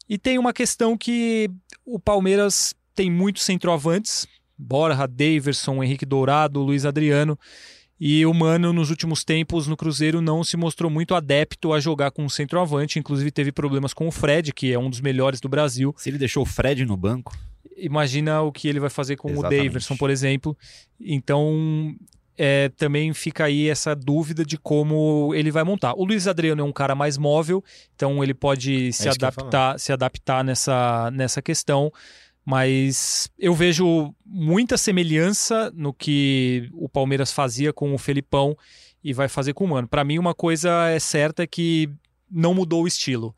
E 0.10 0.18
tem 0.18 0.38
uma 0.38 0.54
questão 0.54 0.98
que 0.98 1.50
o 1.86 2.00
Palmeiras 2.00 2.74
tem 2.94 3.12
muitos 3.12 3.44
centroavantes, 3.44 4.28
Borja, 4.58 5.08
Daverson, 5.08 5.84
Henrique 5.84 6.06
Dourado, 6.06 6.62
Luiz 6.62 6.86
Adriano. 6.86 7.38
E 8.00 8.26
o 8.26 8.34
Mano, 8.34 8.74
nos 8.74 8.90
últimos 8.90 9.24
tempos, 9.24 9.68
no 9.68 9.78
Cruzeiro, 9.78 10.20
não 10.20 10.44
se 10.44 10.58
mostrou 10.58 10.92
muito 10.92 11.16
adepto 11.16 11.72
a 11.72 11.80
jogar 11.80 12.12
com 12.12 12.24
um 12.26 12.30
centroavante. 12.30 13.00
Inclusive, 13.00 13.32
teve 13.32 13.52
problemas 13.52 13.94
com 13.94 14.08
o 14.08 14.12
Fred, 14.12 14.54
que 14.54 14.74
é 14.74 14.78
um 14.78 14.90
dos 14.90 15.00
melhores 15.00 15.40
do 15.40 15.48
Brasil. 15.48 15.94
Se 15.98 16.10
ele 16.10 16.18
deixou 16.18 16.44
o 16.44 16.46
Fred 16.46 16.86
no 16.86 16.98
banco. 16.98 17.38
Imagina 17.78 18.42
o 18.42 18.52
que 18.52 18.68
ele 18.68 18.80
vai 18.80 18.90
fazer 18.90 19.16
com 19.16 19.30
Exatamente. 19.30 19.62
o 19.62 19.64
Daverson, 19.64 19.96
por 19.96 20.10
exemplo. 20.10 20.58
Então, 21.00 21.96
é, 22.38 22.70
também 22.70 23.14
fica 23.14 23.46
aí 23.46 23.70
essa 23.70 23.96
dúvida 23.96 24.46
de 24.46 24.58
como 24.58 25.34
ele 25.34 25.52
vai 25.52 25.64
montar. 25.64 25.94
O 25.94 26.04
Luiz 26.04 26.28
Adriano 26.28 26.62
é 26.62 26.66
um 26.66 26.72
cara 26.72 26.96
mais 26.96 27.18
móvel, 27.18 27.64
então 27.96 28.22
ele 28.24 28.34
pode 28.34 28.90
é 28.90 28.92
se 28.92 29.08
adaptar, 29.08 29.80
se 29.80 29.94
adaptar 29.94 30.44
nessa, 30.44 31.10
nessa 31.12 31.42
questão 31.42 31.92
mas 32.46 33.28
eu 33.40 33.56
vejo 33.56 34.14
muita 34.24 34.78
semelhança 34.78 35.72
no 35.76 35.92
que 35.92 36.70
o 36.74 36.88
Palmeiras 36.88 37.32
fazia 37.32 37.74
com 37.74 37.94
o 37.94 37.98
Felipão 37.98 38.56
e 39.04 39.14
vai 39.14 39.28
fazer 39.28 39.54
com 39.54 39.66
o 39.66 39.68
Mano. 39.68 39.88
Para 39.88 40.04
mim, 40.04 40.20
uma 40.20 40.36
coisa 40.36 40.88
é 40.90 41.00
certa 41.00 41.44
é 41.44 41.48
que 41.48 41.90
não 42.30 42.54
mudou 42.54 42.84
o 42.84 42.88
estilo. 42.88 43.36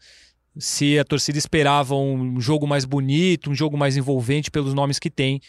Se 0.57 0.99
a 0.99 1.05
torcida 1.05 1.37
esperava 1.37 1.95
um 1.95 2.39
jogo 2.41 2.67
mais 2.67 2.83
bonito, 2.83 3.49
um 3.49 3.55
jogo 3.55 3.77
mais 3.77 3.95
envolvente 3.95 4.51
pelos 4.51 4.73
nomes 4.73 4.99
que 4.99 5.09
tem, 5.09 5.39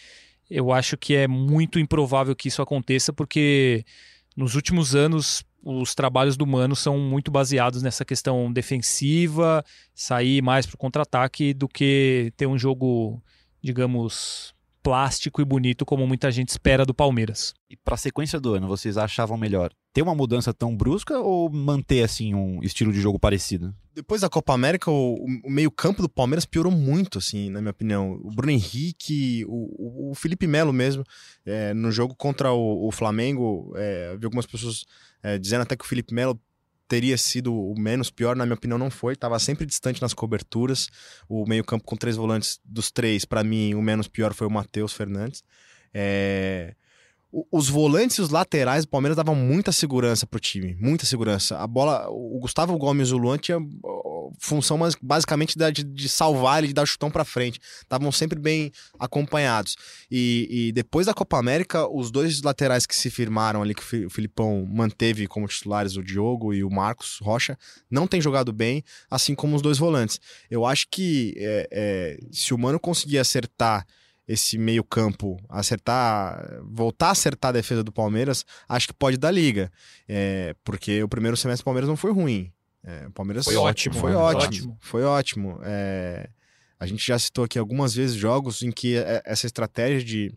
eu 0.48 0.72
acho 0.72 0.96
que 0.96 1.14
é 1.14 1.26
muito 1.26 1.78
improvável 1.78 2.36
que 2.36 2.48
isso 2.48 2.62
aconteça, 2.62 3.12
porque 3.12 3.84
nos 4.36 4.54
últimos 4.54 4.94
anos 4.94 5.42
os 5.64 5.94
trabalhos 5.94 6.36
do 6.36 6.46
Mano 6.46 6.76
são 6.76 6.98
muito 6.98 7.30
baseados 7.30 7.82
nessa 7.82 8.04
questão 8.04 8.52
defensiva, 8.52 9.64
sair 9.94 10.42
mais 10.42 10.64
para 10.64 10.76
o 10.76 10.78
contra-ataque 10.78 11.52
do 11.52 11.66
que 11.66 12.32
ter 12.36 12.46
um 12.46 12.56
jogo 12.56 13.20
digamos, 13.62 14.54
plástico 14.82 15.42
e 15.42 15.44
bonito 15.44 15.84
como 15.84 16.06
muita 16.06 16.30
gente 16.30 16.48
espera 16.48 16.86
do 16.86 16.94
Palmeiras. 16.94 17.52
E 17.68 17.76
para 17.76 17.94
a 17.94 17.98
sequência 17.98 18.40
do 18.40 18.54
ano, 18.54 18.66
vocês 18.66 18.96
achavam 18.96 19.36
melhor 19.36 19.70
ter 19.92 20.02
uma 20.02 20.14
mudança 20.14 20.54
tão 20.54 20.74
brusca 20.76 21.18
ou 21.18 21.50
manter 21.50 22.02
assim 22.02 22.34
um 22.34 22.62
estilo 22.62 22.92
de 22.92 23.00
jogo 23.00 23.18
parecido? 23.18 23.74
Depois 23.94 24.20
da 24.20 24.28
Copa 24.28 24.54
América, 24.54 24.90
o, 24.90 25.26
o 25.44 25.50
meio-campo 25.50 26.00
do 26.00 26.08
Palmeiras 26.08 26.46
piorou 26.46 26.72
muito, 26.72 27.18
assim, 27.18 27.50
na 27.50 27.60
minha 27.60 27.72
opinião. 27.72 28.12
O 28.22 28.30
Bruno 28.30 28.52
Henrique, 28.52 29.44
o, 29.46 30.10
o 30.10 30.14
Felipe 30.14 30.46
Melo 30.46 30.72
mesmo, 30.72 31.04
é, 31.44 31.74
no 31.74 31.90
jogo 31.90 32.14
contra 32.14 32.52
o, 32.52 32.86
o 32.86 32.92
Flamengo, 32.92 33.72
é, 33.76 34.16
vi 34.16 34.24
algumas 34.24 34.46
pessoas 34.46 34.86
é, 35.22 35.36
dizendo 35.36 35.62
até 35.62 35.76
que 35.76 35.84
o 35.84 35.88
Felipe 35.88 36.14
Melo 36.14 36.40
teria 36.88 37.18
sido 37.18 37.54
o 37.54 37.78
menos 37.78 38.10
pior, 38.10 38.34
na 38.34 38.46
minha 38.46 38.56
opinião, 38.56 38.78
não 38.78 38.90
foi. 38.90 39.12
Estava 39.12 39.38
sempre 39.38 39.66
distante 39.66 40.00
nas 40.00 40.14
coberturas. 40.14 40.88
O 41.28 41.46
meio-campo 41.46 41.84
com 41.84 41.96
três 41.96 42.16
volantes 42.16 42.58
dos 42.64 42.90
três, 42.90 43.24
para 43.24 43.44
mim, 43.44 43.74
o 43.74 43.82
menos 43.82 44.08
pior 44.08 44.32
foi 44.34 44.46
o 44.46 44.50
Matheus 44.50 44.92
Fernandes. 44.92 45.44
É 45.92 46.74
os 47.30 47.68
volantes 47.68 48.16
e 48.16 48.22
os 48.22 48.30
laterais 48.30 48.86
do 48.86 48.88
Palmeiras 48.88 49.16
davam 49.16 49.34
muita 49.34 49.70
segurança 49.70 50.26
pro 50.26 50.40
time, 50.40 50.74
muita 50.80 51.04
segurança. 51.04 51.58
A 51.58 51.66
bola, 51.66 52.08
o 52.08 52.38
Gustavo 52.40 52.76
Gomes 52.78 53.10
e 53.10 53.14
o 53.14 53.18
Luan 53.18 53.36
tinha 53.36 53.58
função 54.38 54.78
basicamente 55.02 55.56
de, 55.56 55.84
de 55.84 56.08
salvar 56.08 56.58
ele, 56.58 56.68
de 56.68 56.74
dar 56.74 56.86
chutão 56.86 57.10
para 57.10 57.24
frente. 57.24 57.60
Estavam 57.82 58.10
sempre 58.12 58.38
bem 58.38 58.72
acompanhados. 58.98 59.76
E, 60.10 60.48
e, 60.50 60.72
depois 60.72 61.06
da 61.06 61.14
Copa 61.14 61.38
América, 61.38 61.88
os 61.88 62.10
dois 62.10 62.42
laterais 62.42 62.86
que 62.86 62.94
se 62.94 63.10
firmaram 63.10 63.62
ali, 63.62 63.74
que 63.74 64.06
o 64.06 64.10
Filipão 64.10 64.66
manteve 64.68 65.26
como 65.26 65.48
titulares, 65.48 65.96
o 65.96 66.02
Diogo 66.02 66.52
e 66.52 66.62
o 66.62 66.70
Marcos 66.70 67.18
Rocha, 67.22 67.58
não 67.90 68.06
tem 68.06 68.20
jogado 68.20 68.52
bem, 68.52 68.82
assim 69.10 69.34
como 69.34 69.56
os 69.56 69.62
dois 69.62 69.78
volantes. 69.78 70.20
Eu 70.50 70.64
acho 70.64 70.86
que 70.90 71.34
é, 71.36 71.68
é, 71.70 72.18
se 72.30 72.54
o 72.54 72.58
Mano 72.58 72.78
conseguir 72.78 73.18
acertar 73.18 73.86
esse 74.28 74.58
meio-campo 74.58 75.38
acertar, 75.48 76.60
voltar 76.62 77.08
a 77.08 77.12
acertar 77.12 77.48
a 77.48 77.52
defesa 77.52 77.82
do 77.82 77.90
Palmeiras, 77.90 78.44
acho 78.68 78.88
que 78.88 78.92
pode 78.92 79.16
dar 79.16 79.30
liga. 79.30 79.72
É, 80.06 80.54
porque 80.62 81.02
o 81.02 81.08
primeiro 81.08 81.36
semestre 81.36 81.62
do 81.62 81.64
Palmeiras 81.64 81.88
não 81.88 81.96
foi 81.96 82.12
ruim. 82.12 82.52
É, 82.88 83.06
o 83.06 83.10
Palmeiras 83.10 83.44
foi 83.44 83.54
ótimo. 83.54 83.94
Foi 83.94 84.14
ótimo. 84.14 84.46
ótimo. 84.46 84.78
Foi 84.80 85.04
ótimo. 85.04 85.60
É, 85.62 86.30
a 86.80 86.86
gente 86.86 87.06
já 87.06 87.18
citou 87.18 87.44
aqui 87.44 87.58
algumas 87.58 87.94
vezes 87.94 88.16
jogos 88.16 88.62
em 88.62 88.72
que 88.72 88.96
é, 88.96 89.20
essa 89.26 89.46
estratégia 89.46 90.02
de, 90.02 90.34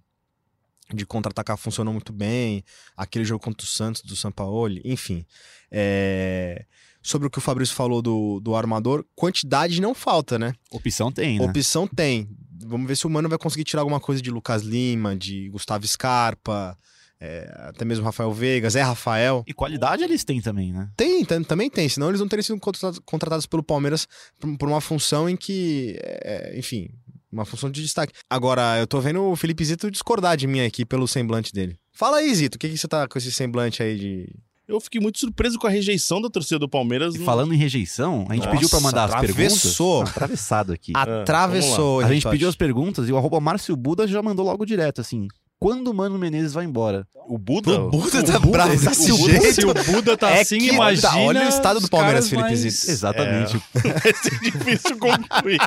de 0.93 1.05
contra-atacar 1.05 1.55
funcionou 1.55 1.93
muito 1.93 2.11
bem. 2.11 2.61
Aquele 2.97 3.23
jogo 3.23 3.41
contra 3.41 3.63
o 3.63 3.67
Santos, 3.67 4.01
do 4.01 4.17
Sampaoli, 4.17 4.81
enfim. 4.83 5.25
É, 5.71 6.65
sobre 7.01 7.25
o 7.25 7.31
que 7.31 7.37
o 7.37 7.41
Fabrício 7.41 7.73
falou 7.73 8.01
do, 8.01 8.41
do 8.41 8.53
armador, 8.53 9.05
quantidade 9.15 9.79
não 9.79 9.95
falta, 9.95 10.37
né? 10.37 10.53
Opção 10.69 11.09
tem, 11.09 11.39
né? 11.39 11.45
Opção 11.45 11.87
tem. 11.87 12.29
Vamos 12.65 12.85
ver 12.85 12.97
se 12.97 13.07
o 13.07 13.09
Mano 13.09 13.29
vai 13.29 13.37
conseguir 13.37 13.63
tirar 13.63 13.81
alguma 13.81 14.01
coisa 14.01 14.21
de 14.21 14.29
Lucas 14.29 14.61
Lima, 14.61 15.15
de 15.15 15.47
Gustavo 15.47 15.87
Scarpa. 15.87 16.77
É, 17.21 17.53
até 17.69 17.85
mesmo 17.85 18.03
Rafael 18.03 18.33
Veiga, 18.33 18.67
Zé 18.69 18.81
Rafael. 18.81 19.43
E 19.47 19.53
qualidade 19.53 20.03
eles 20.03 20.23
têm 20.23 20.41
também, 20.41 20.73
né? 20.73 20.89
Tem, 20.97 21.23
tam- 21.23 21.43
também 21.43 21.69
tem, 21.69 21.87
senão 21.87 22.09
eles 22.09 22.19
não 22.19 22.27
teriam 22.27 22.43
sido 22.43 22.59
contratados, 22.59 22.99
contratados 23.05 23.45
pelo 23.45 23.61
Palmeiras 23.61 24.07
por, 24.39 24.57
por 24.57 24.67
uma 24.67 24.81
função 24.81 25.29
em 25.29 25.37
que, 25.37 25.97
é, 26.01 26.53
enfim, 26.57 26.89
uma 27.31 27.45
função 27.45 27.69
de 27.69 27.81
destaque. 27.81 28.11
Agora, 28.29 28.79
eu 28.79 28.87
tô 28.87 28.99
vendo 28.99 29.21
o 29.23 29.35
Felipe 29.35 29.63
Zito 29.63 29.91
discordar 29.91 30.35
de 30.35 30.47
mim 30.47 30.61
aqui 30.61 30.83
pelo 30.83 31.07
semblante 31.07 31.53
dele. 31.53 31.77
Fala 31.93 32.17
aí, 32.17 32.33
Zito, 32.33 32.55
o 32.55 32.59
que, 32.59 32.67
que 32.67 32.77
você 32.77 32.87
tá 32.87 33.07
com 33.07 33.17
esse 33.17 33.31
semblante 33.31 33.83
aí 33.83 33.97
de. 33.99 34.29
Eu 34.67 34.79
fiquei 34.79 35.01
muito 35.01 35.19
surpreso 35.19 35.59
com 35.59 35.67
a 35.67 35.69
rejeição 35.69 36.21
da 36.21 36.29
torcida 36.29 36.57
do 36.57 36.67
Palmeiras. 36.69 37.13
E 37.15 37.19
no- 37.19 37.25
falando 37.25 37.53
em 37.53 37.57
rejeição, 37.57 38.25
a 38.29 38.33
gente 38.33 38.45
Nossa, 38.45 38.51
pediu 38.55 38.69
pra 38.69 38.79
mandar 38.79 39.03
as 39.05 39.11
atravessou. 39.13 39.95
perguntas. 39.99 40.11
Atravessado 40.17 40.71
aqui. 40.73 40.93
Atravessou. 40.95 41.99
A 41.99 42.07
gente 42.13 42.27
pediu 42.29 42.47
as 42.47 42.55
perguntas 42.55 43.07
e 43.07 43.11
o 43.11 43.17
arroba 43.17 43.39
Márcio 43.41 43.75
Buda 43.75 44.07
já 44.07 44.21
mandou 44.21 44.45
logo 44.45 44.65
direto, 44.65 45.01
assim. 45.01 45.27
Quando 45.61 45.89
o 45.89 45.93
Mano 45.93 46.17
Menezes 46.17 46.53
vai 46.53 46.65
embora? 46.65 47.07
O 47.27 47.37
Buda. 47.37 47.79
O 47.81 47.91
Buda 47.91 48.23
tá 48.23 48.39
bravo 48.39 48.73
esse- 48.73 48.87
desse 48.89 49.11
o 49.11 49.17
Buda- 49.19 49.31
jeito. 49.41 49.53
Se 49.53 49.63
o 49.67 49.73
Buda 49.75 50.17
tá 50.17 50.31
É 50.31 50.41
assim, 50.41 50.57
que- 50.57 50.69
imagina. 50.73 51.17
olha 51.19 51.45
o 51.45 51.49
estado 51.49 51.79
do 51.79 51.87
Palmeiras, 51.87 52.27
Felipe 52.27 52.47
mais- 52.49 52.59
Zito. 52.61 52.91
Exatamente. 52.91 53.61
Vai 53.75 54.13
ser 54.15 54.39
difícil 54.39 54.97
concluir. 54.97 55.59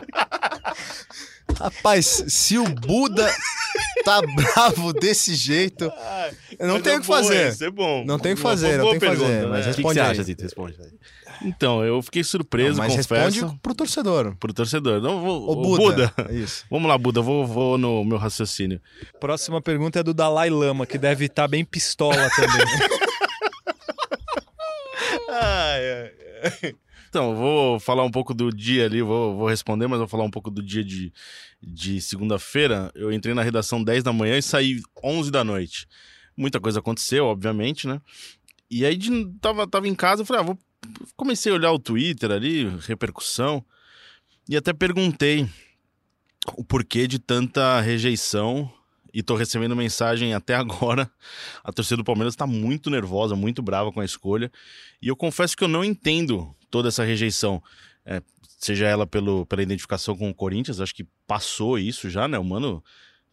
Rapaz, 1.61 2.24
se 2.26 2.59
o 2.59 2.64
Buda 2.64 3.33
tá 4.05 4.21
bravo 4.21 4.93
desse 4.93 5.35
jeito, 5.35 5.90
eu 6.59 6.67
não 6.69 6.81
tenho 6.81 6.97
é 6.97 6.99
o 6.99 7.01
que 7.01 7.07
fazer. 7.07 7.49
esse, 7.49 7.64
é 7.64 7.71
bom. 7.71 8.05
Não 8.05 8.19
tem 8.19 8.33
o 8.33 8.37
que 8.37 8.43
fazer, 8.43 8.77
não 8.79 8.85
boa 8.85 8.99
tem 8.99 9.09
o 9.09 9.12
que 9.12 9.19
fazer, 9.19 9.47
mas 9.47 9.51
né? 9.51 9.51
O 9.51 9.57
que, 9.57 9.61
que 9.62 9.67
Responde 9.69 9.95
você 9.95 10.01
aí. 10.01 10.11
acha, 10.11 10.23
Zito? 10.23 10.43
Responde. 10.43 10.77
Então, 11.43 11.85
eu 11.85 12.01
fiquei 12.01 12.23
surpreso, 12.23 12.79
mas 12.79 12.95
confesso. 12.95 13.14
responde 13.35 13.59
pro 13.61 13.75
torcedor. 13.75 14.37
Pro 14.37 14.53
torcedor. 14.53 15.01
Não, 15.01 15.21
vou, 15.21 15.51
O 15.51 15.57
Buda. 15.57 16.12
Buda. 16.17 16.33
Isso. 16.33 16.64
Vamos 16.71 16.88
lá, 16.88 16.97
Buda, 16.97 17.21
vou, 17.21 17.47
vou 17.47 17.77
no 17.77 18.05
meu 18.05 18.19
raciocínio. 18.19 18.81
Próxima 19.21 19.61
pergunta 19.61 20.01
é 20.01 20.03
do 20.03 20.14
Dalai 20.14 20.49
Lama, 20.49 20.87
que 20.87 20.97
deve 20.97 21.27
estar 21.27 21.49
bem 21.49 21.64
pistola 21.64 22.31
também. 22.37 22.67
Então, 27.14 27.37
vou 27.37 27.79
falar 27.79 28.03
um 28.03 28.11
pouco 28.11 28.35
do 28.35 28.50
dia 28.50 28.87
ali, 28.87 29.00
vou, 29.00 29.37
vou 29.37 29.48
responder, 29.48 29.87
mas 29.87 30.00
vou 30.00 30.09
falar 30.09 30.24
um 30.24 30.31
pouco 30.33 30.50
do 30.50 30.61
dia 30.61 30.83
de, 30.83 31.12
de 31.62 32.00
segunda-feira. 32.00 32.90
Eu 32.92 33.12
entrei 33.12 33.33
na 33.33 33.40
redação 33.40 33.85
10 33.85 34.03
da 34.03 34.12
manhã 34.12 34.37
e 34.37 34.42
saí 34.42 34.83
11 35.00 35.31
da 35.31 35.44
noite. 35.44 35.87
Muita 36.37 36.59
coisa 36.59 36.81
aconteceu, 36.81 37.27
obviamente, 37.27 37.87
né? 37.87 38.00
E 38.68 38.85
aí 38.85 38.96
de, 38.96 39.27
tava, 39.40 39.64
tava 39.64 39.87
em 39.87 39.94
casa, 39.94 40.22
eu 40.22 40.27
falei, 40.27 40.42
ah, 40.42 40.44
vou... 40.46 40.59
comecei 41.14 41.53
a 41.53 41.55
olhar 41.55 41.70
o 41.70 41.79
Twitter 41.79 42.33
ali, 42.33 42.66
repercussão, 42.81 43.64
e 44.48 44.57
até 44.57 44.72
perguntei 44.72 45.48
o 46.57 46.64
porquê 46.64 47.07
de 47.07 47.20
tanta 47.20 47.81
rejeição. 47.81 48.68
E 49.16 49.22
tô 49.22 49.37
recebendo 49.37 49.77
mensagem 49.77 50.35
até 50.35 50.57
agora. 50.59 51.09
A 51.62 51.72
torcida 51.72 51.98
do 51.98 52.05
Palmeiras 52.05 52.35
tá 52.35 52.44
muito 52.44 52.90
nervosa, 52.90 53.37
muito 53.37 53.62
brava 53.62 53.92
com 53.92 54.00
a 54.00 54.05
escolha. 54.05 54.50
E 55.00 55.07
eu 55.07 55.14
confesso 55.14 55.57
que 55.57 55.62
eu 55.62 55.68
não 55.68 55.85
entendo 55.85 56.53
toda 56.74 56.88
essa 56.88 57.04
rejeição. 57.04 57.62
É, 58.04 58.20
seja 58.58 58.84
ela 58.84 59.06
pelo, 59.06 59.46
pela 59.46 59.62
identificação 59.62 60.16
com 60.16 60.28
o 60.28 60.34
Corinthians, 60.34 60.80
acho 60.80 60.92
que 60.92 61.06
passou 61.24 61.78
isso 61.78 62.10
já, 62.10 62.26
né? 62.26 62.37
O 62.37 62.42
Mano 62.42 62.82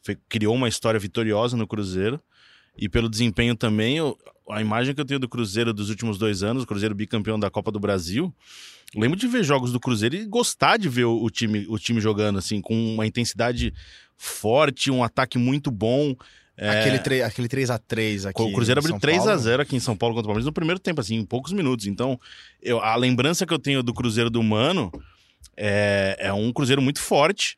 fe- 0.03 0.19
criou 0.29 0.53
uma 0.53 0.69
história 0.69 0.99
vitoriosa 0.99 1.57
no 1.57 1.65
Cruzeiro. 1.65 2.21
E 2.77 2.87
pelo 2.87 3.09
desempenho 3.09 3.55
também, 3.55 3.97
eu- 3.97 4.15
a 4.47 4.61
imagem 4.61 4.93
que 4.93 5.01
eu 5.01 5.05
tenho 5.05 5.19
do 5.19 5.27
Cruzeiro 5.27 5.73
dos 5.73 5.89
últimos 5.89 6.19
dois 6.19 6.43
anos, 6.43 6.65
Cruzeiro 6.65 6.93
bicampeão 6.93 7.39
da 7.39 7.49
Copa 7.49 7.71
do 7.71 7.79
Brasil, 7.79 8.31
lembro 8.95 9.17
de 9.17 9.27
ver 9.27 9.43
jogos 9.43 9.71
do 9.71 9.79
Cruzeiro 9.79 10.15
e 10.15 10.25
gostar 10.27 10.77
de 10.77 10.87
ver 10.87 11.05
o, 11.05 11.23
o 11.23 11.29
time, 11.31 11.65
o 11.67 11.79
time 11.79 11.99
jogando, 11.99 12.37
assim, 12.37 12.61
com 12.61 12.75
uma 12.93 13.07
intensidade 13.07 13.73
forte, 14.15 14.91
um 14.91 15.03
ataque 15.03 15.39
muito 15.39 15.71
bom. 15.71 16.15
É, 16.63 16.79
Aquele, 16.81 16.99
tre- 16.99 17.23
aquele 17.23 17.47
3x3 17.47 18.29
aqui. 18.29 18.41
o 18.41 18.53
Cruzeiro 18.53 18.79
abriu 18.79 18.91
São 18.93 18.99
3 18.99 19.21
a 19.21 19.25
Paulo. 19.25 19.39
0 19.41 19.61
aqui 19.63 19.75
em 19.75 19.79
São 19.79 19.97
Paulo 19.97 20.13
contra 20.13 20.27
o 20.27 20.29
Palmeiras 20.29 20.45
no 20.45 20.53
primeiro 20.53 20.79
tempo, 20.79 21.01
assim, 21.01 21.15
em 21.15 21.25
poucos 21.25 21.51
minutos. 21.53 21.87
Então, 21.87 22.19
eu, 22.61 22.79
a 22.79 22.95
lembrança 22.95 23.45
que 23.47 23.53
eu 23.53 23.57
tenho 23.59 23.81
do 23.81 23.93
Cruzeiro 23.93 24.29
do 24.29 24.43
Mano 24.43 24.91
é, 25.57 26.15
é 26.19 26.33
um 26.33 26.51
Cruzeiro 26.53 26.81
muito 26.81 26.99
forte, 26.99 27.57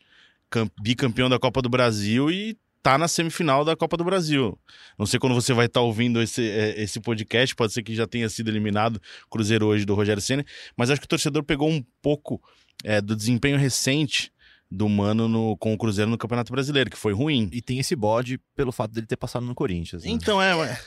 cam- 0.49 0.69
bicampeão 0.81 1.29
da 1.29 1.37
Copa 1.37 1.61
do 1.61 1.69
Brasil 1.69 2.31
e 2.31 2.57
tá 2.81 2.97
na 2.97 3.07
semifinal 3.07 3.63
da 3.63 3.75
Copa 3.75 3.95
do 3.95 4.03
Brasil. 4.03 4.57
Não 4.99 5.05
sei 5.05 5.19
quando 5.19 5.33
você 5.35 5.53
vai 5.53 5.67
estar 5.67 5.79
ouvindo 5.81 6.21
esse, 6.21 6.41
é, 6.49 6.81
esse 6.81 6.99
podcast, 6.99 7.55
pode 7.55 7.71
ser 7.71 7.81
que 7.83 7.95
já 7.95 8.05
tenha 8.05 8.27
sido 8.29 8.49
eliminado 8.49 9.01
Cruzeiro 9.29 9.67
hoje 9.67 9.85
do 9.85 9.95
Rogério 9.95 10.21
Ceni, 10.21 10.45
mas 10.75 10.89
acho 10.89 10.99
que 10.99 11.05
o 11.05 11.09
torcedor 11.09 11.43
pegou 11.43 11.69
um 11.69 11.81
pouco 12.01 12.41
é, 12.83 12.99
do 12.99 13.15
desempenho 13.15 13.57
recente 13.57 14.32
do 14.75 14.89
Mano 14.89 15.27
no- 15.27 15.55
com 15.57 15.71
o 15.71 15.77
Cruzeiro 15.77 16.09
no 16.09 16.17
Campeonato 16.17 16.51
Brasileiro, 16.51 16.89
que 16.89 16.97
foi 16.97 17.13
ruim. 17.13 17.47
E 17.53 17.61
tem 17.61 17.77
esse 17.77 17.95
bode 17.95 18.39
pelo 18.55 18.71
fato 18.71 18.91
dele 18.91 19.05
ter 19.05 19.15
passado 19.15 19.45
no 19.45 19.53
Corinthians. 19.53 20.03
né? 20.03 20.09
Então, 20.09 20.41
é, 20.41 20.55
uma- 20.55 20.77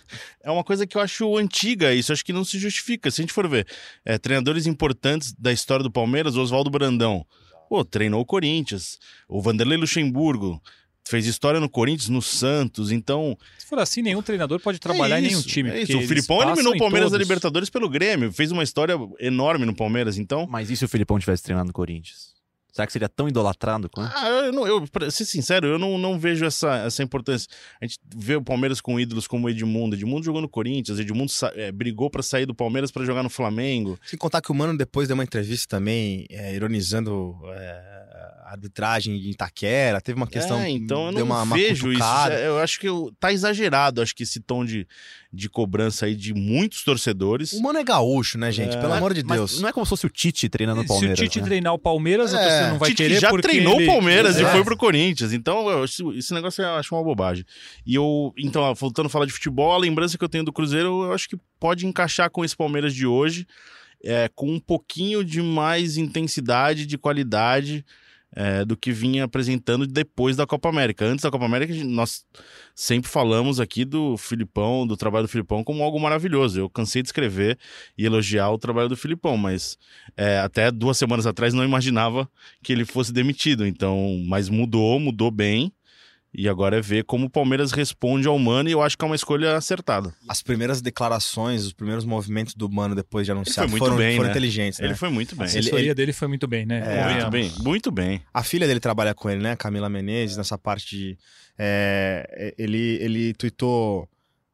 é 0.42 0.50
uma 0.50 0.64
coisa 0.64 0.86
que 0.86 0.96
eu 0.96 1.00
acho 1.00 1.36
antiga, 1.36 1.94
isso 1.94 2.12
acho 2.12 2.24
que 2.24 2.32
não 2.32 2.44
se 2.44 2.58
justifica. 2.58 3.10
Se 3.10 3.20
a 3.20 3.22
gente 3.22 3.32
for 3.32 3.48
ver, 3.48 3.64
é, 4.04 4.18
treinadores 4.18 4.66
importantes 4.66 5.32
da 5.38 5.52
história 5.52 5.84
do 5.84 5.90
Palmeiras, 5.90 6.34
o 6.34 6.40
Oswaldo 6.42 6.68
Brandão, 6.68 7.24
pô, 7.68 7.84
treinou 7.84 8.20
o 8.20 8.26
Corinthians, 8.26 8.98
o 9.28 9.40
Vanderlei 9.40 9.78
Luxemburgo 9.78 10.60
fez 11.08 11.24
história 11.24 11.60
no 11.60 11.70
Corinthians, 11.70 12.08
no 12.08 12.20
Santos, 12.20 12.90
então... 12.90 13.38
Se 13.56 13.66
for 13.66 13.78
assim, 13.78 14.02
nenhum 14.02 14.20
treinador 14.20 14.58
pode 14.58 14.80
trabalhar 14.80 15.16
é 15.16 15.18
em 15.20 15.22
nenhum 15.28 15.38
isso, 15.38 15.48
time. 15.48 15.70
É 15.70 15.82
isso. 15.82 15.96
O 15.96 16.02
Filipão 16.02 16.42
eliminou 16.42 16.74
o 16.74 16.78
Palmeiras 16.78 17.12
da. 17.12 17.18
Libertadores 17.18 17.70
pelo 17.70 17.88
Grêmio, 17.88 18.32
fez 18.32 18.50
uma 18.50 18.64
história 18.64 18.96
enorme 19.20 19.64
no 19.64 19.76
Palmeiras, 19.76 20.18
então... 20.18 20.44
Mas 20.50 20.68
e 20.70 20.76
se 20.76 20.84
o 20.84 20.88
Filipão 20.88 21.16
tivesse 21.20 21.44
treinado 21.44 21.68
no 21.68 21.72
Corinthians? 21.72 22.34
Será 22.76 22.86
que 22.86 22.92
seria 22.92 23.08
tão 23.08 23.26
idolatrado 23.26 23.88
quanto? 23.88 24.12
Ah, 24.14 24.28
eu, 24.28 24.52
não, 24.52 24.66
eu, 24.66 24.86
pra 24.86 25.10
ser 25.10 25.24
sincero, 25.24 25.66
eu 25.66 25.78
não, 25.78 25.96
não 25.96 26.18
vejo 26.18 26.44
essa, 26.44 26.76
essa 26.76 27.02
importância. 27.02 27.48
A 27.80 27.86
gente 27.86 27.98
vê 28.14 28.36
o 28.36 28.42
Palmeiras 28.42 28.82
com 28.82 29.00
ídolos 29.00 29.26
como 29.26 29.46
o 29.46 29.50
Edmundo. 29.50 29.96
Edmundo 29.96 30.22
jogou 30.22 30.42
no 30.42 30.48
Corinthians, 30.48 30.98
Edmundo 30.98 31.32
é, 31.54 31.72
brigou 31.72 32.10
pra 32.10 32.22
sair 32.22 32.44
do 32.44 32.54
Palmeiras 32.54 32.90
pra 32.90 33.02
jogar 33.02 33.22
no 33.22 33.30
Flamengo. 33.30 33.98
Sem 34.04 34.18
contar 34.18 34.42
que 34.42 34.52
o 34.52 34.54
Mano 34.54 34.76
depois 34.76 35.08
deu 35.08 35.14
uma 35.14 35.24
entrevista 35.24 35.78
também, 35.78 36.26
é, 36.28 36.54
ironizando 36.54 37.34
é, 37.46 37.96
arbitragem 38.50 39.18
de 39.18 39.30
Itaquera. 39.30 40.00
Teve 40.00 40.16
uma 40.16 40.26
questão. 40.26 40.58
É, 40.60 40.70
então 40.70 41.06
eu 41.08 41.12
deu 41.12 41.26
não 41.26 41.34
uma, 41.34 41.42
uma 41.42 41.56
vejo 41.56 41.90
isso. 41.90 41.98
cutucada. 42.00 42.34
É, 42.34 42.46
Eu 42.46 42.58
acho 42.58 42.78
que 42.80 42.88
eu- 42.88 43.12
tá 43.18 43.32
exagerado, 43.32 44.00
acho 44.00 44.14
que 44.14 44.22
esse 44.22 44.40
tom 44.40 44.64
de, 44.64 44.86
de 45.32 45.48
cobrança 45.48 46.06
aí 46.06 46.14
de 46.14 46.32
muitos 46.32 46.82
torcedores. 46.84 47.52
O 47.52 47.62
Mano 47.62 47.78
é 47.78 47.84
gaúcho, 47.84 48.38
né, 48.38 48.52
gente? 48.52 48.76
É. 48.76 48.80
Pelo 48.80 48.92
amor 48.92 49.12
de 49.14 49.24
Mas 49.24 49.36
Deus. 49.38 49.60
não 49.60 49.68
é 49.68 49.72
como 49.72 49.84
se 49.84 49.90
fosse 49.90 50.06
o 50.06 50.08
Tite 50.10 50.48
treinando 50.48 50.82
o 50.82 50.86
Palmeiras. 50.86 51.18
Se 51.18 51.24
o 51.24 51.28
Tite 51.28 51.40
né? 51.40 51.46
treinar 51.46 51.74
o 51.74 51.78
Palmeiras, 51.78 52.32
a 52.34 52.40
É. 52.40 52.42
torcida 52.48 52.68
não 52.70 52.78
vai 52.78 52.88
Tite 52.90 53.02
querer 53.02 53.14
que 53.16 53.20
já 53.20 53.30
porque 53.30 53.48
treinou 53.48 53.74
ele- 53.80 53.84
o 53.84 53.92
Palmeiras 53.92 54.36
e 54.36 54.40
Exato. 54.40 54.54
foi 54.54 54.64
pro 54.64 54.76
Corinthians. 54.76 55.32
Então, 55.32 55.68
eu, 55.68 55.84
esse 55.84 56.32
negócio 56.32 56.62
eu 56.62 56.70
acho 56.76 56.94
uma 56.94 57.02
bobagem. 57.02 57.44
E 57.84 57.94
eu, 57.94 58.32
então, 58.38 58.72
voltando 58.74 59.06
a 59.06 59.10
falar 59.10 59.26
de 59.26 59.32
futebol, 59.32 59.72
a 59.72 59.78
lembrança 59.78 60.16
que 60.16 60.24
eu 60.24 60.28
tenho 60.28 60.44
do 60.44 60.52
Cruzeiro, 60.52 61.04
eu 61.04 61.12
acho 61.12 61.28
que 61.28 61.36
pode 61.58 61.86
encaixar 61.86 62.30
com 62.30 62.44
esse 62.44 62.56
Palmeiras 62.56 62.94
de 62.94 63.06
hoje, 63.06 63.46
é, 64.04 64.30
com 64.34 64.52
um 64.52 64.60
pouquinho 64.60 65.24
de 65.24 65.42
mais 65.42 65.96
intensidade, 65.96 66.86
de 66.86 66.96
qualidade. 66.96 67.84
É, 68.36 68.66
do 68.66 68.76
que 68.76 68.92
vinha 68.92 69.24
apresentando 69.24 69.86
depois 69.86 70.36
da 70.36 70.46
Copa 70.46 70.68
América. 70.68 71.06
Antes 71.06 71.22
da 71.22 71.30
Copa 71.30 71.46
América, 71.46 71.72
nós 71.84 72.24
sempre 72.74 73.10
falamos 73.10 73.58
aqui 73.58 73.82
do 73.82 74.18
Filipão, 74.18 74.86
do 74.86 74.94
trabalho 74.94 75.26
do 75.26 75.30
Filipão, 75.30 75.64
como 75.64 75.82
algo 75.82 75.98
maravilhoso. 75.98 76.60
Eu 76.60 76.68
cansei 76.68 77.00
de 77.00 77.08
escrever 77.08 77.58
e 77.96 78.04
elogiar 78.04 78.50
o 78.50 78.58
trabalho 78.58 78.90
do 78.90 78.96
Filipão, 78.96 79.38
mas 79.38 79.78
é, 80.14 80.38
até 80.38 80.70
duas 80.70 80.98
semanas 80.98 81.26
atrás 81.26 81.54
não 81.54 81.64
imaginava 81.64 82.30
que 82.62 82.72
ele 82.72 82.84
fosse 82.84 83.10
demitido. 83.10 83.66
Então, 83.66 84.22
mas 84.28 84.50
mudou, 84.50 85.00
mudou 85.00 85.30
bem. 85.30 85.72
E 86.38 86.50
agora 86.50 86.76
é 86.76 86.80
ver 86.82 87.04
como 87.04 87.26
o 87.26 87.30
Palmeiras 87.30 87.72
responde 87.72 88.28
ao 88.28 88.38
Mano 88.38 88.68
e 88.68 88.72
eu 88.72 88.82
acho 88.82 88.98
que 88.98 89.02
é 89.02 89.06
uma 89.08 89.16
escolha 89.16 89.56
acertada. 89.56 90.14
As 90.28 90.42
primeiras 90.42 90.82
declarações, 90.82 91.64
os 91.64 91.72
primeiros 91.72 92.04
movimentos 92.04 92.54
do 92.54 92.68
Mano 92.70 92.94
depois 92.94 93.24
de 93.24 93.32
anunciar 93.32 93.64
foi 93.64 93.70
muito 93.70 93.82
foram, 93.84 93.96
bem, 93.96 94.16
foram 94.16 94.26
né? 94.28 94.32
inteligentes. 94.32 94.78
né? 94.78 94.86
Ele 94.86 94.94
foi 94.94 95.08
muito 95.08 95.34
A 95.34 95.38
bem. 95.38 95.46
assessoria 95.46 95.94
dele 95.94 96.12
foi 96.12 96.28
muito 96.28 96.46
bem, 96.46 96.66
né? 96.66 96.82
É, 96.84 97.14
muito 97.14 97.30
bem, 97.30 97.52
muito 97.60 97.90
bem. 97.90 98.20
A 98.34 98.42
filha 98.42 98.66
dele 98.66 98.80
trabalha 98.80 99.14
com 99.14 99.30
ele, 99.30 99.42
né? 99.42 99.56
Camila 99.56 99.88
Menezes, 99.88 100.36
nessa 100.36 100.58
parte 100.58 100.94
de. 100.94 101.18
é, 101.58 102.54
ele, 102.58 102.98
ele 103.00 103.32
tweetou, 103.34 104.06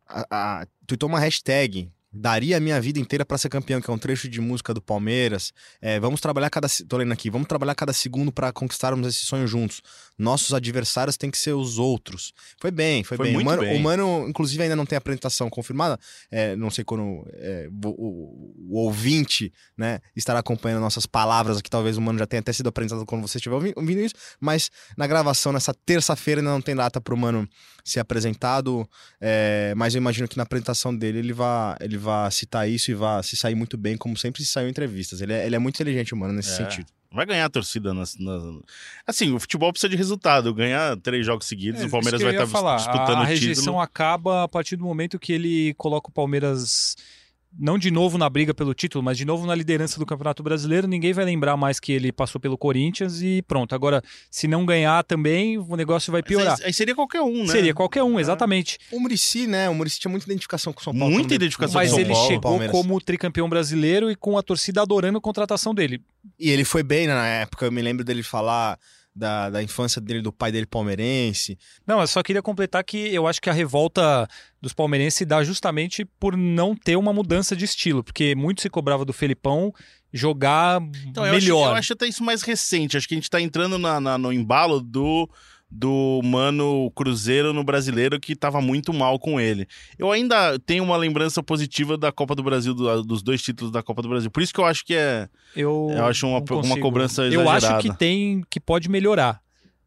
a, 0.08 0.60
a- 0.60 0.66
tweetou 0.86 1.08
uma 1.08 1.18
hashtag. 1.18 1.90
Daria 2.14 2.58
a 2.58 2.60
minha 2.60 2.78
vida 2.78 2.98
inteira 2.98 3.24
pra 3.24 3.38
ser 3.38 3.48
campeão, 3.48 3.80
que 3.80 3.90
é 3.90 3.92
um 3.94 3.96
trecho 3.96 4.28
de 4.28 4.38
música 4.38 4.74
do 4.74 4.82
Palmeiras. 4.82 5.50
É, 5.80 5.98
vamos 5.98 6.20
trabalhar 6.20 6.50
cada. 6.50 6.68
Tô 6.86 6.98
lendo 6.98 7.10
aqui. 7.10 7.30
Vamos 7.30 7.48
trabalhar 7.48 7.74
cada 7.74 7.90
segundo 7.94 8.30
pra 8.30 8.52
conquistarmos 8.52 9.06
esse 9.08 9.24
sonho 9.24 9.46
juntos. 9.46 9.80
Nossos 10.18 10.52
adversários 10.54 11.16
têm 11.16 11.30
que 11.30 11.38
ser 11.38 11.52
os 11.52 11.78
outros. 11.78 12.32
Foi 12.60 12.70
bem, 12.70 13.02
foi, 13.02 13.16
Foi 13.16 13.26
bem. 13.26 13.34
muito 13.34 13.46
o, 13.46 13.50
Mano, 13.50 13.62
bem. 13.62 13.76
o 13.76 13.80
Mano, 13.82 14.28
inclusive, 14.28 14.62
ainda 14.62 14.76
não 14.76 14.86
tem 14.86 14.96
apresentação 14.96 15.48
confirmada. 15.50 15.98
É, 16.30 16.54
não 16.56 16.70
sei 16.70 16.84
quando 16.84 17.26
é, 17.34 17.68
o, 17.84 17.88
o- 17.88 18.54
o 18.70 18.78
ouvinte 18.78 19.52
né, 19.76 20.00
estará 20.14 20.38
acompanhando 20.40 20.80
nossas 20.80 21.06
palavras 21.06 21.58
aqui. 21.58 21.68
Talvez 21.70 21.96
o 21.96 22.00
Mano 22.00 22.18
já 22.18 22.26
tenha 22.26 22.40
até 22.40 22.52
sido 22.52 22.68
apresentado 22.68 23.04
quando 23.06 23.22
você 23.26 23.38
estiver 23.38 23.54
ouvi- 23.54 23.72
ouvindo 23.76 24.00
isso. 24.00 24.14
Mas 24.40 24.70
na 24.96 25.06
gravação, 25.06 25.52
nessa 25.52 25.74
terça-feira, 25.74 26.40
ainda 26.40 26.50
não 26.50 26.60
tem 26.62 26.76
data 26.76 27.00
pro 27.00 27.16
Mano 27.16 27.48
ser 27.84 28.00
apresentado. 28.00 28.88
é, 29.20 29.72
mas 29.76 29.94
eu 29.94 29.98
imagino 29.98 30.28
que 30.28 30.36
na 30.36 30.42
apresentação 30.44 30.94
dele 30.96 31.18
ele 31.18 31.32
vai, 31.32 31.76
ele 31.80 31.96
vai 31.98 32.30
citar 32.30 32.68
isso 32.68 32.90
e 32.90 32.94
vai 32.94 33.22
se 33.22 33.36
sair 33.36 33.54
muito 33.54 33.76
bem, 33.76 33.96
como 33.96 34.16
sempre 34.16 34.44
se 34.44 34.50
saiu 34.50 34.68
em 34.68 34.70
entrevistas. 34.70 35.20
Ele 35.20 35.32
é, 35.32 35.46
ele 35.46 35.56
é 35.56 35.58
muito 35.58 35.74
inteligente, 35.76 36.14
o 36.14 36.16
Mano, 36.16 36.32
nesse 36.34 36.50
É. 36.62 36.66
Vai 37.14 37.26
ganhar 37.26 37.44
a 37.44 37.50
torcida. 37.50 37.92
Nas, 37.92 38.16
nas- 38.18 38.42
Assim, 39.06 39.32
o 39.34 39.38
futebol 39.40 39.70
precisa 39.72 39.88
de 39.90 39.96
resultado. 39.96 40.52
Ganhar 40.54 40.96
três 40.98 41.24
jogos 41.26 41.46
seguidos, 41.46 41.80
É, 41.82 41.86
o 41.86 41.90
Palmeiras 41.90 42.20
vai 42.22 42.32
estar 42.32 42.46
falar. 42.46 42.76
disputando 42.76 43.18
a, 43.18 43.20
a 43.20 43.24
rejeição 43.24 43.64
título. 43.64 43.80
acaba 43.80 44.44
a 44.44 44.48
partir 44.48 44.76
do 44.76 44.84
momento 44.84 45.18
que 45.18 45.32
ele 45.32 45.74
coloca 45.74 46.08
o 46.08 46.12
Palmeiras 46.12 46.96
não 47.58 47.78
de 47.78 47.90
novo 47.90 48.16
na 48.16 48.28
briga 48.28 48.54
pelo 48.54 48.74
título, 48.74 49.04
mas 49.04 49.16
de 49.18 49.24
novo 49.24 49.46
na 49.46 49.54
liderança 49.54 49.98
do 49.98 50.06
Campeonato 50.06 50.42
Brasileiro. 50.42 50.86
Ninguém 50.86 51.12
vai 51.12 51.24
lembrar 51.24 51.56
mais 51.56 51.78
que 51.78 51.92
ele 51.92 52.12
passou 52.12 52.40
pelo 52.40 52.56
Corinthians 52.56 53.22
e 53.22 53.42
pronto. 53.42 53.74
Agora, 53.74 54.02
se 54.30 54.48
não 54.48 54.64
ganhar 54.64 55.02
também, 55.04 55.58
o 55.58 55.76
negócio 55.76 56.10
vai 56.10 56.22
piorar. 56.22 56.56
Aí, 56.60 56.66
aí 56.66 56.72
seria 56.72 56.94
qualquer 56.94 57.22
um, 57.22 57.42
né? 57.42 57.52
Seria 57.52 57.74
qualquer 57.74 58.02
um, 58.02 58.18
exatamente. 58.18 58.78
O 58.90 58.98
Murici, 58.98 59.46
né? 59.46 59.68
O 59.68 59.74
Murici 59.74 60.00
tinha 60.00 60.10
muita 60.10 60.26
identificação 60.26 60.72
com 60.72 60.80
o 60.80 60.82
São 60.82 60.96
Paulo. 60.96 61.12
Muita 61.14 61.34
identificação 61.34 61.80
Mas 61.80 61.90
São 61.90 62.00
ele 62.00 62.12
Paulo, 62.12 62.26
chegou 62.28 62.40
Palmeiras. 62.42 62.72
como 62.72 63.00
tricampeão 63.00 63.48
brasileiro 63.48 64.10
e 64.10 64.16
com 64.16 64.38
a 64.38 64.42
torcida 64.42 64.82
adorando 64.82 65.18
a 65.18 65.20
contratação 65.20 65.74
dele. 65.74 66.02
E 66.38 66.50
ele 66.50 66.64
foi 66.64 66.82
bem 66.82 67.06
né, 67.06 67.14
na 67.14 67.26
época. 67.26 67.66
Eu 67.66 67.72
me 67.72 67.82
lembro 67.82 68.04
dele 68.04 68.22
falar 68.22 68.78
da, 69.14 69.50
da 69.50 69.62
infância 69.62 70.00
dele, 70.00 70.22
do 70.22 70.32
pai 70.32 70.50
dele 70.50 70.66
palmeirense. 70.66 71.58
Não, 71.86 72.00
eu 72.00 72.06
só 72.06 72.22
queria 72.22 72.40
completar 72.42 72.82
que 72.82 72.96
eu 73.14 73.26
acho 73.26 73.40
que 73.40 73.50
a 73.50 73.52
revolta 73.52 74.26
dos 74.60 74.72
palmeirenses 74.72 75.18
se 75.18 75.24
dá 75.24 75.42
justamente 75.44 76.04
por 76.18 76.36
não 76.36 76.74
ter 76.74 76.96
uma 76.96 77.12
mudança 77.12 77.54
de 77.54 77.64
estilo, 77.64 78.02
porque 78.02 78.34
muito 78.34 78.62
se 78.62 78.70
cobrava 78.70 79.04
do 79.04 79.12
Felipão 79.12 79.72
jogar 80.12 80.80
Então, 81.06 81.24
eu 81.26 81.32
acho, 81.34 81.42
melhor. 81.46 81.68
eu 81.70 81.74
acho 81.74 81.92
até 81.92 82.06
isso 82.06 82.22
mais 82.22 82.42
recente. 82.42 82.96
Acho 82.96 83.08
que 83.08 83.14
a 83.14 83.16
gente 83.18 83.30
tá 83.30 83.40
entrando 83.40 83.78
na- 83.78 84.00
na- 84.00 84.18
no 84.18 84.32
embalo 84.32 84.80
do, 84.80 85.28
do 85.74 86.20
Mano 86.22 86.90
Cruzeiro 86.94 87.52
no 87.54 87.64
brasileiro 87.64 88.20
que 88.20 88.36
tava 88.36 88.60
muito 88.60 88.92
mal 88.92 89.18
com 89.18 89.40
ele. 89.40 89.66
Eu 89.98 90.12
ainda 90.12 90.58
tenho 90.58 90.84
uma 90.84 90.96
lembrança 90.98 91.42
positiva 91.42 91.96
da 91.96 92.12
Copa 92.12 92.34
do 92.34 92.42
Brasil, 92.42 92.74
do- 92.74 93.02
dos 93.02 93.22
dois 93.22 93.40
títulos 93.40 93.72
da 93.72 93.82
Copa 93.82 94.02
do 94.02 94.08
Brasil. 94.10 94.30
Por 94.30 94.42
isso 94.42 94.52
que 94.52 94.60
eu 94.60 94.66
acho 94.66 94.84
que 94.84 94.94
é. 94.94 95.28
Eu, 95.56 95.88
Eu 95.96 96.04
acho 96.04 96.26
uma- 96.26 96.40
uma 96.62 96.78
cobrança 96.78 97.22
Eu 97.22 97.48
acho 97.48 97.66
exagerada. 97.66 97.82
que 97.82 97.96
tem, 97.98 98.42
que 98.50 98.60
pode 98.60 98.88
melhorar. 98.90 99.40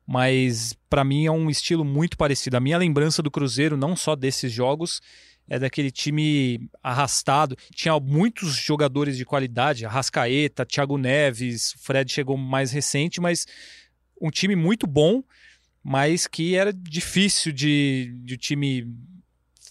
Mas 0.07 0.75
pra 0.89 1.03
mim 1.03 1.25
é 1.25 1.31
um 1.31 1.49
estilo 1.49 1.85
muito 1.85 2.17
parecido. 2.17 2.57
A 2.57 2.59
minha 2.59 2.77
lembrança 2.77 3.21
do 3.21 3.31
Cruzeiro, 3.31 3.77
não 3.77 3.95
só 3.95 4.15
desses 4.15 4.51
jogos, 4.51 5.01
é 5.47 5.57
daquele 5.59 5.91
time 5.91 6.67
arrastado. 6.81 7.55
Tinha 7.75 7.99
muitos 7.99 8.55
jogadores 8.55 9.17
de 9.17 9.25
qualidade, 9.25 9.85
Arrascaeta, 9.85 10.65
Thiago 10.65 10.97
Neves, 10.97 11.73
o 11.73 11.79
Fred 11.79 12.11
chegou 12.11 12.37
mais 12.37 12.71
recente, 12.71 13.21
mas 13.21 13.45
um 14.21 14.29
time 14.31 14.55
muito 14.55 14.87
bom, 14.87 15.23
mas 15.87 16.25
que 16.25 16.55
era 16.55 16.73
difícil 16.73 17.51
de, 17.53 18.11
de 18.23 18.33
o 18.33 18.37
time 18.37 18.87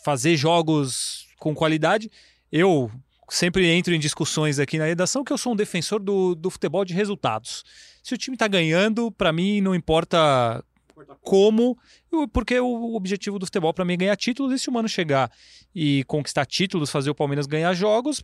fazer 0.04 0.36
jogos 0.36 1.26
com 1.40 1.52
qualidade. 1.52 2.08
Eu 2.52 2.88
sempre 3.28 3.66
entro 3.66 3.92
em 3.92 3.98
discussões 3.98 4.60
aqui 4.60 4.78
na 4.78 4.84
redação 4.84 5.24
que 5.24 5.32
eu 5.32 5.38
sou 5.38 5.54
um 5.54 5.56
defensor 5.56 5.98
do, 5.98 6.36
do 6.36 6.50
futebol 6.50 6.84
de 6.84 6.94
resultados. 6.94 7.64
Se 8.00 8.14
o 8.14 8.16
time 8.16 8.36
tá 8.36 8.46
ganhando, 8.46 9.10
pra 9.10 9.32
mim 9.32 9.60
não 9.60 9.74
importa 9.74 10.64
como, 11.20 11.76
porque 12.32 12.60
o 12.60 12.94
objetivo 12.94 13.36
do 13.40 13.46
futebol 13.46 13.74
pra 13.74 13.84
mim 13.84 13.94
é 13.94 13.96
ganhar 13.96 14.16
títulos 14.16 14.52
e 14.52 14.58
se 14.62 14.68
o 14.68 14.72
Mano 14.72 14.88
chegar 14.88 15.28
e 15.74 16.04
conquistar 16.04 16.46
títulos, 16.46 16.92
fazer 16.92 17.10
o 17.10 17.14
Palmeiras 17.14 17.46
ganhar 17.46 17.74
jogos, 17.74 18.22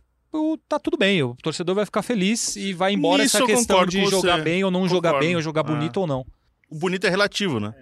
tá 0.69 0.79
tudo 0.79 0.95
bem, 0.97 1.21
o 1.23 1.35
torcedor 1.43 1.75
vai 1.75 1.83
ficar 1.83 2.03
feliz 2.03 2.55
e 2.55 2.71
vai 2.71 2.93
embora 2.93 3.21
Nisso 3.23 3.35
essa 3.35 3.45
questão 3.45 3.85
de 3.85 4.05
jogar 4.05 4.37
bem 4.41 4.63
ou 4.63 4.71
não 4.71 4.87
jogar 4.87 5.09
Concordo. 5.09 5.25
bem, 5.27 5.35
ou 5.35 5.41
jogar 5.41 5.61
Ah. 5.61 5.63
bonito 5.65 5.97
ou 5.97 6.07
não. 6.07 6.25
O 6.71 6.75
bonito 6.75 7.05
é 7.05 7.09
relativo, 7.09 7.59
né? 7.59 7.73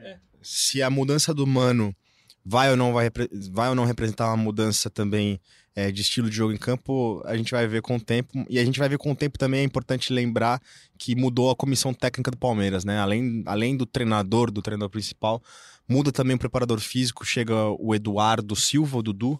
Se 0.41 0.81
a 0.81 0.89
mudança 0.89 1.31
do 1.31 1.45
Mano 1.45 1.95
vai 2.43 2.71
ou 2.71 2.75
não, 2.75 2.91
vai, 2.91 3.11
vai 3.51 3.69
ou 3.69 3.75
não 3.75 3.85
representar 3.85 4.27
uma 4.27 4.37
mudança 4.37 4.89
também 4.89 5.39
é, 5.75 5.91
de 5.91 6.01
estilo 6.01 6.27
de 6.27 6.35
jogo 6.35 6.51
em 6.51 6.57
campo, 6.57 7.21
a 7.23 7.37
gente 7.37 7.51
vai 7.51 7.67
ver 7.67 7.83
com 7.83 7.97
o 7.97 7.99
tempo. 7.99 8.45
E 8.49 8.57
a 8.57 8.65
gente 8.65 8.79
vai 8.79 8.89
ver 8.89 8.97
com 8.97 9.11
o 9.11 9.15
tempo 9.15 9.37
também, 9.37 9.59
é 9.59 9.63
importante 9.63 10.11
lembrar 10.11 10.59
que 10.97 11.15
mudou 11.15 11.51
a 11.51 11.55
comissão 11.55 11.93
técnica 11.93 12.31
do 12.31 12.37
Palmeiras, 12.37 12.83
né? 12.83 12.99
Além, 12.99 13.43
além 13.45 13.77
do 13.77 13.85
treinador, 13.85 14.49
do 14.49 14.61
treinador 14.61 14.89
principal, 14.89 15.39
muda 15.87 16.11
também 16.11 16.35
o 16.35 16.39
preparador 16.39 16.79
físico, 16.79 17.23
chega 17.23 17.55
o 17.79 17.93
Eduardo 17.93 18.55
Silva, 18.55 18.97
o 18.97 19.03
Dudu. 19.03 19.39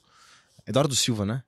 Eduardo 0.68 0.96
Silva, 0.96 1.26
né? 1.26 1.44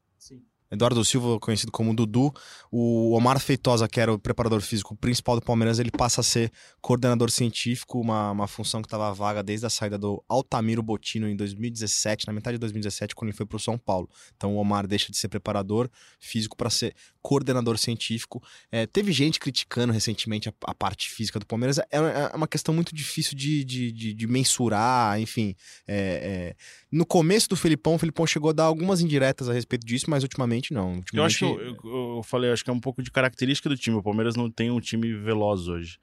Eduardo 0.72 1.04
Silva, 1.04 1.40
conhecido 1.40 1.72
como 1.72 1.94
Dudu, 1.94 2.34
o 2.72 3.12
Omar 3.16 3.40
Feitosa, 3.40 3.88
que 3.88 4.00
era 4.00 4.14
o 4.14 4.18
preparador 4.18 4.62
físico 4.62 4.96
principal 4.96 5.36
do 5.36 5.42
Palmeiras, 5.42 5.80
ele 5.80 5.92
passa 5.92 6.22
a 6.22 6.24
ser 6.24 6.52
coordenador 6.80 7.30
científico, 7.30 8.00
uma, 8.00 8.32
uma 8.32 8.48
função 8.48 8.82
que 8.82 8.88
estava 8.88 9.14
vaga 9.14 9.44
desde 9.44 9.66
a 9.66 9.70
saída 9.70 9.98
do 9.98 10.24
Altamiro 10.30 10.82
Botino 10.82 11.28
em 11.28 11.36
2017, 11.36 12.28
na 12.28 12.34
metade 12.34 12.56
de 12.56 12.60
2017, 12.60 13.14
quando 13.16 13.30
ele 13.30 13.38
foi 13.38 13.46
para 13.46 13.58
o 13.58 13.60
São 13.60 13.78
Paulo. 13.78 14.10
Então 14.38 14.56
o 14.56 14.60
Omar 14.60 14.88
deixa 14.88 15.12
de 15.12 15.18
ser 15.18 15.28
preparador 15.28 15.90
físico 16.20 16.56
para 16.56 16.70
ser 16.70 16.96
coordenador 17.22 17.78
científico. 17.78 18.42
É, 18.72 18.86
teve 18.88 19.12
gente 19.12 19.40
criticando 19.40 19.94
recentemente 19.94 20.50
a, 20.50 20.54
a 20.66 20.74
parte 20.74 21.10
física 21.10 21.40
do 21.40 21.46
Palmeiras. 21.46 21.78
É, 21.80 21.86
é 21.92 22.36
uma 22.36 22.48
questão 22.48 22.74
muito 22.74 22.96
difícil 22.96 23.36
de, 23.38 23.64
de, 23.64 23.92
de- 23.92 24.14
de 24.14 24.28
mensurar, 24.28 25.20
enfim. 25.20 25.56
É, 25.88 26.54
é, 26.54 26.56
no 26.92 27.06
começo 27.06 27.48
do 27.50 27.56
Felipão, 27.56 27.96
o 27.96 27.98
Felipão 27.98 28.26
chegou 28.28 28.50
a 28.50 28.54
dar 28.54 28.64
algumas 28.66 29.02
indiretas 29.02 29.50
a 29.50 29.54
respeito 29.54 29.86
disso, 29.86 30.06
mas 30.10 30.24
ultimamente 30.24 30.61
não. 30.70 30.96
Ultimamente, 30.96 31.14
Eu 31.18 31.24
acho 31.24 31.38
que 31.40 31.44
eu, 31.46 31.60
eu- 31.84 32.16
eu 32.18 32.24
falei, 32.24 32.52
acho 32.52 32.64
que 32.64 32.70
é 32.70 32.74
um 32.74 32.80
pouco 32.80 33.02
de 33.02 33.10
característica 33.10 33.68
do 33.68 33.76
time. 33.78 33.96
O 33.98 34.04
Palmeiras 34.04 34.36
não 34.36 34.50
tem 34.52 34.70
um 34.70 34.80
time 34.80 35.14
veloz 35.14 35.68
hoje. 35.68 35.98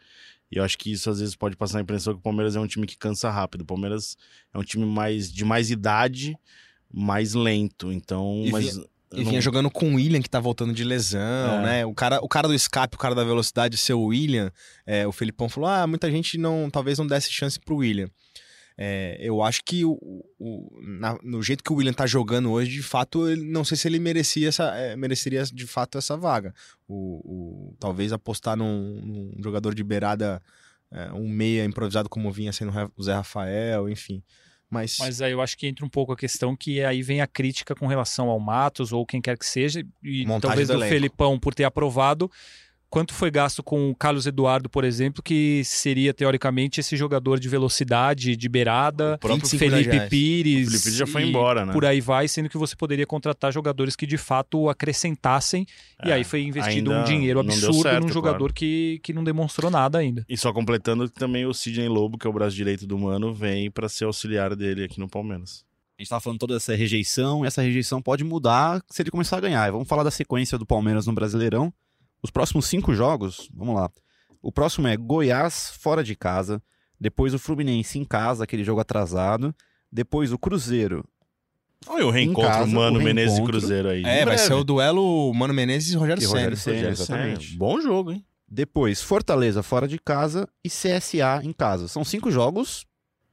E 0.50 0.56
eu 0.56 0.64
acho 0.64 0.76
que 0.78 0.90
isso 0.90 1.08
às 1.10 1.20
vezes 1.20 1.36
pode 1.36 1.56
passar 1.56 1.78
a 1.78 1.82
impressão 1.82 2.14
que 2.14 2.20
o 2.20 2.22
Palmeiras 2.22 2.56
é 2.56 2.60
um 2.60 2.66
time 2.66 2.86
que 2.86 2.96
cansa 2.96 3.30
rápido. 3.30 3.60
O 3.60 3.66
Palmeiras 3.66 4.16
é 4.54 4.58
um 4.58 4.62
time 4.64 4.84
mais 4.86 5.30
de 5.30 5.44
mais 5.44 5.70
idade, 5.70 6.36
mais 6.92 7.34
lento. 7.34 7.92
Então, 7.92 8.42
E 8.46 8.50
mas 8.50 8.76
E 8.76 8.80
eu 9.12 9.18
vinha 9.24 9.32
não- 9.34 9.40
jogando 9.42 9.70
com 9.70 9.92
o 9.92 9.94
William, 9.96 10.20
que 10.22 10.28
tá 10.30 10.40
voltando 10.40 10.72
de 10.72 10.84
lesão, 10.84 11.20
É. 11.60 11.62
né? 11.62 11.86
O 11.86 11.94
cara, 11.94 12.18
o 12.22 12.28
cara 12.28 12.48
do 12.48 12.54
escape, 12.54 12.96
o 12.96 12.98
cara 12.98 13.14
da 13.14 13.24
velocidade 13.24 13.76
ser 13.76 13.92
o 13.94 14.04
William, 14.06 14.50
é, 14.86 15.06
o 15.06 15.12
Felipão 15.12 15.48
falou: 15.50 15.68
ah, 15.68 15.86
muita 15.86 16.10
gente 16.10 16.36
não, 16.38 16.68
talvez 16.70 16.98
não 16.98 17.06
desse 17.06 17.30
chance 17.30 17.58
pro 17.60 17.76
William. 17.76 18.08
É, 18.80 19.16
eu 19.20 19.42
acho 19.42 19.62
que 19.64 19.84
o, 19.84 19.98
o- 20.38 20.80
na- 20.80 21.18
no 21.22 21.42
jeito 21.42 21.64
que 21.64 21.72
o 21.72 21.76
William 21.76 21.92
tá 21.92 22.06
jogando 22.06 22.52
hoje, 22.52 22.70
de 22.70 22.82
fato, 22.82 23.28
ele, 23.28 23.42
não 23.50 23.64
sei 23.64 23.76
se 23.76 23.88
ele 23.88 23.98
merecia 23.98 24.48
essa, 24.48 24.72
é, 24.76 24.94
mereceria 24.94 25.42
de 25.42 25.66
fato 25.66 25.98
essa 25.98 26.16
vaga. 26.16 26.54
O, 26.86 27.70
o- 27.72 27.76
talvez 27.80 28.12
apostar 28.12 28.56
num, 28.56 29.00
num 29.04 29.42
jogador 29.42 29.74
de 29.74 29.82
beirada, 29.82 30.40
é, 30.92 31.12
um 31.12 31.28
meia 31.28 31.64
improvisado 31.64 32.08
como 32.08 32.30
vinha 32.30 32.52
sendo 32.52 32.72
o 32.96 33.02
Zé 33.02 33.14
Rafael, 33.14 33.88
enfim. 33.88 34.22
Mas, 34.70 34.96
Mas 35.00 35.20
aí 35.22 35.32
eu 35.32 35.40
acho 35.40 35.56
que 35.56 35.66
entra 35.66 35.84
um 35.84 35.88
pouco 35.88 36.12
a 36.12 36.16
questão 36.16 36.54
que 36.54 36.84
aí 36.84 37.02
vem 37.02 37.20
a 37.22 37.26
crítica 37.26 37.74
com 37.74 37.86
relação 37.86 38.28
ao 38.28 38.38
Matos 38.38 38.92
ou 38.92 39.04
quem 39.06 39.20
quer 39.20 39.36
que 39.38 39.46
seja, 39.46 39.80
e 40.04 40.24
Montagem 40.26 40.40
talvez 40.40 40.68
do 40.68 40.74
do. 40.74 40.88
Felipão 40.90 41.38
por 41.40 41.54
ter 41.54 41.64
aprovado. 41.64 42.30
Quanto 42.90 43.12
foi 43.12 43.30
gasto 43.30 43.62
com 43.62 43.90
o 43.90 43.94
Carlos 43.94 44.26
Eduardo, 44.26 44.70
por 44.70 44.82
exemplo, 44.82 45.22
que 45.22 45.62
seria 45.62 46.14
teoricamente 46.14 46.80
esse 46.80 46.96
jogador 46.96 47.38
de 47.38 47.46
velocidade, 47.46 48.34
de 48.34 48.48
beirada, 48.48 49.14
O 49.16 49.18
próprio 49.18 49.46
25 49.46 49.58
Felipe 49.58 49.90
reais. 49.90 50.08
Pires. 50.08 50.68
O 50.68 50.70
Felipe 50.70 50.84
Pires 50.84 50.96
já 50.96 51.06
foi 51.06 51.24
e 51.24 51.28
embora, 51.28 51.66
né? 51.66 51.72
Por 51.74 51.84
aí 51.84 52.00
vai, 52.00 52.26
sendo 52.26 52.48
que 52.48 52.56
você 52.56 52.74
poderia 52.74 53.06
contratar 53.06 53.52
jogadores 53.52 53.94
que 53.94 54.06
de 54.06 54.16
fato 54.16 54.70
acrescentassem. 54.70 55.66
e 56.02 56.10
É, 56.10 56.14
aí 56.14 56.24
foi 56.24 56.42
investido 56.42 56.90
um 56.90 57.04
dinheiro 57.04 57.40
absurdo 57.40 57.82
certo, 57.82 58.02
num 58.04 58.08
jogador 58.08 58.38
claro. 58.38 58.54
que, 58.54 59.00
que 59.02 59.12
não 59.12 59.22
demonstrou 59.22 59.70
nada 59.70 59.98
ainda. 59.98 60.24
E 60.26 60.36
só 60.36 60.50
completando 60.50 61.04
que 61.10 61.18
também 61.18 61.44
o 61.44 61.52
Sidney 61.52 61.88
Lobo, 61.88 62.16
que 62.16 62.26
é 62.26 62.30
o 62.30 62.32
braço 62.32 62.56
direito 62.56 62.86
do 62.86 62.98
Mano, 62.98 63.34
vem 63.34 63.70
pra 63.70 63.88
ser 63.88 64.04
auxiliar 64.04 64.56
dele 64.56 64.84
aqui 64.84 64.98
no 64.98 65.08
Palmeiras. 65.08 65.62
A 65.98 66.02
gente 66.02 66.08
tava 66.08 66.20
falando 66.20 66.38
toda 66.38 66.56
essa 66.56 66.74
rejeição, 66.74 67.44
e 67.44 67.48
essa 67.48 67.60
rejeição 67.60 68.00
pode 68.00 68.22
mudar 68.22 68.80
se 68.88 69.02
ele 69.02 69.10
começar 69.10 69.36
a 69.36 69.40
ganhar. 69.40 69.68
E 69.68 69.72
vamos 69.72 69.88
falar 69.88 70.04
da 70.04 70.12
sequência 70.12 70.56
do 70.56 70.64
Palmeiras 70.64 71.06
no 71.06 71.12
Brasileirão. 71.12 71.72
Os 72.22 72.30
próximos 72.30 72.66
cinco 72.66 72.94
jogos, 72.94 73.48
vamos 73.54 73.74
lá. 73.74 73.90
O 74.42 74.52
próximo 74.52 74.88
é 74.88 74.96
Goiás 74.96 75.70
fora 75.80 76.02
de 76.02 76.14
casa, 76.14 76.62
depois 77.00 77.34
o 77.34 77.38
Fluminense 77.38 77.98
em 77.98 78.04
casa, 78.04 78.44
aquele 78.44 78.64
jogo 78.64 78.80
atrasado, 78.80 79.54
depois 79.90 80.32
o 80.32 80.38
Cruzeiro. 80.38 81.04
Olha 81.86 82.06
o 82.06 82.10
reencontro 82.10 82.50
casa, 82.50 82.66
Mano 82.66 82.98
o 82.98 83.02
Menezes 83.02 83.38
e. 83.38 83.44
Cruzeiro 83.44 83.88
aí. 83.88 84.04
É, 84.04 84.24
vai 84.24 84.36
ser 84.36 84.52
o 84.52 84.64
duelo 84.64 85.32
Mano 85.32 85.54
Menezes 85.54 85.92
e 85.92 85.96
Rogério 85.96 86.28
Rogério. 86.28 86.56
Rogério 86.56 86.88
exatamente. 86.90 87.46
Ceni. 87.46 87.58
Bom 87.58 87.80
jogo, 87.80 88.12
hein? 88.12 88.24
Depois 88.48 89.02
Fortaleza 89.02 89.62
fora 89.62 89.86
de 89.86 89.98
casa 89.98 90.48
e 90.64 90.68
CSA 90.68 91.40
em 91.44 91.52
casa. 91.52 91.86
São 91.86 92.04
cinco 92.04 92.30
jogos, 92.30 92.86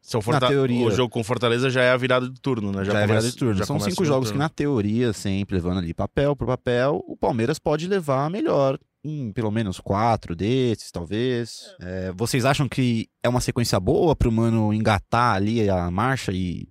Se 0.08 0.16
o, 0.16 0.22
Forta- 0.22 0.48
teoria- 0.48 0.86
o 0.86 0.92
jogo 0.92 1.10
com 1.10 1.24
Fortaleza 1.24 1.68
já 1.70 1.82
é 1.82 1.90
a 1.92 1.98
virada 1.98 2.30
de 2.30 2.40
turno, 2.40 2.72
né? 2.72 2.86
já, 2.86 2.92
é 2.92 2.94
começa- 2.94 3.08
virada 3.08 3.28
de 3.32 3.36
turno. 3.36 3.56
já 3.56 3.66
São 3.66 3.80
cinco 3.80 4.06
jogos 4.06 4.32
que 4.32 4.38
na 4.38 4.48
teoria, 4.50 5.12
sempre 5.14 5.56
levando 5.56 5.80
ali 5.80 5.94
papel 5.96 6.36
por 6.36 6.46
papel, 6.46 7.04
o 7.08 7.18
Palmeiras 7.18 7.58
pode 7.58 7.88
levar 7.88 8.30
melhor 8.30 8.78
em 9.04 9.32
pelo 9.32 9.50
menos 9.50 9.80
quatro 9.80 10.36
desses, 10.36 10.92
talvez. 10.92 11.62
É, 11.80 12.12
vocês 12.16 12.46
acham 12.46 12.70
que 12.70 13.08
é 13.24 13.30
uma 13.30 13.42
sequência 13.42 13.80
boa 13.80 14.16
pro 14.16 14.32
Mano 14.32 14.72
engatar 14.74 15.36
ali 15.36 15.68
a 15.70 15.90
marcha 15.90 16.32
e 16.32 16.68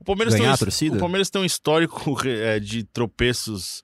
O 0.00 0.04
Palmeiras, 0.04 0.32
tem 0.32 0.40
ganhar 0.42 0.52
um, 0.52 0.54
a 0.54 0.58
torcida? 0.58 0.96
o 0.96 0.98
Palmeiras 0.98 1.28
tem 1.30 1.42
um 1.42 1.44
histórico 1.44 2.16
é, 2.26 2.58
de 2.58 2.84
tropeços 2.84 3.82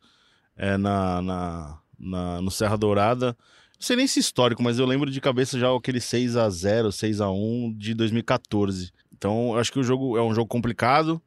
é, 0.57 0.77
na, 0.79 1.21
na, 1.21 1.79
na- 1.99 2.41
no 2.43 2.51
Serra 2.51 2.77
Dourada. 2.77 3.37
Não 3.79 3.87
sei 3.87 3.97
nem 3.97 4.07
se 4.07 4.21
histórico, 4.21 4.63
mas 4.63 4.79
eu 4.79 4.87
lembro 4.87 5.11
de 5.11 5.21
cabeça 5.21 5.59
já 5.59 5.75
aquele 5.75 6.01
6 6.01 6.37
a 6.37 6.49
0 6.49 6.91
6 6.93 7.21
a 7.21 7.31
1 7.31 7.75
de 7.77 7.95
2014. 7.95 8.93
Então, 9.13 9.57
acho 9.57 9.73
que 9.73 9.79
o 9.79 9.85
jogo 9.85 10.17
é 10.17 10.23
um 10.23 10.35
jogo 10.35 10.49
complicado. 10.49 11.21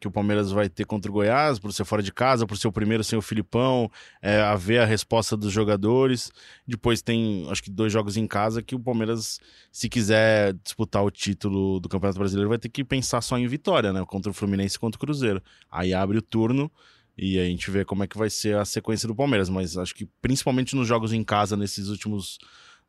que 0.00 0.08
o 0.08 0.10
Palmeiras 0.10 0.50
vai 0.50 0.68
ter 0.68 0.84
contra 0.84 1.10
o 1.10 1.14
Goiás, 1.14 1.58
por 1.58 1.72
ser 1.72 1.86
fora 1.86 2.02
de 2.02 2.12
casa, 2.12 2.46
por 2.46 2.58
ser 2.58 2.68
o 2.68 2.72
primeiro 2.72 3.02
sem 3.02 3.18
o 3.18 3.22
Filipão, 3.22 3.90
é, 4.20 4.38
a 4.38 4.54
ver 4.54 4.80
a 4.80 4.84
resposta 4.84 5.34
dos 5.34 5.50
jogadores. 5.50 6.30
Depois 6.66 7.00
tem, 7.00 7.46
acho 7.50 7.62
que, 7.62 7.70
dois 7.70 7.90
jogos 7.90 8.18
em 8.18 8.26
casa 8.26 8.62
que 8.62 8.74
o 8.74 8.80
Palmeiras, 8.80 9.40
se 9.72 9.88
quiser 9.88 10.52
disputar 10.62 11.02
o 11.02 11.10
título 11.10 11.80
do 11.80 11.88
Campeonato 11.88 12.18
Brasileiro, 12.18 12.50
vai 12.50 12.58
ter 12.58 12.68
que 12.68 12.84
pensar 12.84 13.22
só 13.22 13.38
em 13.38 13.46
vitória, 13.46 13.94
né? 13.94 14.04
Contra 14.06 14.30
o 14.30 14.34
Fluminense 14.34 14.76
e 14.76 14.78
contra 14.78 14.98
o 14.98 15.00
Cruzeiro. 15.00 15.42
Aí 15.70 15.94
abre 15.94 16.18
o 16.18 16.22
turno 16.22 16.70
e 17.16 17.38
a 17.38 17.44
gente 17.44 17.70
vê 17.70 17.84
como 17.84 18.02
é 18.02 18.06
que 18.06 18.18
vai 18.18 18.28
ser 18.28 18.56
a 18.56 18.64
sequência 18.64 19.06
do 19.06 19.14
Palmeiras. 19.14 19.48
Mas 19.48 19.76
acho 19.76 19.94
que, 19.94 20.06
principalmente 20.20 20.74
nos 20.74 20.86
jogos 20.86 21.12
em 21.12 21.22
casa, 21.22 21.56
nesses 21.56 21.88
últimos 21.88 22.38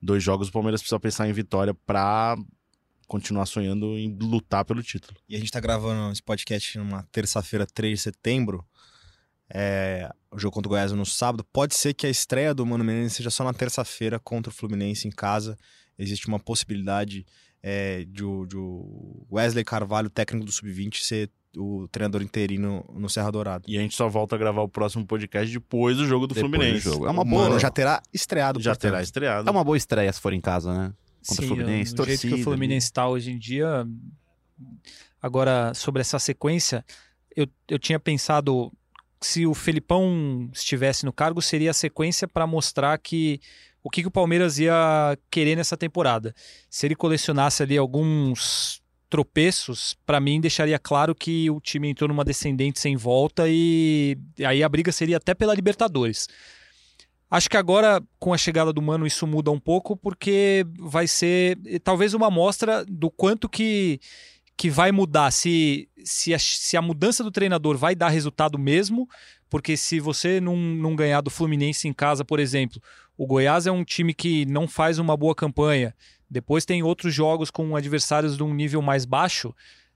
dois 0.02 0.24
jogos, 0.24 0.50
o 0.50 0.52
Palmeiras 0.52 0.82
precisa 0.82 1.00
pensar 1.00 1.30
em 1.30 1.34
vitória 1.34 1.74
para 1.74 2.36
continuar 3.08 3.46
sonhando 3.46 3.98
em 3.98 4.18
lutar 4.20 4.66
pelo 4.66 4.82
título. 4.82 5.18
E 5.30 5.36
a 5.36 5.40
gente 5.40 5.52
tá 5.52 5.60
gravando 5.60 6.12
esse 6.12 6.24
podcast 6.24 6.78
numa 6.78 7.04
terça-feira, 7.12 7.66
3 7.66 7.98
de 7.98 8.04
setembro. 8.04 8.66
É, 9.48 10.10
o 10.32 10.40
jogo 10.40 10.56
contra 10.56 10.68
o 10.68 10.72
Goiás 10.72 10.92
no 10.92 11.06
sábado. 11.06 11.44
Pode 11.54 11.76
ser 11.76 11.94
que 11.94 12.08
a 12.08 12.10
estreia 12.10 12.54
do 12.54 12.66
Mano 12.66 12.84
Menezes 12.84 13.14
seja 13.14 13.30
só 13.30 13.44
na 13.44 13.54
terça-feira 13.54 14.20
contra 14.20 14.52
o 14.52 14.54
Fluminense 14.54 15.08
em 15.08 15.12
casa. 15.12 15.56
Existe 16.00 16.28
uma 16.28 16.40
possibilidade 16.40 17.26
é, 17.62 18.04
de 18.06 18.24
o 18.24 19.28
Wesley 19.32 19.64
Carvalho, 19.64 20.10
técnico 20.10 20.46
do 20.46 20.52
Sub-20, 20.52 20.98
ser 21.02 21.30
o 21.58 21.88
treinador 21.90 22.22
interino 22.22 22.86
no 22.94 23.10
Serra 23.10 23.32
Dourado. 23.32 23.66
E 23.68 23.78
a 23.78 23.82
gente 23.82 23.96
só 23.96 24.08
volta 24.08 24.36
a 24.36 24.38
gravar 24.38 24.62
o 24.62 24.70
próximo 24.70 25.06
podcast 25.06 25.52
depois 25.52 25.98
do 25.98 26.06
jogo 26.06 26.28
do 26.28 26.34
Depois 26.34 26.52
Fluminense. 26.52 26.88
do 26.88 26.94
jogo. 26.94 27.08
É 27.08 27.12
uma 27.12 27.22
o 27.22 27.26
boa. 27.26 27.44
Mano 27.44 27.60
já 27.60 27.70
terá 27.70 28.02
estreado. 28.14 28.60
Já 28.60 28.72
portanto. 28.72 28.92
terá 28.92 29.02
estreado. 29.02 29.48
É 29.48 29.52
uma 29.52 29.64
boa 29.64 29.78
estreia 29.78 30.12
se 30.12 30.20
for 30.20 30.34
em 30.34 30.42
casa, 30.42 30.74
né? 30.74 30.94
Contra 31.28 31.44
o 31.44 31.48
Sim, 31.48 31.56
Fluminense, 31.56 31.96
do 31.96 32.06
jeito 32.06 32.22
que 32.22 32.28
torcida, 32.30 32.42
o 32.42 32.44
Fluminense 32.44 32.88
está 32.88 33.08
hoje 33.08 33.32
em 33.32 33.38
dia. 33.38 33.88
Agora, 35.22 35.74
sobre 35.74 36.02
essa 36.02 36.20
sequência, 36.20 36.86
eu, 37.36 37.48
eu 37.68 37.80
tinha 37.80 38.00
pensado 38.00 38.72
se 39.20 39.46
o 39.46 39.54
Felipão 39.54 40.50
estivesse 40.54 41.04
no 41.04 41.12
cargo, 41.12 41.42
seria 41.42 41.72
a 41.72 41.74
sequência 41.74 42.28
para 42.28 42.46
mostrar 42.46 42.98
que 43.00 43.40
o 43.84 43.90
que, 43.90 44.02
que 44.02 44.08
o 44.08 44.12
Palmeiras 44.12 44.58
ia 44.58 45.18
querer 45.30 45.56
nessa 45.56 45.78
temporada. 45.78 46.34
Se 46.70 46.88
ele 46.88 46.96
colecionasse 46.96 47.62
ali 47.62 47.78
alguns 47.78 48.82
tropeços, 49.10 49.96
para 50.06 50.20
mim 50.20 50.42
deixaria 50.42 50.80
claro 50.80 51.14
que 51.14 51.50
o 51.50 51.62
time 51.62 51.90
entrou 51.90 52.08
numa 52.08 52.26
descendente 52.26 52.80
sem 52.80 52.96
volta 52.96 53.46
e 53.48 54.18
aí 54.46 54.64
a 54.64 54.70
briga 54.70 54.92
seria 54.92 55.18
até 55.18 55.34
pela 55.34 55.54
Libertadores. 55.54 56.28
Acho 57.30 57.50
que 57.50 57.58
agora, 57.58 58.02
com 58.20 58.34
a 58.34 58.38
chegada 58.38 58.72
do 58.72 58.82
Mano, 58.82 59.06
isso 59.06 59.26
muda 59.26 59.52
um 59.52 59.60
pouco, 59.60 59.98
porque 59.98 60.66
vai 60.80 61.08
ser 61.08 61.58
talvez 61.84 62.14
uma 62.14 62.28
amostra 62.28 62.86
do 62.86 63.10
quanto 63.10 63.50
que, 63.50 64.00
que 64.56 64.70
vai 64.70 64.92
mudar, 64.92 65.32
se, 65.32 65.90
se, 66.04 66.34
a, 66.34 66.40
se 66.40 66.78
a 66.78 66.82
mudança 66.82 67.24
do 67.24 67.32
treinador 67.32 67.78
vai 67.78 67.96
dar 67.96 68.10
resultado 68.10 68.60
mesmo, 68.60 69.10
porque 69.50 69.76
se 69.76 70.00
você 70.00 70.40
não, 70.40 70.56
não 70.56 70.96
ganhar 70.96 71.22
do 71.22 71.30
Fluminense 71.30 71.88
em 71.88 71.94
casa, 71.94 72.24
por 72.24 72.40
exemplo, 72.40 72.82
o 73.18 73.26
Goiás 73.26 73.66
é 73.66 73.72
um 73.72 73.84
time 73.84 74.14
que 74.14 74.46
não 74.46 74.68
faz 74.68 75.00
uma 75.00 75.18
boa 75.18 75.34
campanha, 75.34 75.96
depois 76.30 76.66
tem 76.66 76.84
outros 76.84 77.14
jogos 77.14 77.50
com 77.52 77.76
adversários 77.76 78.38
de 78.38 78.44
um 78.44 78.54
nível 78.54 78.82
mais 78.82 79.06
baixo, 79.06 79.54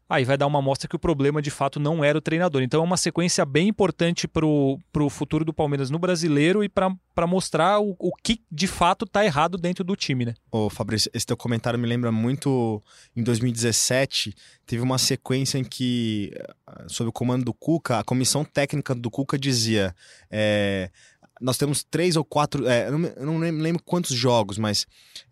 aí 0.10 0.26
vai 0.26 0.36
dar 0.36 0.48
uma 0.48 0.58
amostra 0.58 0.90
que 0.90 0.96
o 0.96 1.00
problema 1.00 1.40
de 1.42 1.52
fato 1.52 1.80
não 1.80 2.04
era 2.04 2.18
o 2.18 2.22
treinador. 2.22 2.64
Então 2.64 2.82
é 2.82 2.84
uma 2.84 2.98
sequência 2.98 3.46
bem 3.46 3.68
importante 3.68 4.28
para 4.28 4.46
o 4.46 5.10
futuro 5.10 5.46
do 5.46 5.54
Palmeiras 5.54 5.92
no 5.92 6.00
brasileiro 6.00 6.64
e 6.64 6.68
para 6.68 7.28
mostrar 7.28 7.80
o, 7.80 7.96
o 8.00 8.12
que 8.16 8.42
de 8.52 8.66
fato 8.66 9.06
está 9.06 9.24
errado 9.24 9.58
dentro 9.58 9.84
do 9.84 9.96
time, 9.96 10.26
né? 10.26 10.34
Ô, 10.52 10.70
Fabrício, 10.70 11.12
esse 11.14 11.28
teu 11.28 11.38
comentário 11.38 11.78
me 11.78 11.88
lembra 11.88 12.12
muito 12.12 12.82
em 13.16 13.22
2017, 13.22 14.34
teve 14.66 14.82
uma 14.82 14.98
sequência 14.98 15.60
em 15.60 15.64
que, 15.64 16.32
eh, 16.36 16.86
sob 16.88 17.10
o 17.10 17.14
comando 17.14 17.46
do 17.46 17.54
Cuca, 17.54 18.00
a 18.00 18.04
comissão 18.04 18.44
técnica 18.44 18.96
do 18.96 19.12
Cuca 19.12 19.38
dizia: 19.38 19.96
é, 20.32 20.90
nós 21.40 21.58
temos 21.58 21.84
três 21.84 22.16
ou 22.16 22.24
quatro, 22.26 22.68
é, 22.68 22.88
eu 22.90 22.98
não, 22.98 23.44
eu 23.46 23.52
lembro 23.54 23.82
quantos 23.84 24.16
jogos, 24.16 24.58
mas 24.58 24.86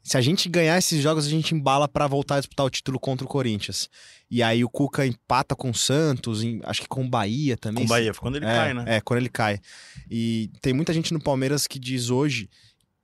se 0.03 0.16
a 0.18 0.22
gente 0.22 0.47
ganhar 0.47 0.78
esses 0.78 1.01
jogos, 1.01 1.26
a 1.26 1.30
gente 1.30 1.53
embala 1.53 1.88
para 1.88 2.08
voltar 2.08 2.36
a 2.36 2.39
disputar 2.39 2.66
o 2.66 2.70
título 2.70 2.99
contra 2.99 3.26
o 3.26 3.28
Corinthians. 3.30 3.89
E 4.32 4.41
aí 4.41 4.64
o 4.64 4.70
Cuca 4.70 5.05
empata 5.05 5.55
com 5.55 5.70
o 5.70 5.74
Santos, 5.74 6.43
em- 6.43 6.62
acho 6.64 6.82
que 6.82 6.88
com 6.88 7.03
o 7.03 7.10
Bahia 7.10 7.58
também. 7.58 7.84
Com 7.84 7.86
o 7.86 7.89
Bahia, 7.89 8.14
foi 8.14 8.22
quando 8.22 8.36
ele 8.38 8.45
é, 8.45 8.55
cai, 8.55 8.74
né? 8.74 8.84
É, 8.88 9.01
quando 9.01 9.20
ele 9.20 9.30
cai. 9.30 9.60
E 10.10 10.49
tem 10.62 10.74
muita 10.74 10.93
gente 10.93 11.14
no 11.14 11.20
Palmeiras 11.22 11.68
que 11.68 11.78
diz 11.80 12.10
hoje 12.10 12.49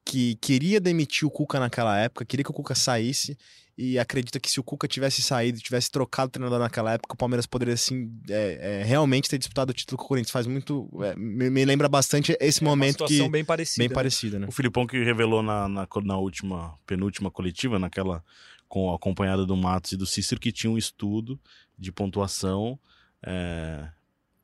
que 0.05 0.35
queria 0.41 0.79
demitir 0.81 1.27
o 1.27 1.31
Cuca 1.31 1.59
naquela 1.59 1.97
época, 1.97 2.25
queria 2.25 2.43
que 2.43 2.51
o 2.51 2.53
Cuca 2.53 2.75
saísse 2.75 3.37
e 3.77 3.97
acredita 3.97 4.39
que 4.39 4.49
se 4.49 4.59
o 4.59 4.63
Cuca 4.63 4.87
tivesse 4.87 5.21
saído, 5.21 5.59
tivesse 5.59 5.89
trocado 5.89 6.27
o 6.27 6.31
treinador 6.31 6.59
naquela 6.59 6.93
época, 6.93 7.15
o 7.15 7.17
Palmeiras 7.17 7.45
poderia 7.45 7.73
assim 7.73 8.11
é, 8.29 8.81
é, 8.81 8.83
realmente 8.83 9.27
ter 9.27 9.37
disputado 9.37 9.71
o 9.71 9.73
título 9.73 9.97
com 9.97 10.05
o 10.05 10.07
Corinthians. 10.07 10.31
Faz 10.31 10.45
muito, 10.45 10.89
é, 11.03 11.15
me, 11.15 11.49
me 11.49 11.65
lembra 11.65 11.89
bastante 11.89 12.37
esse 12.39 12.61
É 12.61 12.63
uma 12.63 12.71
momento 12.71 13.03
que 13.05 13.13
situação 13.13 13.31
bem 13.31 13.43
parecida. 13.43 13.81
bem 13.81 13.89
né? 13.89 13.95
parecido, 13.95 14.39
né? 14.39 14.47
O 14.47 14.51
Filipão 14.51 14.85
que 14.85 15.03
revelou 15.03 15.41
na, 15.41 15.67
na, 15.67 15.87
na 16.03 16.17
última, 16.17 16.77
penúltima 16.85 17.31
coletiva, 17.31 17.79
naquela 17.79 18.23
com 18.67 18.93
acompanhada 18.93 19.45
do 19.45 19.55
Matos 19.55 19.91
e 19.91 19.97
do 19.97 20.05
Cícero, 20.05 20.41
que 20.41 20.51
tinha 20.51 20.71
um 20.71 20.77
estudo 20.77 21.39
de 21.77 21.91
pontuação 21.91 22.79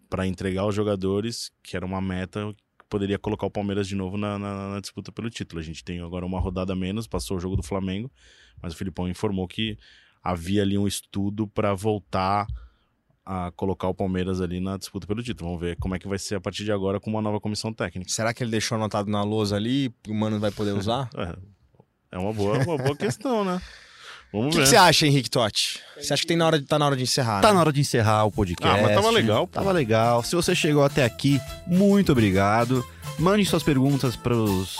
para 0.10 0.28
entregar 0.28 0.62
aos 0.62 0.76
jogadores, 0.76 1.52
que 1.64 1.76
era 1.76 1.86
uma 1.86 2.00
meta 2.00 2.56
que 2.56 2.69
poderia 2.90 3.18
colocar 3.20 3.46
o 3.46 3.52
Palmeiras 3.52 3.88
de 3.88 3.96
novo 3.96 4.18
na, 4.18 4.38
na- 4.40 4.70
na 4.74 4.80
disputa 4.80 5.12
pelo 5.12 5.30
título. 5.30 5.60
A 5.62 5.64
gente 5.64 5.84
tem 5.84 6.00
agora 6.02 6.26
uma 6.26 6.40
rodada 6.40 6.76
menos, 6.76 7.08
passou 7.08 7.38
o 7.38 7.40
jogo 7.40 7.56
do 7.56 7.64
Flamengo, 7.64 8.12
mas 8.62 8.74
o 8.74 8.76
Filipão 8.78 9.08
informou 9.08 9.48
que 9.48 9.78
havia 10.24 10.62
ali 10.64 10.78
um 10.78 10.88
estudo 10.88 11.48
para 11.48 11.74
voltar 11.74 12.48
a 13.26 13.52
colocar 13.52 13.88
o 13.88 13.94
Palmeiras 13.94 14.42
ali 14.42 14.60
na 14.60 14.76
disputa 14.76 15.06
pelo 15.06 15.22
título. 15.22 15.50
Vamos 15.52 15.62
ver 15.62 15.76
como 15.78 15.94
é 15.96 16.00
que 16.00 16.08
vai 16.08 16.18
ser 16.18 16.36
a 16.36 16.42
partir 16.42 16.64
de 16.66 16.72
agora 16.72 17.00
com 17.00 17.10
uma 17.12 17.22
nova 17.22 17.40
comissão 17.40 17.72
técnica. 17.72 18.10
Será 18.12 18.34
que 18.34 18.44
ele 18.44 18.50
deixou 18.52 18.76
anotado 18.76 19.10
na 19.10 19.24
lousa 19.24 19.56
ali 19.56 19.94
e 20.08 20.12
o 20.12 20.16
Mano 20.16 20.40
vai 20.40 20.52
poder 20.52 20.72
usar? 20.74 21.10
É, 22.12 22.18
é 22.18 22.18
uma 22.18 22.34
boa, 22.34 22.58
uma 22.64 22.76
boa 22.76 22.96
questão, 22.98 23.46
né? 23.46 23.62
O 24.32 24.40
Vamos 24.40 24.54
que, 24.54 24.60
ver. 24.60 24.64
que 24.66 24.70
você 24.70 24.76
acha, 24.76 25.08
Henrique 25.08 25.30
Totti? 25.30 25.80
Você 25.98 26.14
acha 26.14 26.22
que 26.22 26.28
tem 26.28 26.38
na 26.38 26.46
hora 26.46 26.60
de, 26.60 26.66
tá 26.66 26.78
na 26.78 26.86
hora 26.86 26.96
de 26.96 27.04
encerrar? 27.04 27.42
Tá 27.42 27.48
né? 27.50 27.56
na 27.56 27.60
hora 27.62 27.74
de 27.74 27.82
encerrar 27.82 28.26
o 28.26 28.32
podcast. 28.32 28.80
Ah, 28.80 28.84
mas 28.84 28.96
tava 28.96 29.10
legal, 29.10 29.48
pô. 29.48 29.60
Tava 29.60 29.72
legal. 29.72 30.24
Se 30.24 30.36
você 30.36 30.54
chegou 30.54 30.84
até 30.84 31.04
aqui, 31.04 31.42
muito 31.66 32.12
obrigado. 32.12 32.86
Mande 33.18 33.44
suas 33.46 33.64
perguntas 33.64 34.16
pros 34.16 34.78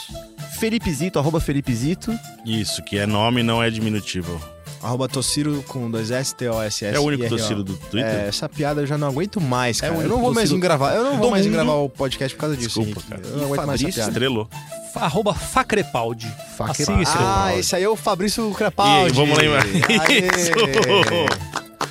Felipezito, 0.60 1.18
arroba 1.18 1.40
Felipezito. 1.40 2.18
Isso, 2.46 2.84
que 2.84 2.98
é 2.98 3.06
nome, 3.06 3.44
não 3.44 3.62
é 3.62 3.70
diminutivo. 3.70 4.40
Arroba 4.82 5.08
Tociro 5.10 5.64
com 5.68 5.90
dois 5.92 6.10
S, 6.12 6.34
T-O-S-S. 6.36 6.96
É 6.96 7.00
o 7.00 7.04
único 7.04 7.24
I 7.24 7.26
R 7.26 7.34
O. 7.34 7.38
Tociro 7.38 7.64
do 7.64 7.76
Twitter? 7.76 8.10
É, 8.10 8.28
essa 8.28 8.48
piada 8.48 8.82
eu 8.82 8.88
já 8.88 8.98
não 8.98 9.08
aguento 9.10 9.42
mais, 9.42 9.82
cara. 9.82 9.94
o 9.94 10.02
eu 10.02 10.08
não 10.08 10.20
vou 10.20 10.34
mais 10.34 10.52
gravar. 10.54 10.94
Eu 10.96 11.04
não 11.04 11.18
vou 11.18 11.30
mais 11.32 11.46
gravar 11.46 11.74
o 11.74 11.90
podcast 11.90 12.36
por 12.36 12.42
causa 12.42 12.56
disso. 12.56 12.82
Desculpa, 12.82 13.08
cara. 13.10 13.22
Eu 13.26 13.38
não 13.38 13.46
aguento 13.46 13.66
mais 13.68 13.82
essa 13.82 13.92
Fabrício 13.92 13.94
piada. 13.94 14.12
Estrelou. 14.12 14.50
Arroba 14.96 15.34
Facrepaldi. 15.34 16.28
Facrepaldi. 16.58 17.04
Assim. 17.04 17.18
Ah, 17.20 17.56
esse 17.58 17.76
aí 17.76 17.84
é 17.84 17.90
o 17.90 17.96
Fabrício 17.96 18.50
Crepaldi. 18.52 19.12
E 19.12 19.16
vamos 19.16 19.38
lembrar. 19.38 19.66
Isso. 20.10 20.52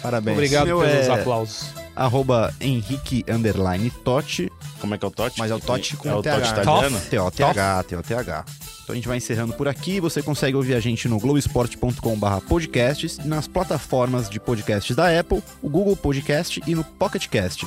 Parabéns. 0.03 0.37
Obrigado 0.37 0.67
Meu 0.67 0.81
pelos 0.81 1.07
é- 1.07 1.13
aplausos. 1.13 1.65
Arroba 1.95 2.55
Henrique 2.61 3.25
Underline 3.29 3.91
Totti. 4.05 4.51
Como 4.81 4.95
é 4.95 4.99
que 4.99 5.05
é 5.05 5.09
o 5.09 5.11
Totti? 5.11 5.39
Mas 5.39 5.51
é 5.51 5.55
o 5.55 5.61
Totti 5.61 5.97
com 5.97 6.09
é 6.09 6.15
o 6.15 6.23
TH. 6.23 6.37
Totti 6.39 6.61
italiano? 6.61 7.01
T-O-T-H, 7.11 7.83
T-O-T-H. 7.85 8.45
Então 8.83 8.95
a 8.95 8.97
gente 8.97 9.09
vai 9.09 9.19
encerrando 9.19 9.53
por 9.53 9.69
aqui. 9.69 10.01
Você 10.01 10.23
consegue 10.23 10.57
ouvir 10.57 10.75
a 10.75 10.81
gente 10.81 11.09
no 11.09 11.21
globesport.com.br 11.21 12.47
podcasts, 12.49 13.19
nas 13.19 13.47
plataformas 13.47 14.31
de 14.31 14.41
podcasts 14.41 14.97
da 14.97 15.19
Apple, 15.19 15.43
o 15.61 15.69
Google 15.69 15.95
Podcast 15.95 16.63
e 16.67 16.75
no 16.75 16.83
Pocket 16.83 17.29
Cast. 17.29 17.67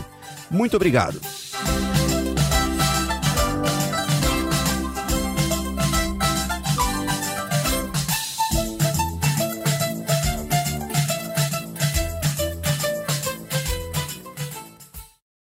Muito 0.49 0.75
obrigado. 0.75 1.21